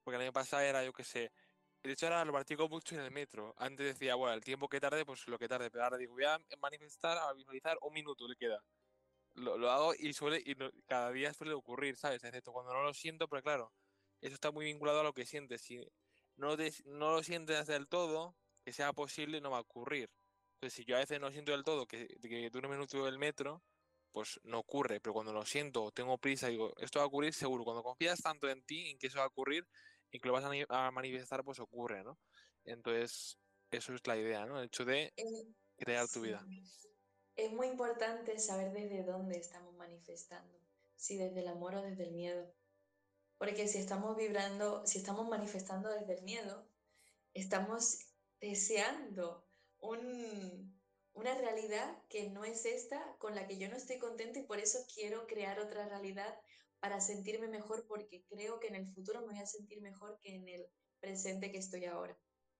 Porque 0.03 0.15
el 0.15 0.21
año 0.21 0.33
pasado 0.33 0.61
era, 0.61 0.85
yo 0.85 0.93
qué 0.93 1.03
sé, 1.03 1.31
De 1.85 1.91
hecho, 1.91 2.07
ahora 2.07 2.25
lo 2.25 2.33
practico 2.33 2.67
mucho 2.67 2.95
en 2.95 3.01
el 3.01 3.11
metro. 3.11 3.53
Antes 3.57 3.85
decía, 3.85 4.15
bueno, 4.15 4.33
el 4.33 4.43
tiempo 4.43 4.67
que 4.67 4.79
tarde, 4.79 5.05
pues 5.05 5.27
lo 5.27 5.37
que 5.37 5.47
tarde. 5.47 5.69
Pero 5.69 5.83
ahora 5.83 5.97
digo, 5.97 6.13
voy 6.13 6.23
a 6.23 6.39
manifestar, 6.59 7.15
a 7.15 7.31
visualizar 7.33 7.77
un 7.83 7.93
minuto 7.93 8.27
le 8.27 8.35
queda. 8.35 8.59
Lo, 9.35 9.55
lo 9.55 9.69
hago 9.69 9.93
y 9.93 10.11
suele, 10.13 10.41
y 10.43 10.55
cada 10.87 11.11
día 11.11 11.31
suele 11.31 11.53
ocurrir, 11.53 11.95
¿sabes? 11.95 12.23
Excepto 12.23 12.51
cuando 12.53 12.73
no 12.73 12.81
lo 12.81 12.91
siento, 12.95 13.27
pero 13.27 13.43
claro, 13.43 13.71
eso 14.19 14.33
está 14.33 14.49
muy 14.49 14.65
vinculado 14.65 15.01
a 15.01 15.03
lo 15.03 15.13
que 15.13 15.27
sientes. 15.27 15.61
Si 15.61 15.77
no, 16.37 16.57
no 16.85 17.11
lo 17.11 17.21
sientes 17.21 17.67
del 17.67 17.87
todo, 17.87 18.35
que 18.63 18.73
sea 18.73 18.91
posible, 18.91 19.39
no 19.39 19.51
va 19.51 19.57
a 19.57 19.61
ocurrir. 19.61 20.09
Entonces, 20.55 20.73
si 20.73 20.85
yo 20.85 20.95
a 20.95 20.99
veces 21.01 21.19
no 21.19 21.31
siento 21.31 21.51
del 21.51 21.63
todo 21.63 21.85
que, 21.85 22.07
que 22.07 22.49
dure 22.49 22.67
un 22.67 22.73
minuto 22.73 23.07
el 23.07 23.19
metro, 23.19 23.61
pues 24.11 24.39
no 24.43 24.57
ocurre. 24.57 24.99
Pero 25.01 25.13
cuando 25.13 25.33
lo 25.33 25.45
siento, 25.45 25.91
tengo 25.91 26.17
prisa, 26.17 26.47
digo, 26.47 26.73
esto 26.79 26.97
va 26.97 27.03
a 27.03 27.07
ocurrir 27.07 27.35
seguro. 27.35 27.63
Cuando 27.63 27.83
confías 27.83 28.19
tanto 28.23 28.49
en 28.49 28.63
ti, 28.63 28.89
en 28.89 28.97
que 28.97 29.05
eso 29.07 29.19
va 29.19 29.25
a 29.25 29.27
ocurrir, 29.27 29.67
y 30.15 30.19
que 30.19 30.29
lo 30.29 30.33
vas 30.33 30.45
a, 30.69 30.91
manifestar, 30.91 31.43
pues 31.43 31.59
ocurre, 31.59 32.03
¿no? 32.03 32.17
Entonces, 32.63 33.37
eso 33.69 33.93
es 33.93 34.07
la 34.07 34.15
idea, 34.15 34.45
¿no? 34.45 34.57
El 34.57 34.67
hecho 34.67 34.85
de 34.85 35.13
crear 35.77 36.07
tu 36.07 36.21
vida. 36.21 36.41
Es 37.35 37.51
muy 37.51 37.67
importante 37.67 38.39
saber 38.39 38.71
desde 38.71 39.03
dónde 39.03 39.37
estamos 39.37 39.75
manifestando, 39.75 40.57
si 40.95 41.17
desde 41.17 41.41
el 41.41 41.49
amor 41.49 41.75
o 41.75 41.81
desde 41.81 42.05
el 42.05 42.13
miedo. 42.13 42.49
Porque 43.37 43.67
si 43.67 43.77
estamos 43.77 44.15
vibrando, 44.15 44.87
si 44.87 44.99
estamos 44.99 45.27
manifestando 45.27 45.89
desde 45.89 46.13
el 46.13 46.23
miedo, 46.23 46.65
estamos 47.33 47.99
deseando 48.39 49.45
un, 49.79 50.79
una 51.11 51.35
realidad 51.35 52.01
que 52.07 52.29
no 52.29 52.45
es 52.45 52.65
esta, 52.65 53.17
con 53.17 53.35
la 53.35 53.47
que 53.47 53.57
yo 53.57 53.67
no 53.67 53.75
estoy 53.75 53.99
contenta 53.99 54.39
y 54.39 54.43
por 54.43 54.59
eso 54.59 54.79
quiero 54.93 55.27
crear 55.27 55.59
otra 55.59 55.89
realidad 55.89 56.39
para 56.79 57.01
sentirme 57.01 57.47
mejor 57.47 57.85
porque 57.87 58.23
creo 58.27 58.59
que 58.59 58.67
en 58.67 58.75
el 58.75 58.87
futuro 58.87 59.21
me 59.21 59.33
voy 59.33 59.39
a 59.39 59.45
sentir 59.45 59.81
mejor 59.81 60.19
que 60.21 60.35
en 60.35 60.47
el 60.47 60.67
presente 60.99 61.51
que 61.51 61.57
estoy 61.57 61.85
ahora. 61.85 62.17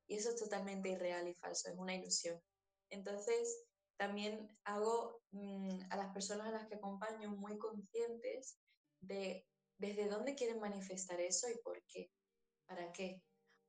Y 0.07 0.15
eso 0.15 0.29
es 0.29 0.35
totalmente 0.35 0.89
irreal 0.89 1.27
y 1.27 1.33
falso, 1.35 1.69
es 1.69 1.77
una 1.77 1.95
ilusión. 1.95 2.41
Entonces, 2.89 3.65
también 3.97 4.49
hago 4.65 5.21
mm, 5.31 5.79
a 5.89 5.97
las 5.97 6.13
personas 6.13 6.47
a 6.47 6.51
las 6.51 6.67
que 6.67 6.75
acompaño 6.75 7.31
muy 7.31 7.57
conscientes 7.57 8.57
de 9.01 9.45
desde 9.77 10.07
dónde 10.07 10.35
quieren 10.35 10.59
manifestar 10.59 11.19
eso 11.19 11.49
y 11.49 11.57
por 11.57 11.83
qué, 11.87 12.11
para 12.65 12.91
qué. 12.91 13.21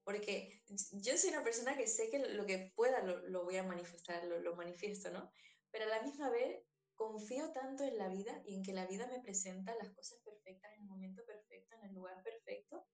Porque 0.04 0.62
yo 0.92 1.16
soy 1.16 1.30
una 1.30 1.42
persona 1.42 1.76
que 1.76 1.86
sé 1.88 2.10
que 2.10 2.18
lo 2.18 2.46
que 2.46 2.72
pueda 2.76 3.02
lo, 3.02 3.44
voy 3.44 3.56
a 3.56 3.64
manifestar, 3.64 4.24
lo, 4.24 4.38
lo 4.40 4.54
manifiesto, 4.54 5.10
¿no? 5.10 5.32
Pero 5.72 5.86
a 5.86 5.88
la 5.88 6.02
misma 6.02 6.30
vez 6.30 6.62
confío 6.96 7.52
tanto 7.52 7.84
en 7.84 7.98
la 7.98 8.08
vida 8.08 8.42
y 8.44 8.56
en 8.56 8.62
que 8.62 8.72
la 8.72 8.86
vida 8.86 9.06
me 9.06 9.20
presenta 9.20 9.74
las 9.76 9.90
cosas 9.90 10.18
perfectas 10.24 10.72
en 10.72 10.80
el 10.80 10.86
momento 10.86 11.24
perfecto, 11.24 11.76
en 11.76 11.84
el 11.84 11.94
lugar 11.94 12.22
perfecto, 12.22 12.86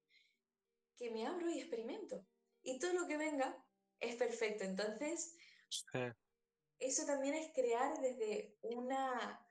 que 0.96 1.10
me 1.10 1.26
abro 1.26 1.48
y 1.48 1.60
experimento. 1.60 2.26
Y 2.62 2.78
todo 2.78 2.92
lo 2.92 3.06
que 3.06 3.16
venga 3.16 3.64
es 4.00 4.16
perfecto. 4.16 4.64
Entonces, 4.64 5.36
eso 6.78 7.06
también 7.06 7.34
es 7.34 7.52
crear 7.54 8.00
desde 8.00 8.58
una, 8.62 9.48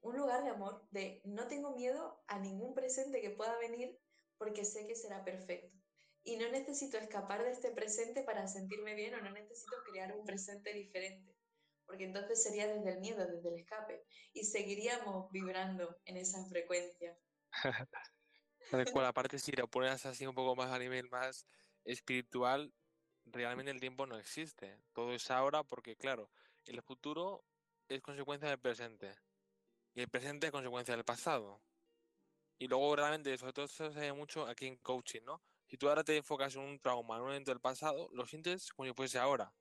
un 0.00 0.16
lugar 0.16 0.44
de 0.44 0.50
amor, 0.50 0.86
de 0.90 1.20
no 1.24 1.48
tengo 1.48 1.74
miedo 1.74 2.22
a 2.28 2.38
ningún 2.38 2.74
presente 2.74 3.20
que 3.20 3.30
pueda 3.30 3.58
venir 3.58 4.00
porque 4.38 4.64
sé 4.64 4.86
que 4.86 4.94
será 4.94 5.24
perfecto. 5.24 5.76
Y 6.22 6.36
no 6.36 6.48
necesito 6.50 6.98
escapar 6.98 7.42
de 7.42 7.52
este 7.52 7.70
presente 7.70 8.22
para 8.22 8.46
sentirme 8.46 8.94
bien 8.94 9.14
o 9.14 9.20
no 9.20 9.30
necesito 9.30 9.76
crear 9.90 10.16
un 10.16 10.24
presente 10.24 10.72
diferente 10.72 11.37
porque 11.88 12.04
entonces 12.04 12.42
sería 12.42 12.68
desde 12.68 12.90
el 12.90 13.00
miedo, 13.00 13.26
desde 13.26 13.48
el 13.48 13.60
escape, 13.60 14.04
y 14.34 14.44
seguiríamos 14.44 15.32
vibrando 15.32 15.96
en 16.04 16.18
esa 16.18 16.44
frecuencia. 16.46 17.18
Tal 18.70 18.86
aparte 19.06 19.38
si 19.38 19.52
lo 19.52 19.66
pones 19.68 20.04
así 20.04 20.26
un 20.26 20.34
poco 20.34 20.54
más 20.54 20.70
a 20.70 20.78
nivel 20.78 21.08
más 21.08 21.46
espiritual, 21.84 22.74
realmente 23.24 23.70
el 23.70 23.80
tiempo 23.80 24.06
no 24.06 24.18
existe. 24.18 24.78
Todo 24.92 25.14
es 25.14 25.30
ahora 25.30 25.64
porque, 25.64 25.96
claro, 25.96 26.30
el 26.66 26.82
futuro 26.82 27.42
es 27.88 28.02
consecuencia 28.02 28.50
del 28.50 28.58
presente 28.58 29.16
y 29.94 30.02
el 30.02 30.10
presente 30.10 30.48
es 30.48 30.52
consecuencia 30.52 30.94
del 30.94 31.06
pasado. 31.06 31.62
Y 32.58 32.68
luego 32.68 32.94
realmente, 32.96 33.38
sobre 33.38 33.54
todo 33.54 33.64
eso 33.64 33.90
se 33.90 34.00
ve 34.00 34.12
mucho 34.12 34.46
aquí 34.46 34.66
en 34.66 34.76
coaching, 34.76 35.22
¿no? 35.24 35.42
Si 35.66 35.78
tú 35.78 35.88
ahora 35.88 36.04
te 36.04 36.18
enfocas 36.18 36.54
en 36.54 36.62
un 36.62 36.78
trauma, 36.80 37.16
en 37.16 37.22
un 37.22 37.30
evento 37.30 37.50
del 37.50 37.60
pasado, 37.60 38.10
lo 38.12 38.26
sientes 38.26 38.70
como 38.74 38.86
si 38.86 38.94
fuese 38.94 39.18
ahora. 39.18 39.54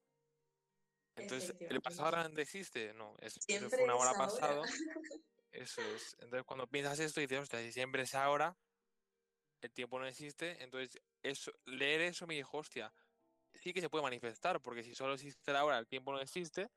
Entonces, 1.17 1.55
¿el 1.59 1.81
pasado 1.81 2.11
realmente 2.11 2.41
existe? 2.41 2.93
No, 2.93 3.15
es, 3.19 3.37
eso 3.47 3.69
fue 3.69 3.83
una 3.83 3.95
hora 3.95 4.13
pasado. 4.13 4.63
Eso 5.51 5.81
es. 5.81 6.15
Entonces, 6.19 6.43
cuando 6.45 6.67
piensas 6.67 6.99
esto, 6.99 7.19
dices, 7.19 7.39
hostia, 7.39 7.59
si 7.61 7.71
siempre 7.71 8.03
es 8.03 8.13
ahora, 8.13 8.55
el 9.61 9.71
tiempo 9.71 9.97
no 9.97 10.05
existe. 10.05 10.61
Entonces, 10.63 11.01
eso, 11.23 11.51
leer 11.65 12.01
eso 12.01 12.27
me 12.27 12.35
dijo, 12.35 12.59
hostia, 12.59 12.93
sí 13.53 13.73
que 13.73 13.81
se 13.81 13.89
puede 13.89 14.03
manifestar, 14.03 14.61
porque 14.61 14.83
si 14.83 14.93
solo 14.93 15.15
existe 15.15 15.51
la 15.51 15.65
hora, 15.65 15.79
el 15.79 15.87
tiempo 15.87 16.11
no 16.11 16.19
existe. 16.19 16.69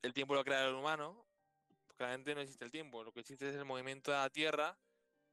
El 0.00 0.12
tiempo 0.12 0.36
lo 0.36 0.44
crea 0.44 0.64
el 0.68 0.74
humano, 0.74 1.26
claramente 1.96 2.36
no 2.36 2.40
existe 2.40 2.64
el 2.64 2.70
tiempo. 2.70 3.02
Lo 3.02 3.10
que 3.10 3.20
existe 3.20 3.48
es 3.48 3.56
el 3.56 3.64
movimiento 3.64 4.12
de 4.12 4.18
la 4.18 4.30
Tierra 4.30 4.78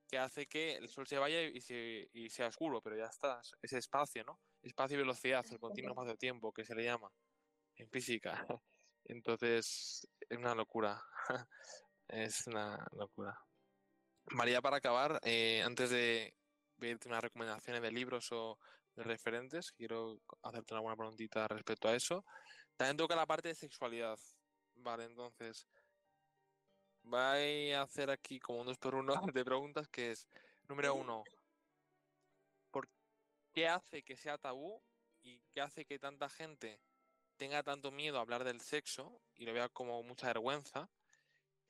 que 0.07 0.17
hace 0.17 0.47
que 0.47 0.75
el 0.77 0.89
Sol 0.89 1.05
se 1.05 1.19
vaya 1.19 1.43
y, 1.43 1.61
se, 1.61 2.09
y 2.13 2.31
sea 2.31 2.47
oscuro, 2.47 2.81
pero 2.81 2.97
ya 2.97 3.05
está. 3.05 3.41
Ese 3.61 3.77
espacio, 3.77 4.23
¿no? 4.23 4.39
Espacio 4.63 4.95
y 4.95 5.01
velocidad, 5.01 5.45
el 5.51 5.59
continuo 5.59 5.91
espacio-tiempo, 5.91 6.51
que 6.51 6.65
se 6.65 6.73
le 6.73 6.83
llama 6.83 7.11
en 7.81 7.89
física. 7.89 8.33
Entonces, 9.05 10.07
es 10.29 10.37
una 10.37 10.55
locura. 10.55 11.01
es 12.07 12.47
una 12.47 12.85
locura. 12.93 13.37
María, 14.31 14.61
para 14.61 14.77
acabar, 14.77 15.19
eh, 15.23 15.61
antes 15.65 15.89
de 15.89 16.33
pedirte 16.79 17.07
unas 17.07 17.21
recomendaciones 17.21 17.81
de 17.81 17.91
libros 17.91 18.31
o 18.31 18.57
de 18.95 19.03
referentes, 19.03 19.71
quiero 19.71 20.19
hacerte 20.43 20.73
una 20.73 20.81
buena 20.81 20.97
preguntita 20.97 21.47
respecto 21.47 21.87
a 21.87 21.95
eso. 21.95 22.23
También 22.77 22.97
toca 22.97 23.15
la 23.15 23.25
parte 23.25 23.49
de 23.49 23.55
sexualidad. 23.55 24.17
Vale, 24.75 25.05
entonces, 25.05 25.67
voy 27.03 27.71
a 27.71 27.81
hacer 27.81 28.09
aquí 28.09 28.39
como 28.39 28.61
un 28.61 28.67
dos 28.67 28.77
por 28.77 28.95
uno 28.95 29.13
de 29.35 29.43
preguntas, 29.43 29.87
que 29.89 30.11
es, 30.11 30.27
número 30.67 30.93
uno, 30.95 31.23
¿por 32.71 32.87
qué 33.53 33.67
hace 33.67 34.03
que 34.03 34.15
sea 34.15 34.37
tabú 34.37 34.81
y 35.23 35.41
qué 35.53 35.61
hace 35.61 35.85
que 35.85 35.99
tanta 35.99 36.29
gente 36.29 36.79
tenga 37.41 37.63
tanto 37.63 37.89
miedo 37.89 38.19
a 38.19 38.21
hablar 38.21 38.43
del 38.43 38.61
sexo 38.61 39.19
y 39.33 39.45
lo 39.45 39.53
vea 39.53 39.67
como 39.67 40.03
mucha 40.03 40.27
vergüenza. 40.27 40.87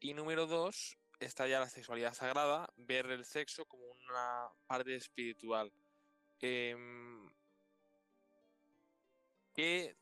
Y 0.01 0.13
número 0.13 0.45
dos, 0.45 0.97
está 1.17 1.47
ya 1.47 1.61
la 1.61 1.69
sexualidad 1.69 2.13
sagrada, 2.13 2.67
ver 2.75 3.05
el 3.05 3.23
sexo 3.23 3.63
como 3.63 3.85
una 3.85 4.49
parte 4.67 4.97
espiritual. 4.97 5.71
Em, 6.41 7.31
¿Qué 9.53 9.95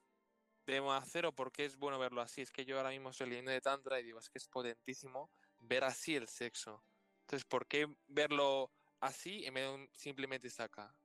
debemos 0.66 1.00
hacer 1.04 1.28
o 1.28 1.36
por 1.36 1.52
qué 1.52 1.66
es 1.66 1.78
bueno 1.78 2.00
verlo 2.00 2.22
así? 2.22 2.42
Es 2.42 2.52
que 2.52 2.66
yo 2.66 2.78
ahora 2.78 2.90
mismo 2.90 3.12
estoy 3.12 3.30
leyendo 3.30 3.52
de 3.52 3.62
Tantra 3.62 4.00
y 4.00 4.06
digo, 4.06 4.18
es 4.18 4.28
que 4.28 4.40
es 4.40 4.48
potentísimo 4.48 5.30
ver 5.60 5.84
así 5.84 6.16
el 6.16 6.28
sexo. 6.28 6.84
Entonces, 7.22 7.46
¿por 7.46 7.68
qué 7.68 7.86
verlo 8.08 8.72
así 9.02 9.46
en 9.46 9.54
vez 9.54 9.66
de 9.66 9.90
simplemente 9.94 10.50
saca? 10.50 10.96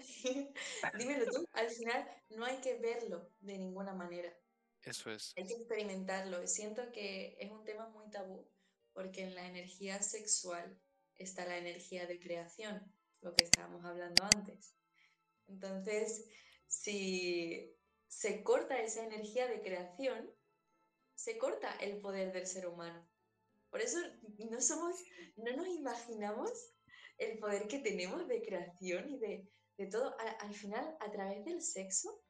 Dímelo 0.98 1.26
tú, 1.26 1.46
al 1.52 1.70
final 1.70 2.08
no 2.30 2.44
hay 2.44 2.60
que 2.60 2.76
verlo 2.78 3.30
de 3.40 3.58
ninguna 3.58 3.94
manera. 3.94 4.34
Eso 4.82 5.10
es. 5.10 5.32
Hay 5.36 5.46
que 5.46 5.54
experimentarlo. 5.54 6.46
Siento 6.46 6.90
que 6.92 7.36
es 7.38 7.50
un 7.50 7.64
tema 7.64 7.88
muy 7.88 8.10
tabú 8.10 8.48
porque 8.92 9.22
en 9.22 9.34
la 9.34 9.46
energía 9.46 10.02
sexual 10.02 10.78
está 11.16 11.46
la 11.46 11.58
energía 11.58 12.06
de 12.06 12.18
creación, 12.18 12.92
lo 13.20 13.34
que 13.34 13.44
estábamos 13.44 13.84
hablando 13.84 14.24
antes. 14.24 14.74
Entonces, 15.46 16.26
si 16.66 17.76
se 18.06 18.42
corta 18.42 18.80
esa 18.80 19.04
energía 19.04 19.46
de 19.48 19.60
creación, 19.60 20.32
se 21.14 21.38
corta 21.38 21.72
el 21.80 22.00
poder 22.00 22.32
del 22.32 22.46
ser 22.46 22.66
humano. 22.66 23.08
Por 23.70 23.80
eso 23.80 23.98
no 24.50 24.60
somos, 24.60 24.96
no 25.36 25.56
nos 25.56 25.68
imaginamos 25.68 26.50
el 27.18 27.38
poder 27.38 27.68
que 27.68 27.78
tenemos 27.78 28.26
de 28.26 28.42
creación 28.42 29.10
y 29.10 29.18
de, 29.18 29.48
de 29.80 29.86
todo, 29.86 30.14
al, 30.18 30.54
final, 30.54 30.94
a 31.00 31.10
través 31.10 31.42
del 31.42 31.62
sexo, 31.62 32.22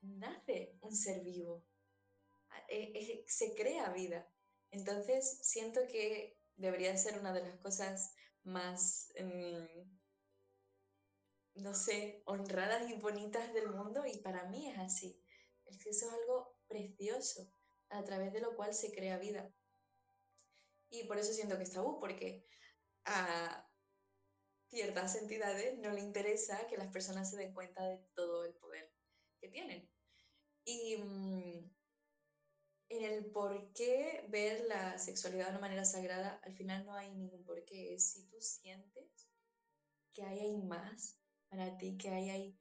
nace 0.00 0.78
un 0.80 0.94
ser 0.94 1.20
vivo, 1.24 1.66
e, 2.68 3.24
se 3.26 3.52
crea 3.56 3.92
vida. 3.92 4.32
Entonces, 4.70 5.40
siento 5.42 5.80
que 5.90 6.38
debería 6.54 6.96
ser 6.96 7.18
una 7.18 7.32
de 7.32 7.42
las 7.42 7.58
cosas 7.58 8.14
más, 8.44 9.10
em, 9.16 9.66
no 11.54 11.74
sé, 11.74 12.22
honradas 12.26 12.88
y 12.88 12.94
bonitas 12.94 13.52
del 13.52 13.68
mundo 13.70 14.06
y 14.06 14.18
para 14.18 14.48
mí 14.48 14.70
es 14.70 14.78
así. 14.78 15.20
El 15.66 15.80
sexo 15.80 16.06
es 16.06 16.12
algo 16.12 16.60
precioso 16.68 17.52
a 17.88 18.04
través 18.04 18.32
de 18.32 18.40
lo 18.40 18.54
cual 18.54 18.72
se 18.72 18.92
crea 18.92 19.18
vida. 19.18 19.52
Y 20.90 21.08
por 21.08 21.18
eso 21.18 21.32
siento 21.32 21.56
que 21.56 21.64
es 21.64 21.72
tabú, 21.72 21.98
porque 21.98 22.46
a, 23.04 23.61
ciertas 24.72 25.16
entidades 25.16 25.78
no 25.78 25.90
le 25.92 26.00
interesa 26.00 26.66
que 26.66 26.78
las 26.78 26.90
personas 26.90 27.30
se 27.30 27.36
den 27.36 27.52
cuenta 27.52 27.86
de 27.86 27.98
todo 28.14 28.46
el 28.46 28.54
poder 28.54 28.90
que 29.40 29.48
tienen. 29.48 29.90
Y 30.64 30.96
mm, 30.96 31.70
en 32.88 33.04
el 33.04 33.30
por 33.32 33.72
qué 33.74 34.24
ver 34.30 34.64
la 34.66 34.98
sexualidad 34.98 35.46
de 35.46 35.50
una 35.52 35.60
manera 35.60 35.84
sagrada, 35.84 36.40
al 36.42 36.54
final 36.54 36.86
no 36.86 36.94
hay 36.94 37.10
ningún 37.12 37.44
por 37.44 37.62
qué. 37.66 37.98
Si 37.98 38.26
tú 38.28 38.40
sientes 38.40 39.28
que 40.14 40.22
hay, 40.22 40.40
hay 40.40 40.56
más 40.56 41.20
para 41.50 41.76
ti, 41.76 41.98
que 41.98 42.08
hay, 42.08 42.30
hay 42.30 42.60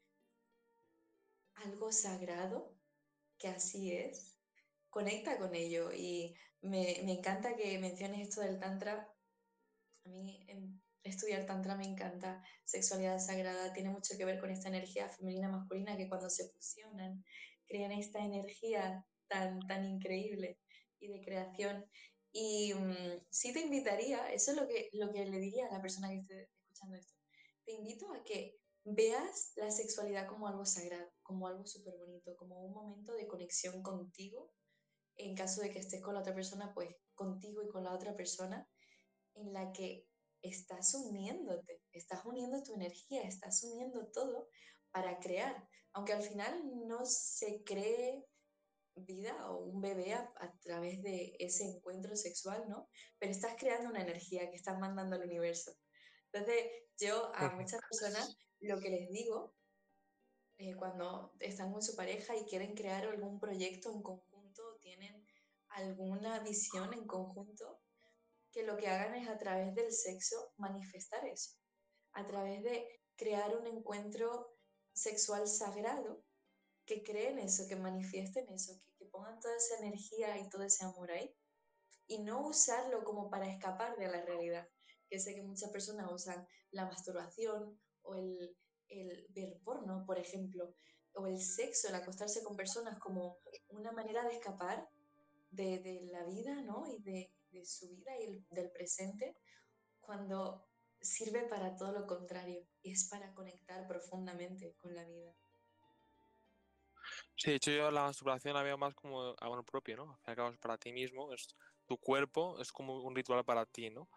algo 1.55 1.91
sagrado, 1.93 2.77
que 3.37 3.47
así 3.47 3.93
es, 3.95 4.37
conecta 4.89 5.37
con 5.39 5.55
ello. 5.55 5.91
Y 5.93 6.35
me, 6.61 7.01
me 7.05 7.13
encanta 7.13 7.55
que 7.55 7.79
menciones 7.79 8.27
esto 8.27 8.41
del 8.41 8.59
Tantra. 8.59 9.13
A 10.05 10.09
mí 10.09 10.45
en 10.49 10.81
estudiar 11.03 11.45
Tantra 11.45 11.75
me 11.75 11.85
encanta. 11.85 12.43
Sexualidad 12.65 13.19
sagrada 13.19 13.73
tiene 13.73 13.89
mucho 13.89 14.17
que 14.17 14.25
ver 14.25 14.39
con 14.39 14.51
esta 14.51 14.69
energía 14.69 15.09
femenina 15.09 15.49
masculina 15.49 15.97
que 15.97 16.09
cuando 16.09 16.29
se 16.29 16.49
fusionan 16.49 17.23
crean 17.65 17.91
esta 17.91 18.19
energía 18.19 19.05
tan, 19.27 19.59
tan 19.67 19.85
increíble 19.85 20.59
y 20.99 21.07
de 21.07 21.21
creación. 21.21 21.85
Y 22.31 22.73
mm, 22.73 23.25
sí 23.29 23.53
te 23.53 23.61
invitaría, 23.61 24.31
eso 24.31 24.51
es 24.51 24.57
lo 24.57 24.67
que, 24.67 24.89
lo 24.93 25.11
que 25.11 25.25
le 25.25 25.39
diría 25.39 25.67
a 25.67 25.73
la 25.73 25.81
persona 25.81 26.09
que 26.09 26.17
esté 26.17 26.49
escuchando 26.61 26.95
esto, 26.95 27.13
te 27.65 27.73
invito 27.73 28.11
a 28.13 28.23
que 28.23 28.57
veas 28.83 29.53
la 29.57 29.69
sexualidad 29.69 30.27
como 30.27 30.47
algo 30.47 30.65
sagrado, 30.65 31.11
como 31.23 31.47
algo 31.47 31.65
súper 31.65 31.95
bonito, 31.97 32.35
como 32.35 32.59
un 32.61 32.73
momento 32.73 33.13
de 33.13 33.27
conexión 33.27 33.81
contigo, 33.83 34.53
en 35.15 35.35
caso 35.35 35.61
de 35.61 35.69
que 35.69 35.79
estés 35.79 36.01
con 36.01 36.15
la 36.15 36.21
otra 36.21 36.33
persona, 36.33 36.73
pues 36.73 36.95
contigo 37.13 37.61
y 37.63 37.69
con 37.69 37.83
la 37.83 37.93
otra 37.93 38.15
persona, 38.15 38.67
en 39.35 39.53
la 39.53 39.71
que 39.71 40.07
estás 40.41 40.93
uniéndote, 40.93 41.81
estás 41.91 42.25
uniendo 42.25 42.61
tu 42.63 42.73
energía, 42.73 43.23
estás 43.23 43.63
uniendo 43.63 44.07
todo 44.11 44.49
para 44.91 45.19
crear, 45.19 45.67
aunque 45.93 46.13
al 46.13 46.23
final 46.23 46.61
no 46.87 47.05
se 47.05 47.63
cree 47.63 48.25
vida 48.95 49.49
o 49.49 49.63
un 49.65 49.81
bebé 49.81 50.13
a, 50.13 50.33
a, 50.37 50.57
través 50.59 51.01
de 51.01 51.35
ese 51.39 51.63
encuentro 51.63 52.15
sexual, 52.15 52.67
¿no? 52.67 52.89
Pero 53.19 53.31
estás 53.31 53.55
creando 53.57 53.89
una 53.89 54.01
energía 54.01 54.49
que 54.49 54.57
estás 54.57 54.77
mandando 54.79 55.15
al 55.15 55.23
universo. 55.23 55.71
Entonces, 56.31 56.65
yo 56.99 57.33
a 57.35 57.49
muchas 57.51 57.81
personas 57.81 58.37
lo 58.59 58.79
que 58.79 58.89
les 58.89 59.09
digo 59.09 59.55
eh, 60.57 60.75
cuando 60.75 61.33
están 61.39 61.71
con 61.71 61.81
su 61.81 61.95
pareja 61.95 62.35
y 62.35 62.45
quieren 62.45 62.75
crear 62.75 63.05
algún 63.05 63.39
proyecto 63.39 63.91
en 63.91 64.01
conjunto, 64.01 64.77
tienen 64.79 65.25
alguna 65.69 66.39
visión 66.39 66.93
en 66.93 67.07
conjunto, 67.07 67.81
que 68.51 68.63
lo 68.63 68.77
que 68.77 68.87
hagan 68.87 69.15
es 69.15 69.27
a 69.29 69.37
través 69.37 69.73
del 69.75 69.91
sexo 69.91 70.53
manifestar 70.57 71.25
eso, 71.25 71.51
a 72.13 72.25
través 72.27 72.63
de 72.63 73.01
crear 73.15 73.55
un 73.55 73.67
encuentro 73.67 74.57
sexual 74.93 75.47
sagrado, 75.47 76.23
que 76.85 77.03
creen 77.03 77.39
eso, 77.39 77.67
que 77.67 77.75
manifiesten 77.75 78.49
eso, 78.49 78.73
que, 78.97 79.05
pongan 79.05 79.39
toda 79.39 79.55
esa 79.55 79.77
energía 79.85 80.37
y 80.37 80.47
todo 80.49 80.63
ese 80.63 80.85
amor 80.85 81.11
ahí, 81.11 81.35
y 82.07 82.19
no 82.19 82.47
usarlo 82.47 83.03
como 83.03 83.29
para 83.29 83.49
escapar 83.49 83.97
de 83.97 84.07
la 84.07 84.21
realidad, 84.21 84.67
que 85.09 85.19
sé 85.19 85.35
que 85.35 85.41
muchas 85.41 85.69
personas 85.69 86.09
usan 86.11 86.47
la 86.71 86.85
masturbación 86.85 87.77
o 88.03 88.15
el, 88.15 88.57
el 88.87 89.27
ver 89.29 89.59
porno, 89.63 90.05
por 90.05 90.17
ejemplo, 90.17 90.75
o 91.15 91.27
el 91.27 91.41
sexo, 91.41 91.89
el 91.89 91.95
acostarse 91.95 92.41
con 92.41 92.55
personas 92.55 92.97
como 92.99 93.39
una 93.69 93.91
manera 93.91 94.23
de 94.23 94.35
escapar 94.35 94.89
de, 95.49 95.79
de 95.79 96.01
la 96.11 96.23
vida, 96.23 96.61
¿no? 96.61 96.85
Y 96.87 97.01
de, 97.01 97.33
de 97.51 97.65
su 97.65 97.89
vida 97.89 98.11
y 98.19 98.23
el, 98.25 98.45
del 98.49 98.71
presente, 98.71 99.37
cuando 99.99 100.67
sirve 101.01 101.43
para 101.43 101.75
todo 101.75 101.91
lo 101.99 102.07
contrario, 102.07 102.67
y 102.81 102.91
es 102.91 103.09
para 103.09 103.33
conectar 103.33 103.87
profundamente 103.87 104.75
con 104.77 104.93
la 104.93 105.03
vida. 105.05 105.33
Sí, 107.35 107.49
de 107.49 107.55
hecho 107.55 107.71
yo 107.71 107.91
la 107.91 108.03
masturbación 108.03 108.53
la 108.53 108.61
veo 108.61 108.77
más 108.77 108.93
como 108.93 109.35
amor 109.39 109.65
propio, 109.65 109.97
¿no? 109.97 110.19
Al 110.23 110.35
cabo 110.35 110.49
es 110.51 110.59
para 110.59 110.77
ti 110.77 110.93
mismo, 110.93 111.33
es 111.33 111.47
tu 111.87 111.97
cuerpo, 111.97 112.59
es 112.59 112.71
como 112.71 113.01
un 113.01 113.15
ritual 113.15 113.43
para 113.43 113.65
ti, 113.65 113.89
¿no? 113.89 114.07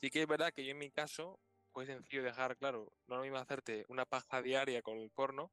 Sí 0.00 0.10
que 0.10 0.22
es 0.22 0.26
verdad 0.26 0.52
que 0.52 0.64
yo 0.64 0.70
en 0.70 0.78
mi 0.78 0.90
caso, 0.90 1.40
pues 1.72 1.88
sencillo 1.88 2.22
dejar, 2.22 2.56
claro, 2.56 2.92
no 3.06 3.16
lo 3.16 3.22
mismo 3.22 3.36
hacerte 3.38 3.84
una 3.88 4.06
paja 4.06 4.40
diaria 4.40 4.82
con 4.82 4.98
el 4.98 5.10
porno 5.10 5.52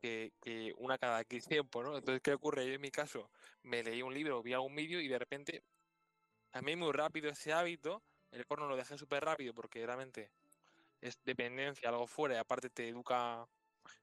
que, 0.00 0.32
que 0.42 0.72
una 0.78 0.98
cada 0.98 1.20
X 1.22 1.46
tiempo, 1.46 1.82
¿no? 1.82 1.98
Entonces, 1.98 2.22
¿qué 2.22 2.32
ocurre? 2.32 2.66
Yo 2.66 2.72
en 2.74 2.80
mi 2.80 2.90
caso 2.90 3.30
me 3.62 3.82
leí 3.82 4.02
un 4.02 4.14
libro, 4.14 4.42
vi 4.42 4.54
algún 4.54 4.74
vídeo 4.74 5.00
y 5.00 5.08
de 5.08 5.18
repente 5.18 5.64
a 6.54 6.62
muy 6.62 6.92
rápido 6.92 7.28
ese 7.30 7.52
hábito, 7.52 8.02
el 8.30 8.44
porno 8.46 8.68
lo 8.68 8.76
dejé 8.76 8.96
súper 8.96 9.24
rápido 9.24 9.52
porque 9.52 9.84
realmente 9.84 10.30
es 11.00 11.18
dependencia, 11.24 11.88
algo 11.88 12.06
fuera, 12.06 12.36
y 12.36 12.38
aparte 12.38 12.70
te 12.70 12.88
educa 12.88 13.46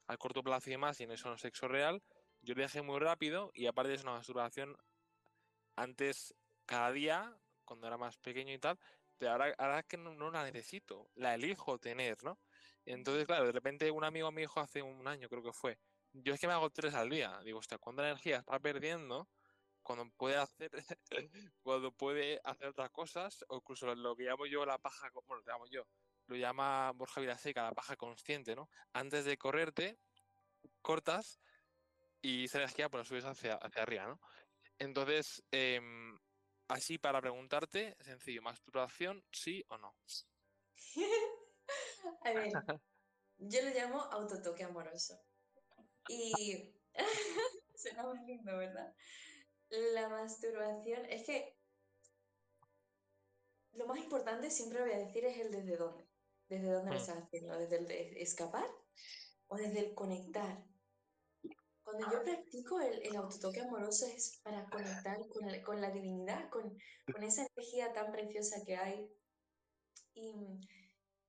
al 0.07 0.17
corto 0.17 0.43
plazo 0.43 0.69
y 0.69 0.73
demás, 0.73 0.99
y 0.99 1.03
en 1.03 1.11
eso 1.11 1.29
no 1.29 1.35
es 1.35 1.41
sexo 1.41 1.69
real, 1.69 2.03
yo 2.41 2.53
lo 2.53 2.61
dejé 2.61 2.81
muy 2.81 2.99
rápido 2.99 3.51
y 3.53 3.67
aparte 3.67 3.93
es 3.93 4.03
una 4.03 4.13
masturbación 4.13 4.75
antes 5.77 6.35
cada 6.65 6.91
día, 6.91 7.33
cuando 7.63 7.87
era 7.87 7.97
más 7.97 8.17
pequeño 8.17 8.53
y 8.53 8.59
tal, 8.59 8.77
pero 9.17 9.31
ahora, 9.31 9.55
ahora 9.57 9.83
que 9.83 9.95
no, 9.95 10.13
no, 10.13 10.29
la 10.29 10.43
necesito, 10.43 11.09
la 11.15 11.35
elijo 11.35 11.79
tener, 11.79 12.21
¿no? 12.23 12.37
Entonces, 12.85 13.25
claro, 13.25 13.45
de 13.45 13.53
repente 13.53 13.89
un 13.91 14.03
amigo 14.03 14.29
me 14.31 14.41
dijo 14.41 14.59
hace 14.59 14.81
un 14.81 15.07
año, 15.07 15.29
creo 15.29 15.41
que 15.43 15.53
fue, 15.53 15.77
yo 16.11 16.33
es 16.33 16.39
que 16.39 16.47
me 16.47 16.53
hago 16.53 16.69
tres 16.69 16.95
al 16.95 17.09
día, 17.09 17.39
digo, 17.45 17.59
hostia, 17.59 17.77
¿cuánta 17.77 18.03
energía 18.03 18.37
está 18.39 18.59
perdiendo? 18.59 19.29
Cuando 19.81 20.09
puede 20.17 20.37
hacer 20.37 20.71
cuando 21.63 21.91
puede 21.91 22.39
hacer 22.43 22.67
otras 22.67 22.91
cosas 22.91 23.45
o 23.49 23.57
incluso 23.57 23.93
lo 23.95 24.15
que 24.15 24.23
llamo 24.23 24.45
yo 24.45 24.65
la 24.65 24.77
paja 24.77 25.09
bueno 25.13 25.41
lo 25.41 25.51
llamo 25.51 25.67
yo 25.67 25.87
lo 26.27 26.35
llama 26.35 26.91
Borja 26.91 27.21
Vilaseca 27.21 27.63
la 27.63 27.73
paja 27.73 27.95
consciente 27.95 28.55
no 28.55 28.69
antes 28.93 29.25
de 29.25 29.37
correrte 29.37 29.97
cortas 30.81 31.39
y 32.21 32.45
esa 32.45 32.59
energía 32.59 32.89
pues 32.89 33.01
la 33.01 33.05
subes 33.05 33.25
hacia, 33.25 33.55
hacia 33.55 33.83
arriba 33.83 34.07
no 34.07 34.19
entonces 34.79 35.43
eh, 35.51 35.81
así 36.67 36.97
para 36.97 37.21
preguntarte 37.21 37.95
sencillo 37.99 38.41
masturbación 38.41 39.23
sí 39.31 39.63
o 39.69 39.77
no 39.77 39.95
a 42.23 42.31
ver 42.31 42.51
yo 43.41 43.61
lo 43.63 43.69
llamo 43.73 44.01
autotoque 44.01 44.63
amoroso. 44.63 45.19
Y 46.07 46.73
suena 47.75 48.03
muy 48.03 48.19
lindo 48.25 48.57
verdad 48.57 48.93
la 49.71 50.09
masturbación, 50.09 51.05
es 51.05 51.25
que 51.25 51.57
lo 53.73 53.87
más 53.87 53.99
importante 53.99 54.51
siempre 54.51 54.81
voy 54.81 54.91
a 54.91 54.97
decir 54.97 55.25
es 55.25 55.37
el 55.37 55.51
desde 55.51 55.77
dónde. 55.77 56.07
¿Desde 56.49 56.71
dónde 56.71 56.91
lo 56.91 56.97
estás 56.97 57.17
haciendo? 57.17 57.57
¿Desde 57.57 57.77
el 57.77 57.87
de 57.87 58.21
escapar 58.21 58.67
o 59.47 59.55
desde 59.55 59.79
el 59.79 59.93
conectar? 59.93 60.65
Cuando 61.83 62.11
yo 62.11 62.23
practico 62.23 62.79
el, 62.81 63.01
el 63.03 63.15
autotoque 63.15 63.61
amoroso 63.61 64.05
es 64.05 64.39
para 64.43 64.69
conectar 64.69 65.17
con, 65.29 65.49
el, 65.49 65.63
con 65.63 65.79
la 65.79 65.91
divinidad, 65.91 66.49
con, 66.49 66.77
con, 67.11 67.23
esa 67.23 67.47
energía 67.55 67.93
tan 67.93 68.11
preciosa 68.11 68.63
que 68.65 68.75
hay. 68.75 69.09
Y, 70.13 70.59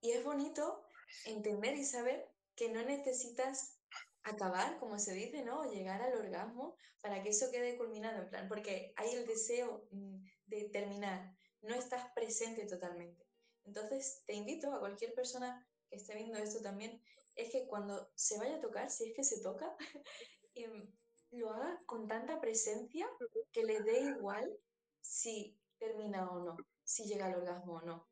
y 0.01 0.11
es 0.11 0.25
bonito 0.25 0.85
entender 1.27 1.77
y 1.77 1.85
saber 1.85 2.29
que 2.57 2.69
no 2.69 2.83
necesitas 2.83 3.82
acabar, 4.25 4.79
como 4.79 4.99
se 4.99 5.15
dice, 5.15 5.43
¿no? 5.43 5.65
Llegar 5.71 6.01
al 6.03 6.17
orgasmo 6.17 6.77
para 7.01 7.23
que 7.23 7.31
eso 7.31 7.51
quede 7.51 7.77
culminado, 7.77 8.23
en 8.23 8.31
plan, 8.31 8.49
porque 8.49 8.93
hay 8.97 9.11
el 9.15 9.27
deseo 9.27 9.89
mm, 9.91 10.25
de 10.47 10.69
terminar, 10.71 11.37
no 11.63 11.75
estás 11.75 12.11
presente 12.15 12.67
totalmente. 12.67 13.27
Entonces, 13.65 14.23
te 14.27 14.35
invito 14.35 14.73
a 14.73 14.81
cualquier 14.81 15.15
persona 15.15 15.67
que 15.89 15.97
esté 15.97 16.15
viendo 16.15 16.39
esto 16.39 16.61
también, 16.63 17.03
es 17.35 17.51
que 17.51 17.67
cuando 17.67 18.11
se 18.15 18.39
vaya 18.39 18.57
a 18.57 18.61
tocar, 18.61 18.91
si 18.91 19.09
es 19.09 19.15
que 19.15 19.25
se 19.25 19.41
toca, 19.41 19.77
em, 20.55 20.93
lo 21.31 21.51
haga 21.51 21.83
con 21.87 22.07
tanta 22.07 22.41
presencia 22.41 23.09
que 23.53 23.65
le 23.65 23.81
dé 23.81 24.01
igual 24.01 24.53
si 25.01 25.59
termina 25.79 26.31
o 26.31 26.45
no, 26.45 26.57
si 26.85 27.05
llega 27.05 27.27
al 27.27 27.37
orgasmo 27.37 27.75
o 27.75 27.83
no. 27.83 28.09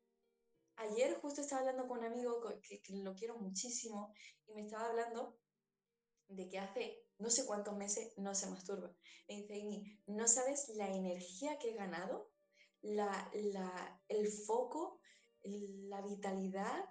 Ayer 0.75 1.13
justo 1.21 1.41
estaba 1.41 1.61
hablando 1.61 1.87
con 1.87 1.99
un 1.99 2.05
amigo 2.05 2.41
que, 2.61 2.81
que 2.81 2.93
lo 2.95 3.13
quiero 3.13 3.37
muchísimo 3.37 4.13
y 4.47 4.53
me 4.53 4.61
estaba 4.61 4.87
hablando 4.87 5.37
de 6.31 6.49
que 6.49 6.59
hace 6.59 7.03
no 7.17 7.29
sé 7.29 7.45
cuántos 7.45 7.75
meses 7.75 8.13
no 8.17 8.33
se 8.33 8.49
masturba. 8.49 8.91
Me 9.27 9.35
dice, 9.35 10.01
no 10.07 10.27
sabes 10.27 10.69
la 10.75 10.87
energía 10.87 11.57
que 11.59 11.71
he 11.71 11.75
ganado, 11.75 12.31
la, 12.81 13.29
la, 13.33 14.01
el 14.07 14.27
foco, 14.27 14.99
la 15.43 16.01
vitalidad, 16.01 16.85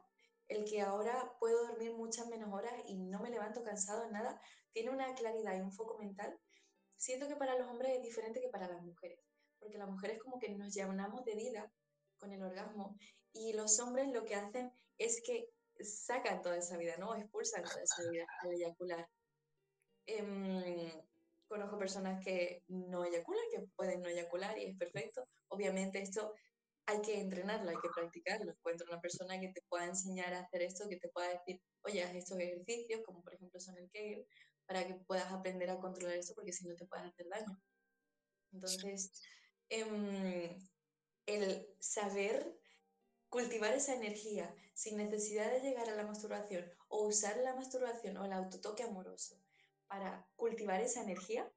el 0.49 0.64
que 0.64 0.80
ahora 0.80 1.36
puedo 1.38 1.66
dormir 1.66 1.95
muchas 1.95 2.28
menos 2.28 2.53
horas 2.53 2.72
y 2.86 2.99
no 2.99 3.20
me 3.20 3.30
levanto 3.30 3.62
cansado 3.62 4.05
en 4.05 4.12
nada, 4.12 4.41
tiene 4.72 4.91
una 4.91 5.14
claridad 5.14 5.57
y 5.57 5.61
un 5.61 5.72
foco 5.72 5.99
mental. 5.99 6.38
Siento 6.97 7.28
que 7.28 7.36
para 7.36 7.59
los 7.59 7.68
hombres 7.68 7.97
es 7.97 8.03
diferente 8.03 8.41
que 8.41 8.49
para 8.49 8.68
las 8.68 8.82
mujeres, 8.82 9.18
porque 9.59 9.78
las 9.78 9.88
mujeres 9.88 10.20
como 10.22 10.38
que 10.38 10.51
nos 10.51 10.74
llenamos 10.74 11.24
de 11.24 11.34
vida 11.34 11.72
con 12.18 12.32
el 12.32 12.43
orgasmo 12.43 12.97
y 13.32 13.53
los 13.53 13.78
hombres 13.80 14.09
lo 14.09 14.24
que 14.24 14.34
hacen 14.34 14.72
es 14.99 15.22
que 15.24 15.51
sacan 15.82 16.43
toda 16.43 16.59
esa 16.59 16.76
vida, 16.76 16.97
¿no? 16.99 17.14
Expulsan 17.14 17.62
toda 17.62 17.82
esa 17.82 18.11
vida 18.11 18.26
al 18.43 18.53
eyacular. 18.53 19.09
Eh, 20.13 21.05
conozco 21.47 21.79
personas 21.79 22.25
que 22.25 22.65
no 22.69 23.05
eyaculan, 23.05 23.45
que 23.53 23.67
pueden 23.77 24.03
no 24.03 24.09
eyacular 24.09 24.59
y 24.59 24.65
es 24.65 24.77
perfecto. 24.77 25.25
Obviamente 25.49 26.03
esto 26.03 26.35
hay 26.87 27.01
que 27.01 27.21
entrenarlo, 27.21 27.71
hay 27.71 27.77
que 27.77 27.89
practicarlo. 27.95 28.51
Encuentra 28.51 28.87
una 28.91 29.01
persona 29.01 29.39
que 29.39 29.49
te 29.49 29.63
pueda 29.69 29.87
enseñar 29.87 30.35
a 30.35 30.41
hacer 30.41 30.63
esto, 30.63 30.89
que 30.89 30.97
te 30.97 31.09
pueda 31.09 31.29
decir, 31.29 31.61
oye, 31.83 32.03
haz 32.03 32.15
estos 32.15 32.39
ejercicios, 32.39 33.03
como 33.05 33.23
por 33.23 33.35
ejemplo 33.35 33.61
son 33.61 33.79
el 33.79 33.89
Kegel, 33.91 34.27
para 34.67 34.87
que 34.87 34.95
puedas 35.07 35.31
aprender 35.33 35.71
a 35.71 35.79
controlar 35.79 36.17
esto, 36.17 36.35
porque 36.35 36.53
si 36.53 36.67
no 36.67 36.75
te 36.75 36.87
puedes 36.87 37.07
hacer 37.07 37.29
daño. 37.29 37.61
Entonces, 38.53 39.13
eh, 39.69 40.59
el 41.27 41.69
saber 41.79 42.59
cultivar 43.29 43.73
esa 43.75 43.95
energía 43.95 44.53
sin 44.75 44.97
necesidad 44.97 45.53
de 45.53 45.61
llegar 45.61 45.89
a 45.89 45.95
la 45.95 46.03
masturbación 46.03 46.69
o 46.89 47.07
usar 47.07 47.37
la 47.39 47.55
masturbación 47.55 48.17
o 48.17 48.25
el 48.25 48.33
autotoque 48.33 48.83
amoroso 48.83 49.41
para 49.91 50.24
cultivar 50.36 50.80
esa 50.80 51.03
energía 51.03 51.51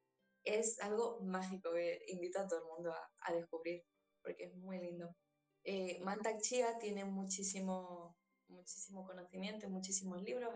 es 0.44 0.80
algo 0.80 1.22
mágico 1.22 1.72
que 1.72 2.04
invito 2.08 2.40
a 2.40 2.48
todo 2.48 2.60
el 2.60 2.66
mundo 2.66 2.92
a, 2.92 3.34
descubrir, 3.34 3.86
porque 4.24 4.46
es 4.46 4.56
muy 4.56 4.80
lindo. 4.80 5.16
Eh, 5.64 6.00
Mantak 6.02 6.42
Chia 6.42 6.80
tiene 6.80 7.06
muchísimo, 7.06 8.18
muchísimo 8.48 9.06
conocimiento, 9.06 9.70
muchísimos 9.70 10.22
libros 10.24 10.52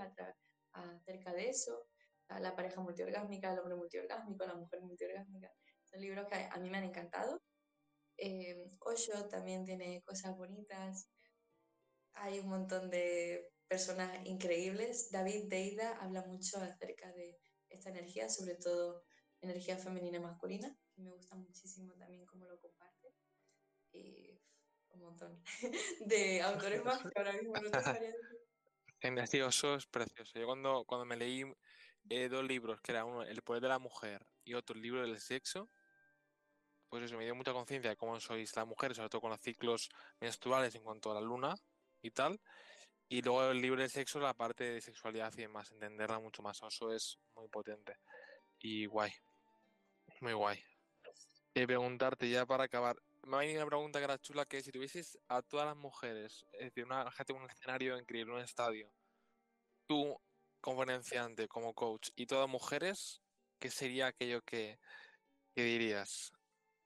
acerca 0.74 1.34
de 1.34 1.50
eso. 1.50 1.88
La 2.28 2.56
pareja 2.56 2.82
multiorgásmica, 2.82 3.54
el 3.54 3.60
hombre 3.60 3.76
multiorgásmico, 3.76 4.46
la 4.46 4.56
mujer 4.56 4.82
multiorgásmica. 4.82 5.50
Son 5.92 6.02
libros 6.02 6.28
que 6.28 6.36
a 6.36 6.58
mí 6.58 6.70
me 6.70 6.80
han 6.80 6.84
encantado. 6.86 7.42
Eh, 8.18 8.72
Osho 8.80 9.30
también 9.30 9.64
tiene 9.66 10.02
cosas 10.04 10.36
bonitas. 10.36 11.10
Hay 12.14 12.40
un 12.40 12.50
montón 12.50 12.90
de 12.90 13.54
personas 13.68 14.26
increíbles. 14.26 15.12
David 15.12 15.46
Deida 15.48 15.96
habla 16.02 16.24
mucho 16.24 16.58
acerca 16.58 17.14
de 17.14 17.38
esta 17.70 17.90
energía, 17.90 18.30
sobre 18.30 18.56
todo 18.56 19.04
energía 19.42 19.78
femenina 19.78 20.18
y 20.18 20.22
masculina, 20.22 20.76
que 20.96 21.02
me 21.02 21.12
gusta 21.12 21.36
muchísimo 21.36 21.94
también 21.94 22.26
cómo 22.26 22.46
lo 22.46 22.60
comparte. 22.60 23.14
Y 23.92 24.40
un 24.90 25.02
montón 25.02 25.42
de 26.06 26.42
autores 26.42 26.84
más 26.84 27.00
que 27.02 27.12
ahora 27.16 27.34
mismo 27.34 27.54
no 27.54 27.70
te 27.70 27.82
sabría 27.82 28.12
decir. 29.02 29.42
eso 29.42 29.76
es 29.76 29.86
precioso. 29.86 30.40
Yo 30.40 30.46
cuando, 30.46 30.84
cuando 30.86 31.06
me 31.06 31.18
leí 31.18 31.44
eh, 32.10 32.30
dos 32.30 32.46
libros, 32.46 32.82
que 32.82 32.92
era 32.92 33.06
uno 33.06 33.24
El 33.24 33.42
poder 33.42 33.62
de 33.62 33.70
la 33.70 33.80
mujer 33.80 34.26
y 34.44 34.54
otro 34.54 34.76
el 34.76 34.82
libro 34.82 35.02
del 35.02 35.20
sexo, 35.20 35.70
pues 36.90 37.04
eso 37.04 37.18
me 37.18 37.26
dio 37.26 37.36
mucha 37.36 37.54
conciencia 37.54 37.90
de 37.90 37.98
cómo 37.98 38.20
sois 38.20 38.56
la 38.56 38.66
mujer, 38.66 38.96
sobre 38.96 39.10
todo 39.10 39.22
con 39.22 39.32
los 39.32 39.42
ciclos 39.42 39.90
menstruales 40.22 40.74
en 40.76 40.84
cuanto 40.84 41.12
a 41.12 41.16
la 41.16 41.22
luna 41.22 41.56
y 42.02 42.12
tal. 42.12 42.40
Y 43.10 43.22
luego 43.22 43.52
el 43.52 43.62
libro 43.62 43.82
del 43.82 43.90
sexo, 43.90 44.20
la 44.20 44.34
parte 44.34 44.66
de 44.66 44.82
sexualidad 44.82 45.34
y 45.38 45.42
demás, 45.42 45.72
entenderla 45.72 46.20
mucho 46.20 46.42
más. 46.42 46.62
Eso 46.62 46.92
es 46.92 47.18
muy 47.36 47.48
potente. 47.48 47.98
Y 48.60 48.86
guay. 48.86 49.12
Muy 50.20 50.34
guay. 50.34 50.62
Y 51.54 51.66
preguntarte 51.66 52.30
ya 52.30 52.46
para 52.46 52.66
acabar. 52.66 52.98
Me 53.24 53.38
ha 53.38 53.40
venido 53.40 53.62
una 53.62 53.68
pregunta 53.68 54.00
que 54.00 54.06
era 54.06 54.20
chula, 54.20 54.46
que 54.46 54.62
si 54.62 54.72
tuvieses 54.72 55.18
a 55.28 55.42
todas 55.42 55.66
las 55.66 55.76
mujeres, 55.76 56.46
es 56.54 56.66
decir, 56.66 56.86
una 56.86 57.10
gente 57.12 57.34
un 57.34 57.50
escenario 57.50 57.98
increíble, 57.98 58.34
un 58.34 58.42
estadio, 58.42 58.90
tú, 59.86 60.18
conferenciante, 60.62 61.48
como 61.48 61.74
coach, 61.74 62.10
y 62.16 62.26
todas 62.26 62.48
mujeres, 62.48 63.22
¿qué 63.60 63.70
sería 63.70 64.08
aquello 64.08 64.42
que, 64.44 64.80
que 65.56 65.64
dirías? 65.64 66.32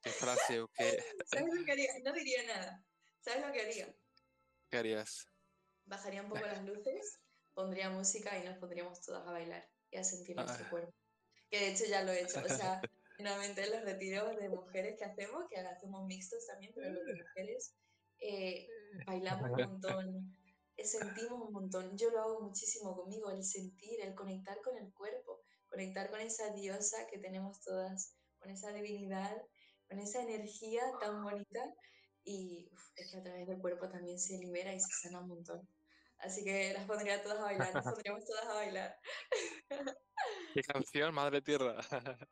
¿Qué 0.02 0.10
frase 0.10 0.62
o 0.62 0.68
qué...? 0.70 0.98
¿Sabes 1.26 1.54
lo 1.54 1.66
que 1.66 1.72
haría? 1.74 1.92
No 2.04 2.14
diría 2.14 2.44
nada. 2.48 2.84
¿Sabes 3.20 3.46
lo 3.46 3.54
que 3.54 3.62
haría? 3.62 3.96
¿Qué 4.70 4.78
harías? 4.78 5.31
Bajaría 5.86 6.22
un 6.22 6.30
poco 6.30 6.46
las 6.46 6.64
luces, 6.64 7.20
pondría 7.54 7.90
música 7.90 8.38
y 8.38 8.46
nos 8.46 8.58
pondríamos 8.58 9.02
todas 9.02 9.28
a 9.28 9.32
bailar 9.32 9.68
y 9.90 9.98
a 9.98 10.04
sentir 10.04 10.36
nuestro 10.36 10.70
cuerpo. 10.70 10.94
Que 11.50 11.60
de 11.60 11.72
hecho 11.72 11.86
ya 11.86 12.04
lo 12.04 12.12
he 12.12 12.22
hecho. 12.22 12.42
O 12.44 12.48
sea, 12.48 12.82
finalmente 13.18 13.70
los 13.70 13.84
retiros 13.84 14.36
de 14.38 14.50
mujeres 14.50 14.98
que 14.98 15.06
hacemos, 15.06 15.46
que 15.50 15.60
hacemos 15.60 16.06
mixtos 16.06 16.46
también, 16.48 16.72
pero 16.74 16.92
los 16.92 17.06
de 17.06 17.24
mujeres, 17.24 17.76
eh, 18.20 18.68
bailamos 19.06 19.50
un 19.52 19.70
montón, 19.70 20.38
eh, 20.78 20.86
sentimos 20.86 21.48
un 21.48 21.54
montón. 21.54 21.98
Yo 21.98 22.10
lo 22.10 22.22
hago 22.22 22.42
muchísimo 22.42 22.96
conmigo, 22.96 23.30
el 23.30 23.44
sentir, 23.44 24.02
el 24.02 24.16
conectar 24.16 24.60
con 24.62 24.78
el 24.78 24.94
cuerpo, 24.94 25.42
conectar 25.70 26.10
con 26.10 26.22
esa 26.22 26.54
diosa 26.54 27.08
que 27.08 27.20
tenemos 27.20 27.62
todas, 27.62 28.16
con 28.40 28.50
esa 28.50 28.72
divinidad, 28.72 29.36
con 29.90 30.00
esa 30.00 30.22
energía 30.22 30.84
tan 31.00 31.24
bonita. 31.24 31.74
Y 32.24 32.70
es 32.96 33.12
que 33.12 33.18
a 33.18 33.24
través 33.24 33.48
del 33.48 33.60
cuerpo 33.60 33.90
también 33.90 34.20
se 34.20 34.38
libera 34.38 34.74
y 34.74 34.80
se 34.80 34.92
sana 35.02 35.22
un 35.22 35.30
montón. 35.30 35.68
Así 36.20 36.44
que 36.44 36.74
las 36.74 36.86
pondría 36.86 37.24
todas 37.24 37.40
a 37.40 37.44
bailar, 37.44 37.74
las 37.74 37.84
pondríamos 37.96 38.26
todas 38.26 38.46
a 38.46 38.54
bailar. 38.54 39.00
¿Qué 40.54 40.62
canción, 40.62 41.14
Madre 41.14 41.42
Tierra? 41.42 41.78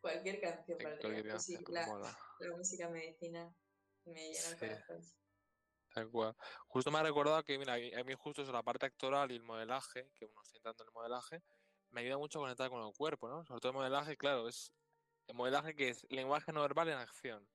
Cualquier 0.00 0.40
canción, 0.40 0.78
para 0.78 0.98
Cualquier 0.98 1.28
canción, 1.28 1.62
la, 1.68 2.16
la, 2.40 2.56
música 2.56 2.88
medicina 2.88 3.54
me 4.06 4.32
llena 4.32 4.48
el 4.48 4.58
corazón. 4.58 5.02
Tal 5.92 6.10
cual. 6.10 6.34
Justo 6.66 6.90
me 6.90 6.98
ha 6.98 7.02
recordado 7.02 7.42
que, 7.44 7.58
mira, 7.58 7.74
a 7.74 8.04
mí 8.04 8.14
justo 8.14 8.42
es 8.42 8.48
la 8.48 8.62
parte 8.62 8.86
actoral 8.86 9.30
y 9.30 9.36
el 9.36 9.42
modelaje, 9.42 10.10
que 10.14 10.24
uno 10.24 10.42
está 10.42 10.56
entrando 10.56 10.82
en 10.82 10.88
el 10.88 10.92
modelaje, 10.92 11.42
me 11.90 12.00
ayuda 12.00 12.18
mucho 12.18 12.38
a 12.38 12.42
conectar 12.42 12.70
con 12.70 12.84
el 12.84 12.92
cuerpo, 12.92 13.28
¿no? 13.28 13.44
Sobre 13.44 13.60
todo 13.60 13.70
el 13.70 13.78
modelaje, 13.78 14.16
claro, 14.16 14.48
es 14.48 14.72
el 15.28 15.36
modelaje 15.36 15.74
que 15.74 15.90
es 15.90 16.04
lenguaje 16.10 16.52
no 16.52 16.62
verbal 16.62 16.88
en 16.88 16.98
acción. 16.98 17.48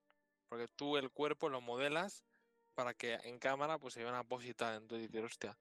Porque 0.50 0.68
tú 0.76 0.98
el 0.98 1.12
cuerpo 1.12 1.48
lo 1.50 1.62
modelas 1.62 2.26
para 2.74 2.94
que 2.94 3.14
en 3.24 3.40
cámara 3.40 3.78
pues 3.78 3.94
se 3.94 4.02
vea 4.02 4.10
una 4.12 4.24
posita. 4.24 4.76
Entonces 4.76 5.10
dices, 5.10 5.26
hostia, 5.26 5.58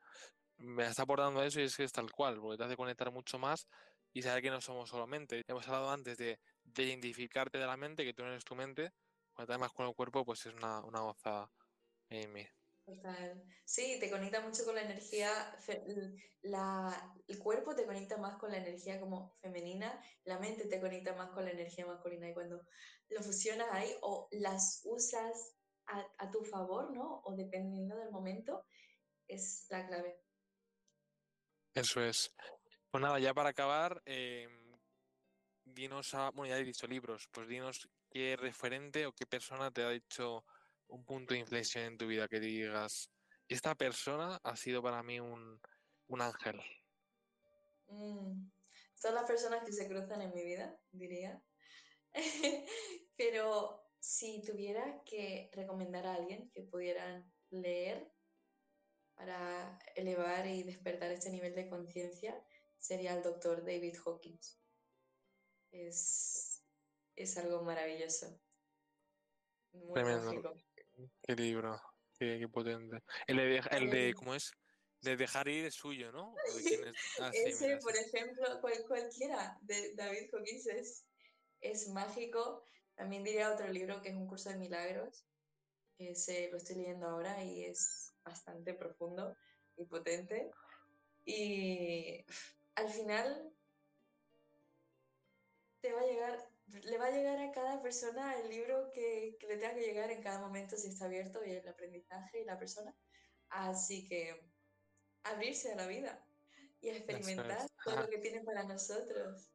me 0.56 0.86
está 0.86 1.02
aportando 1.02 1.42
eso 1.42 1.60
y 1.60 1.64
es 1.64 1.76
que 1.76 1.84
es 1.84 1.92
tal 1.92 2.10
cual, 2.10 2.40
porque 2.40 2.58
te 2.58 2.64
hace 2.64 2.76
conectar 2.76 3.12
mucho 3.12 3.38
más 3.38 3.68
y 4.12 4.22
saber 4.22 4.42
que 4.42 4.50
no 4.50 4.60
somos 4.60 4.90
solamente. 4.90 5.42
Hemos 5.46 5.66
hablado 5.68 5.90
antes 5.90 6.18
de, 6.18 6.40
de 6.64 6.82
identificarte 6.82 7.58
de 7.58 7.66
la 7.66 7.76
mente, 7.76 8.04
que 8.04 8.14
tú 8.14 8.22
no 8.22 8.30
eres 8.30 8.44
tu 8.44 8.54
mente, 8.54 8.92
cuando 9.32 9.52
te 9.52 9.58
más 9.58 9.72
con 9.72 9.86
el 9.86 9.94
cuerpo, 9.94 10.24
pues 10.24 10.46
es 10.46 10.54
una, 10.54 10.80
una 10.80 11.02
en 12.10 12.32
mí. 12.32 12.46
Total. 12.88 13.44
Sí, 13.66 13.98
te 14.00 14.10
conecta 14.10 14.40
mucho 14.40 14.64
con 14.64 14.74
la 14.74 14.80
energía, 14.80 15.54
la, 16.40 17.14
el 17.26 17.38
cuerpo 17.38 17.74
te 17.74 17.84
conecta 17.84 18.16
más 18.16 18.38
con 18.38 18.50
la 18.50 18.56
energía 18.56 18.98
como 18.98 19.36
femenina, 19.42 20.02
la 20.24 20.38
mente 20.38 20.66
te 20.68 20.80
conecta 20.80 21.14
más 21.14 21.28
con 21.32 21.44
la 21.44 21.50
energía 21.50 21.84
masculina 21.84 22.30
y 22.30 22.32
cuando 22.32 22.64
lo 23.10 23.22
fusionas 23.22 23.68
ahí 23.72 23.94
o 24.00 24.26
las 24.30 24.80
usas 24.86 25.54
a, 25.86 26.02
a 26.16 26.30
tu 26.30 26.42
favor, 26.44 26.90
¿no? 26.90 27.20
O 27.26 27.36
dependiendo 27.36 27.94
del 27.98 28.10
momento, 28.10 28.64
es 29.26 29.66
la 29.68 29.86
clave. 29.86 30.22
Eso 31.74 32.00
es. 32.00 32.34
Pues 32.90 33.02
nada, 33.02 33.18
ya 33.18 33.34
para 33.34 33.50
acabar, 33.50 34.02
eh, 34.06 34.48
dinos 35.62 36.14
a, 36.14 36.30
bueno, 36.30 36.54
ya 36.54 36.58
he 36.58 36.64
dicho 36.64 36.86
libros, 36.86 37.28
pues 37.30 37.48
dinos 37.48 37.86
qué 38.08 38.34
referente 38.36 39.04
o 39.04 39.12
qué 39.12 39.26
persona 39.26 39.70
te 39.70 39.82
ha 39.82 39.90
dicho 39.90 40.46
un 40.88 41.04
punto 41.04 41.34
de 41.34 41.40
inflexión 41.40 41.84
en 41.84 41.98
tu 41.98 42.06
vida 42.06 42.28
que 42.28 42.40
digas, 42.40 43.10
esta 43.48 43.74
persona 43.74 44.38
ha 44.42 44.56
sido 44.56 44.82
para 44.82 45.02
mí 45.02 45.20
un, 45.20 45.60
un 46.08 46.20
ángel. 46.20 46.60
Mm, 47.86 48.50
son 48.94 49.14
las 49.14 49.24
personas 49.24 49.64
que 49.64 49.72
se 49.72 49.88
cruzan 49.88 50.22
en 50.22 50.34
mi 50.34 50.44
vida, 50.44 50.78
diría. 50.90 51.42
Pero 53.16 53.84
si 53.98 54.42
tuviera 54.42 55.02
que 55.04 55.50
recomendar 55.52 56.06
a 56.06 56.14
alguien 56.14 56.50
que 56.50 56.62
pudieran 56.62 57.30
leer 57.50 58.12
para 59.14 59.78
elevar 59.96 60.46
y 60.46 60.62
despertar 60.62 61.10
este 61.10 61.30
nivel 61.30 61.54
de 61.54 61.68
conciencia, 61.68 62.40
sería 62.78 63.14
el 63.14 63.22
doctor 63.22 63.64
David 63.64 63.96
Hawkins. 64.04 64.60
Es, 65.72 66.62
es 67.16 67.36
algo 67.36 67.62
maravilloso. 67.62 68.40
Muy 69.72 70.02
mágico. 70.02 70.54
Qué 71.22 71.34
libro, 71.34 71.80
qué, 72.18 72.46
potente. 72.48 73.02
El 73.26 73.36
de, 73.36 73.62
el 73.70 73.90
de, 73.90 74.14
¿cómo 74.14 74.34
es? 74.34 74.52
De 75.00 75.16
dejar 75.16 75.46
ir 75.48 75.66
es 75.66 75.74
suyo, 75.74 76.10
¿no? 76.12 76.34
Ah, 77.20 77.30
Ese, 77.32 77.76
por 77.78 77.96
ejemplo, 77.96 78.60
cualquiera 78.60 79.58
de 79.62 79.94
David 79.94 80.28
Hawkins 80.32 80.66
es, 80.66 81.06
es 81.60 81.88
mágico. 81.88 82.64
También 82.94 83.22
diría 83.22 83.52
otro 83.52 83.68
libro 83.68 84.02
que 84.02 84.08
es 84.08 84.16
Un 84.16 84.26
curso 84.26 84.50
de 84.50 84.56
milagros. 84.56 85.24
Ese 85.98 86.48
lo 86.50 86.58
estoy 86.58 86.76
leyendo 86.76 87.06
ahora 87.06 87.42
y 87.44 87.64
es 87.64 88.12
bastante 88.24 88.74
profundo 88.74 89.36
y 89.76 89.84
potente. 89.84 90.50
Y 91.24 92.24
al 92.74 92.88
final 92.88 93.52
te 95.80 95.92
va 95.92 96.00
a 96.00 96.06
llegar, 96.06 96.47
le 96.72 96.98
va 96.98 97.06
a 97.06 97.10
llegar 97.10 97.38
a 97.38 97.52
cada 97.52 97.82
persona 97.82 98.38
el 98.38 98.48
libro 98.50 98.90
que, 98.92 99.38
le 99.40 99.56
tenga 99.56 99.74
que 99.74 99.86
llegar 99.86 100.10
en 100.10 100.22
cada 100.22 100.40
momento 100.40 100.76
si 100.76 100.88
está 100.88 101.06
abierto 101.06 101.44
y 101.44 101.52
el 101.52 101.68
aprendizaje 101.68 102.42
y 102.42 102.44
la 102.44 102.58
persona. 102.58 102.94
Así 103.48 104.06
que 104.06 104.50
abrirse 105.22 105.72
a 105.72 105.76
la 105.76 105.86
vida 105.86 106.24
y 106.80 106.90
experimentar 106.90 107.68
todo 107.84 107.96
lo 107.96 108.08
que 108.08 108.18
tiene 108.18 108.42
para 108.42 108.64
nosotros. 108.64 109.50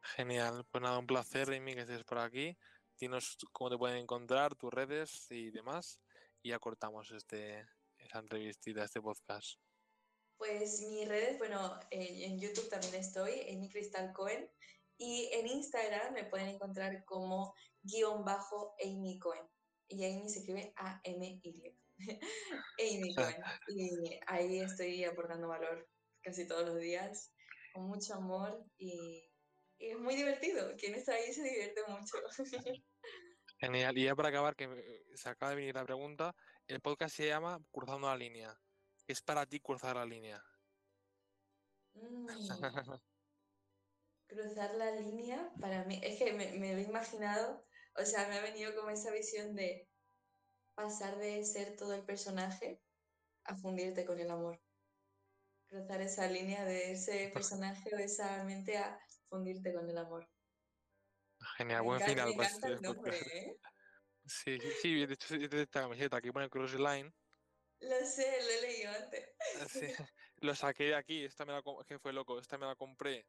Genial, 0.00 0.64
pues 0.70 0.82
nada, 0.82 0.98
un 0.98 1.06
placer, 1.06 1.52
Amy, 1.52 1.74
que 1.74 1.82
estés 1.82 2.04
por 2.04 2.18
aquí. 2.18 2.56
Dinos 2.98 3.36
cómo 3.52 3.70
te 3.70 3.76
pueden 3.76 3.98
encontrar, 3.98 4.54
tus 4.54 4.72
redes 4.72 5.30
y 5.30 5.50
demás. 5.50 6.00
Y 6.42 6.50
ya 6.50 6.58
cortamos 6.58 7.10
este, 7.10 7.66
esta 7.98 8.20
entrevista, 8.20 8.84
este 8.84 9.00
podcast. 9.00 9.60
Pues 10.38 10.80
mis 10.88 11.06
redes, 11.06 11.36
bueno, 11.38 11.78
en 11.90 12.38
YouTube 12.38 12.68
también 12.68 12.94
estoy, 12.94 13.42
Amy 13.50 13.68
Cristal 13.68 14.12
Cohen, 14.12 14.48
y 14.98 15.30
en 15.32 15.46
Instagram 15.46 16.12
me 16.14 16.24
pueden 16.24 16.48
encontrar 16.48 17.04
como 17.04 17.54
guion 17.82 18.24
bajo 18.24 18.74
Amy 18.84 19.18
Cohen. 19.18 19.46
Y 19.88 20.04
Amy 20.04 20.28
se 20.28 20.40
escribe 20.40 20.72
A-M-Y. 20.76 21.78
Amy 22.78 23.14
Cohen. 23.14 23.42
Y 23.68 24.20
ahí 24.26 24.60
estoy 24.60 25.04
aportando 25.04 25.48
valor 25.48 25.88
casi 26.22 26.46
todos 26.46 26.66
los 26.66 26.78
días, 26.78 27.32
con 27.72 27.84
mucho 27.84 28.14
amor 28.14 28.64
y, 28.76 29.24
es 29.78 29.96
muy 29.96 30.16
divertido. 30.16 30.74
Quien 30.76 30.96
está 30.96 31.12
ahí 31.12 31.32
se 31.32 31.42
divierte 31.42 31.82
mucho. 31.86 32.16
Genial. 33.60 33.96
Y 33.96 34.04
ya 34.04 34.16
para 34.16 34.28
acabar, 34.28 34.56
que 34.56 34.68
se 35.14 35.28
acaba 35.28 35.50
de 35.50 35.56
venir 35.56 35.74
la 35.76 35.84
pregunta, 35.84 36.34
el 36.66 36.80
podcast 36.80 37.14
se 37.14 37.28
llama 37.28 37.60
Cruzando 37.70 38.08
la 38.08 38.16
línea 38.16 38.60
es 39.08 39.22
para 39.22 39.46
ti 39.46 39.58
cruzar 39.58 39.96
la 39.96 40.04
línea? 40.04 40.44
Mm, 41.94 42.28
cruzar 44.28 44.74
la 44.74 44.92
línea, 44.92 45.52
para 45.60 45.84
mí, 45.84 46.00
es 46.02 46.18
que 46.18 46.32
me, 46.32 46.52
me 46.52 46.72
lo 46.74 46.78
he 46.78 46.84
imaginado, 46.84 47.66
o 47.96 48.04
sea, 48.04 48.28
me 48.28 48.38
ha 48.38 48.42
venido 48.42 48.74
como 48.76 48.90
esa 48.90 49.10
visión 49.12 49.54
de 49.54 49.88
pasar 50.74 51.18
de 51.18 51.44
ser 51.44 51.76
todo 51.76 51.94
el 51.94 52.04
personaje 52.04 52.82
a 53.44 53.56
fundirte 53.56 54.06
con 54.06 54.20
el 54.20 54.30
amor. 54.30 54.60
Cruzar 55.68 56.00
esa 56.02 56.30
línea 56.30 56.64
de 56.64 56.92
ese 56.92 57.30
personaje 57.34 57.94
o 57.94 57.98
esa 57.98 58.44
mente 58.44 58.78
a 58.78 59.00
fundirte 59.28 59.72
con 59.74 59.88
el 59.88 59.98
amor. 59.98 60.28
Genial, 61.56 61.82
Me 61.82 61.86
buen 61.86 62.00
encanta, 62.00 62.32
final 62.32 62.34
me 62.62 62.74
el 62.74 62.82
nombre, 62.82 63.12
podcast. 63.12 63.22
¿eh? 63.34 63.56
Sí, 64.26 64.58
sí, 64.82 65.06
de 65.06 65.14
hecho 65.14 65.34
esta 65.36 65.80
camiseta, 65.82 66.18
aquí 66.18 66.30
pone 66.30 66.50
Cross 66.50 66.74
Line. 66.74 67.10
Lo 67.80 68.04
sé, 68.04 68.42
lo 68.42 68.50
he 68.50 68.60
leído 68.60 68.90
antes. 68.90 69.28
Sí, 69.68 69.86
lo 70.42 70.54
saqué 70.54 70.84
de 70.84 70.94
aquí, 70.96 71.24
esta 71.24 71.44
me 71.44 71.52
la 71.52 71.62
que 71.86 71.98
fue 71.98 72.12
loco, 72.12 72.38
esta 72.38 72.58
me 72.58 72.66
la 72.66 72.76
compré 72.76 73.26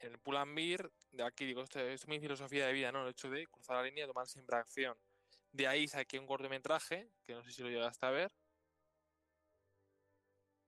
en 0.00 0.12
el 0.12 0.18
Pull&Bear, 0.18 0.90
de 1.12 1.22
aquí 1.22 1.44
digo, 1.44 1.62
esto, 1.62 1.78
esto 1.78 1.92
es 1.92 2.08
mi 2.08 2.20
filosofía 2.20 2.66
de 2.66 2.72
vida, 2.72 2.90
¿no? 2.90 3.02
El 3.02 3.10
hecho 3.10 3.30
de 3.30 3.46
cruzar 3.46 3.76
la 3.76 3.82
línea 3.82 4.04
y 4.04 4.08
tomar 4.08 4.26
siempre 4.26 4.56
acción. 4.56 4.96
De 5.52 5.66
ahí 5.66 5.86
saqué 5.88 6.18
un 6.18 6.26
cortometraje, 6.26 7.10
que 7.24 7.34
no 7.34 7.42
sé 7.42 7.52
si 7.52 7.62
lo 7.62 7.68
llegaste 7.68 8.06
a 8.06 8.10
ver. 8.10 8.32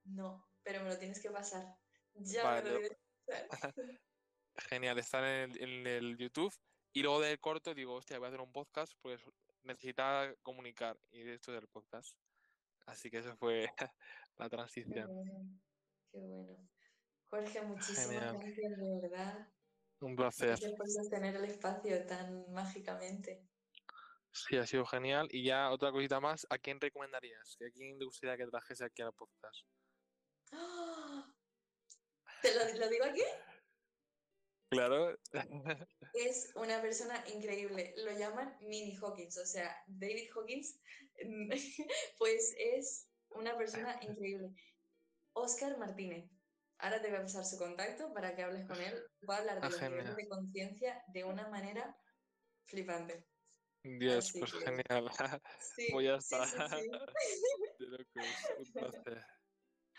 No, 0.04 0.48
pero 0.62 0.82
me 0.82 0.90
lo 0.90 0.98
tienes 0.98 1.20
que 1.20 1.30
pasar. 1.30 1.76
Ya 2.14 2.44
Vale, 2.44 2.62
me 2.62 2.70
lo 2.70 2.78
tienes 2.80 2.98
que 3.26 3.48
pasar. 3.48 3.74
Genial, 4.68 4.98
está 4.98 5.18
en 5.20 5.50
el, 5.52 5.62
en 5.62 5.86
el 5.86 6.16
YouTube. 6.18 6.54
Y 6.92 7.02
luego 7.02 7.20
del 7.20 7.40
corto 7.40 7.74
digo, 7.74 7.94
hostia, 7.94 8.18
voy 8.18 8.26
a 8.26 8.28
hacer 8.28 8.40
un 8.40 8.52
podcast, 8.52 8.92
pues 9.00 9.22
necesitaba 9.62 10.34
comunicar. 10.42 10.98
Y 11.10 11.22
de 11.22 11.34
esto 11.34 11.52
del 11.52 11.68
podcast. 11.68 12.16
Así 12.86 13.10
que 13.10 13.18
eso 13.18 13.36
fue 13.36 13.70
la 14.36 14.50
Qué 14.50 14.50
transición. 14.50 15.06
bueno, 15.06 15.60
qué 16.10 16.18
bueno. 16.18 16.71
Jorge, 17.32 17.62
muchísimas 17.62 18.06
Genial. 18.08 18.38
gracias, 18.38 18.76
de 18.76 19.00
verdad. 19.00 19.48
Un 20.00 20.16
placer. 20.16 20.48
Gracias 20.48 20.72
por 20.72 20.86
sostener 20.90 21.34
el 21.36 21.44
espacio 21.46 22.06
tan 22.06 22.52
mágicamente. 22.52 23.48
Sí, 24.32 24.58
ha 24.58 24.66
sido 24.66 24.84
genial. 24.84 25.28
Y 25.30 25.46
ya 25.46 25.70
otra 25.70 25.90
cosita 25.92 26.20
más, 26.20 26.46
¿a 26.50 26.58
quién 26.58 26.78
recomendarías? 26.78 27.56
¿A 27.66 27.70
quién 27.72 27.98
te 27.98 28.04
gustaría 28.04 28.36
que 28.36 28.50
trajese 28.50 28.84
aquí 28.84 29.00
al 29.00 29.14
podcast? 29.14 29.66
¡Ah! 30.52 31.32
¿Te 32.42 32.54
lo, 32.54 32.78
lo 32.78 32.88
digo 32.90 33.04
aquí? 33.06 33.22
Claro. 34.68 35.16
Es 36.12 36.52
una 36.56 36.82
persona 36.82 37.24
increíble. 37.32 37.94
Lo 37.96 38.12
llaman 38.12 38.58
Mini 38.60 38.94
Hawkins, 38.96 39.38
o 39.38 39.46
sea, 39.46 39.74
David 39.86 40.28
Hawkins, 40.34 40.80
pues 42.18 42.54
es 42.58 43.08
una 43.30 43.56
persona 43.56 43.98
increíble. 44.02 44.50
Oscar 45.34 45.78
Martínez. 45.78 46.41
Ahora 46.82 47.00
te 47.00 47.08
voy 47.10 47.18
a 47.18 47.22
pasar 47.22 47.44
su 47.44 47.56
contacto 47.58 48.12
para 48.12 48.34
que 48.34 48.42
hables 48.42 48.66
con 48.66 48.80
él. 48.80 48.92
Va 49.30 49.36
a 49.36 49.38
hablar 49.38 49.60
de 49.60 49.66
Ah, 49.66 49.70
los 49.70 49.80
niveles 49.82 50.16
de 50.16 50.28
conciencia 50.28 51.02
de 51.06 51.24
una 51.24 51.48
manera 51.48 51.96
flipante. 52.66 53.24
Dios, 53.84 54.28
Así 54.30 54.38
pues 54.40 54.52
que- 54.52 54.58
genial. 54.64 55.08
Sí, 55.60 55.88
Pues 55.92 56.04
ya 56.06 56.20
sí, 56.20 56.36
sí, 56.36 56.90
un 58.58 58.72
placer. 58.72 59.24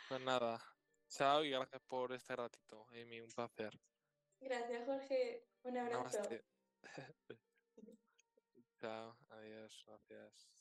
Pues 0.10 0.22
nada. 0.22 0.60
Chao 1.10 1.44
y 1.44 1.52
gracias 1.52 1.82
por 1.88 2.12
este 2.12 2.36
ratito, 2.36 2.86
Amy, 2.90 3.22
un 3.22 3.30
placer. 3.30 3.72
Gracias, 4.42 4.86
Jorge. 4.86 5.48
Un 5.64 5.78
abrazo. 5.78 6.22
Chao, 8.82 9.18
adiós, 9.30 9.84
gracias. 9.88 10.53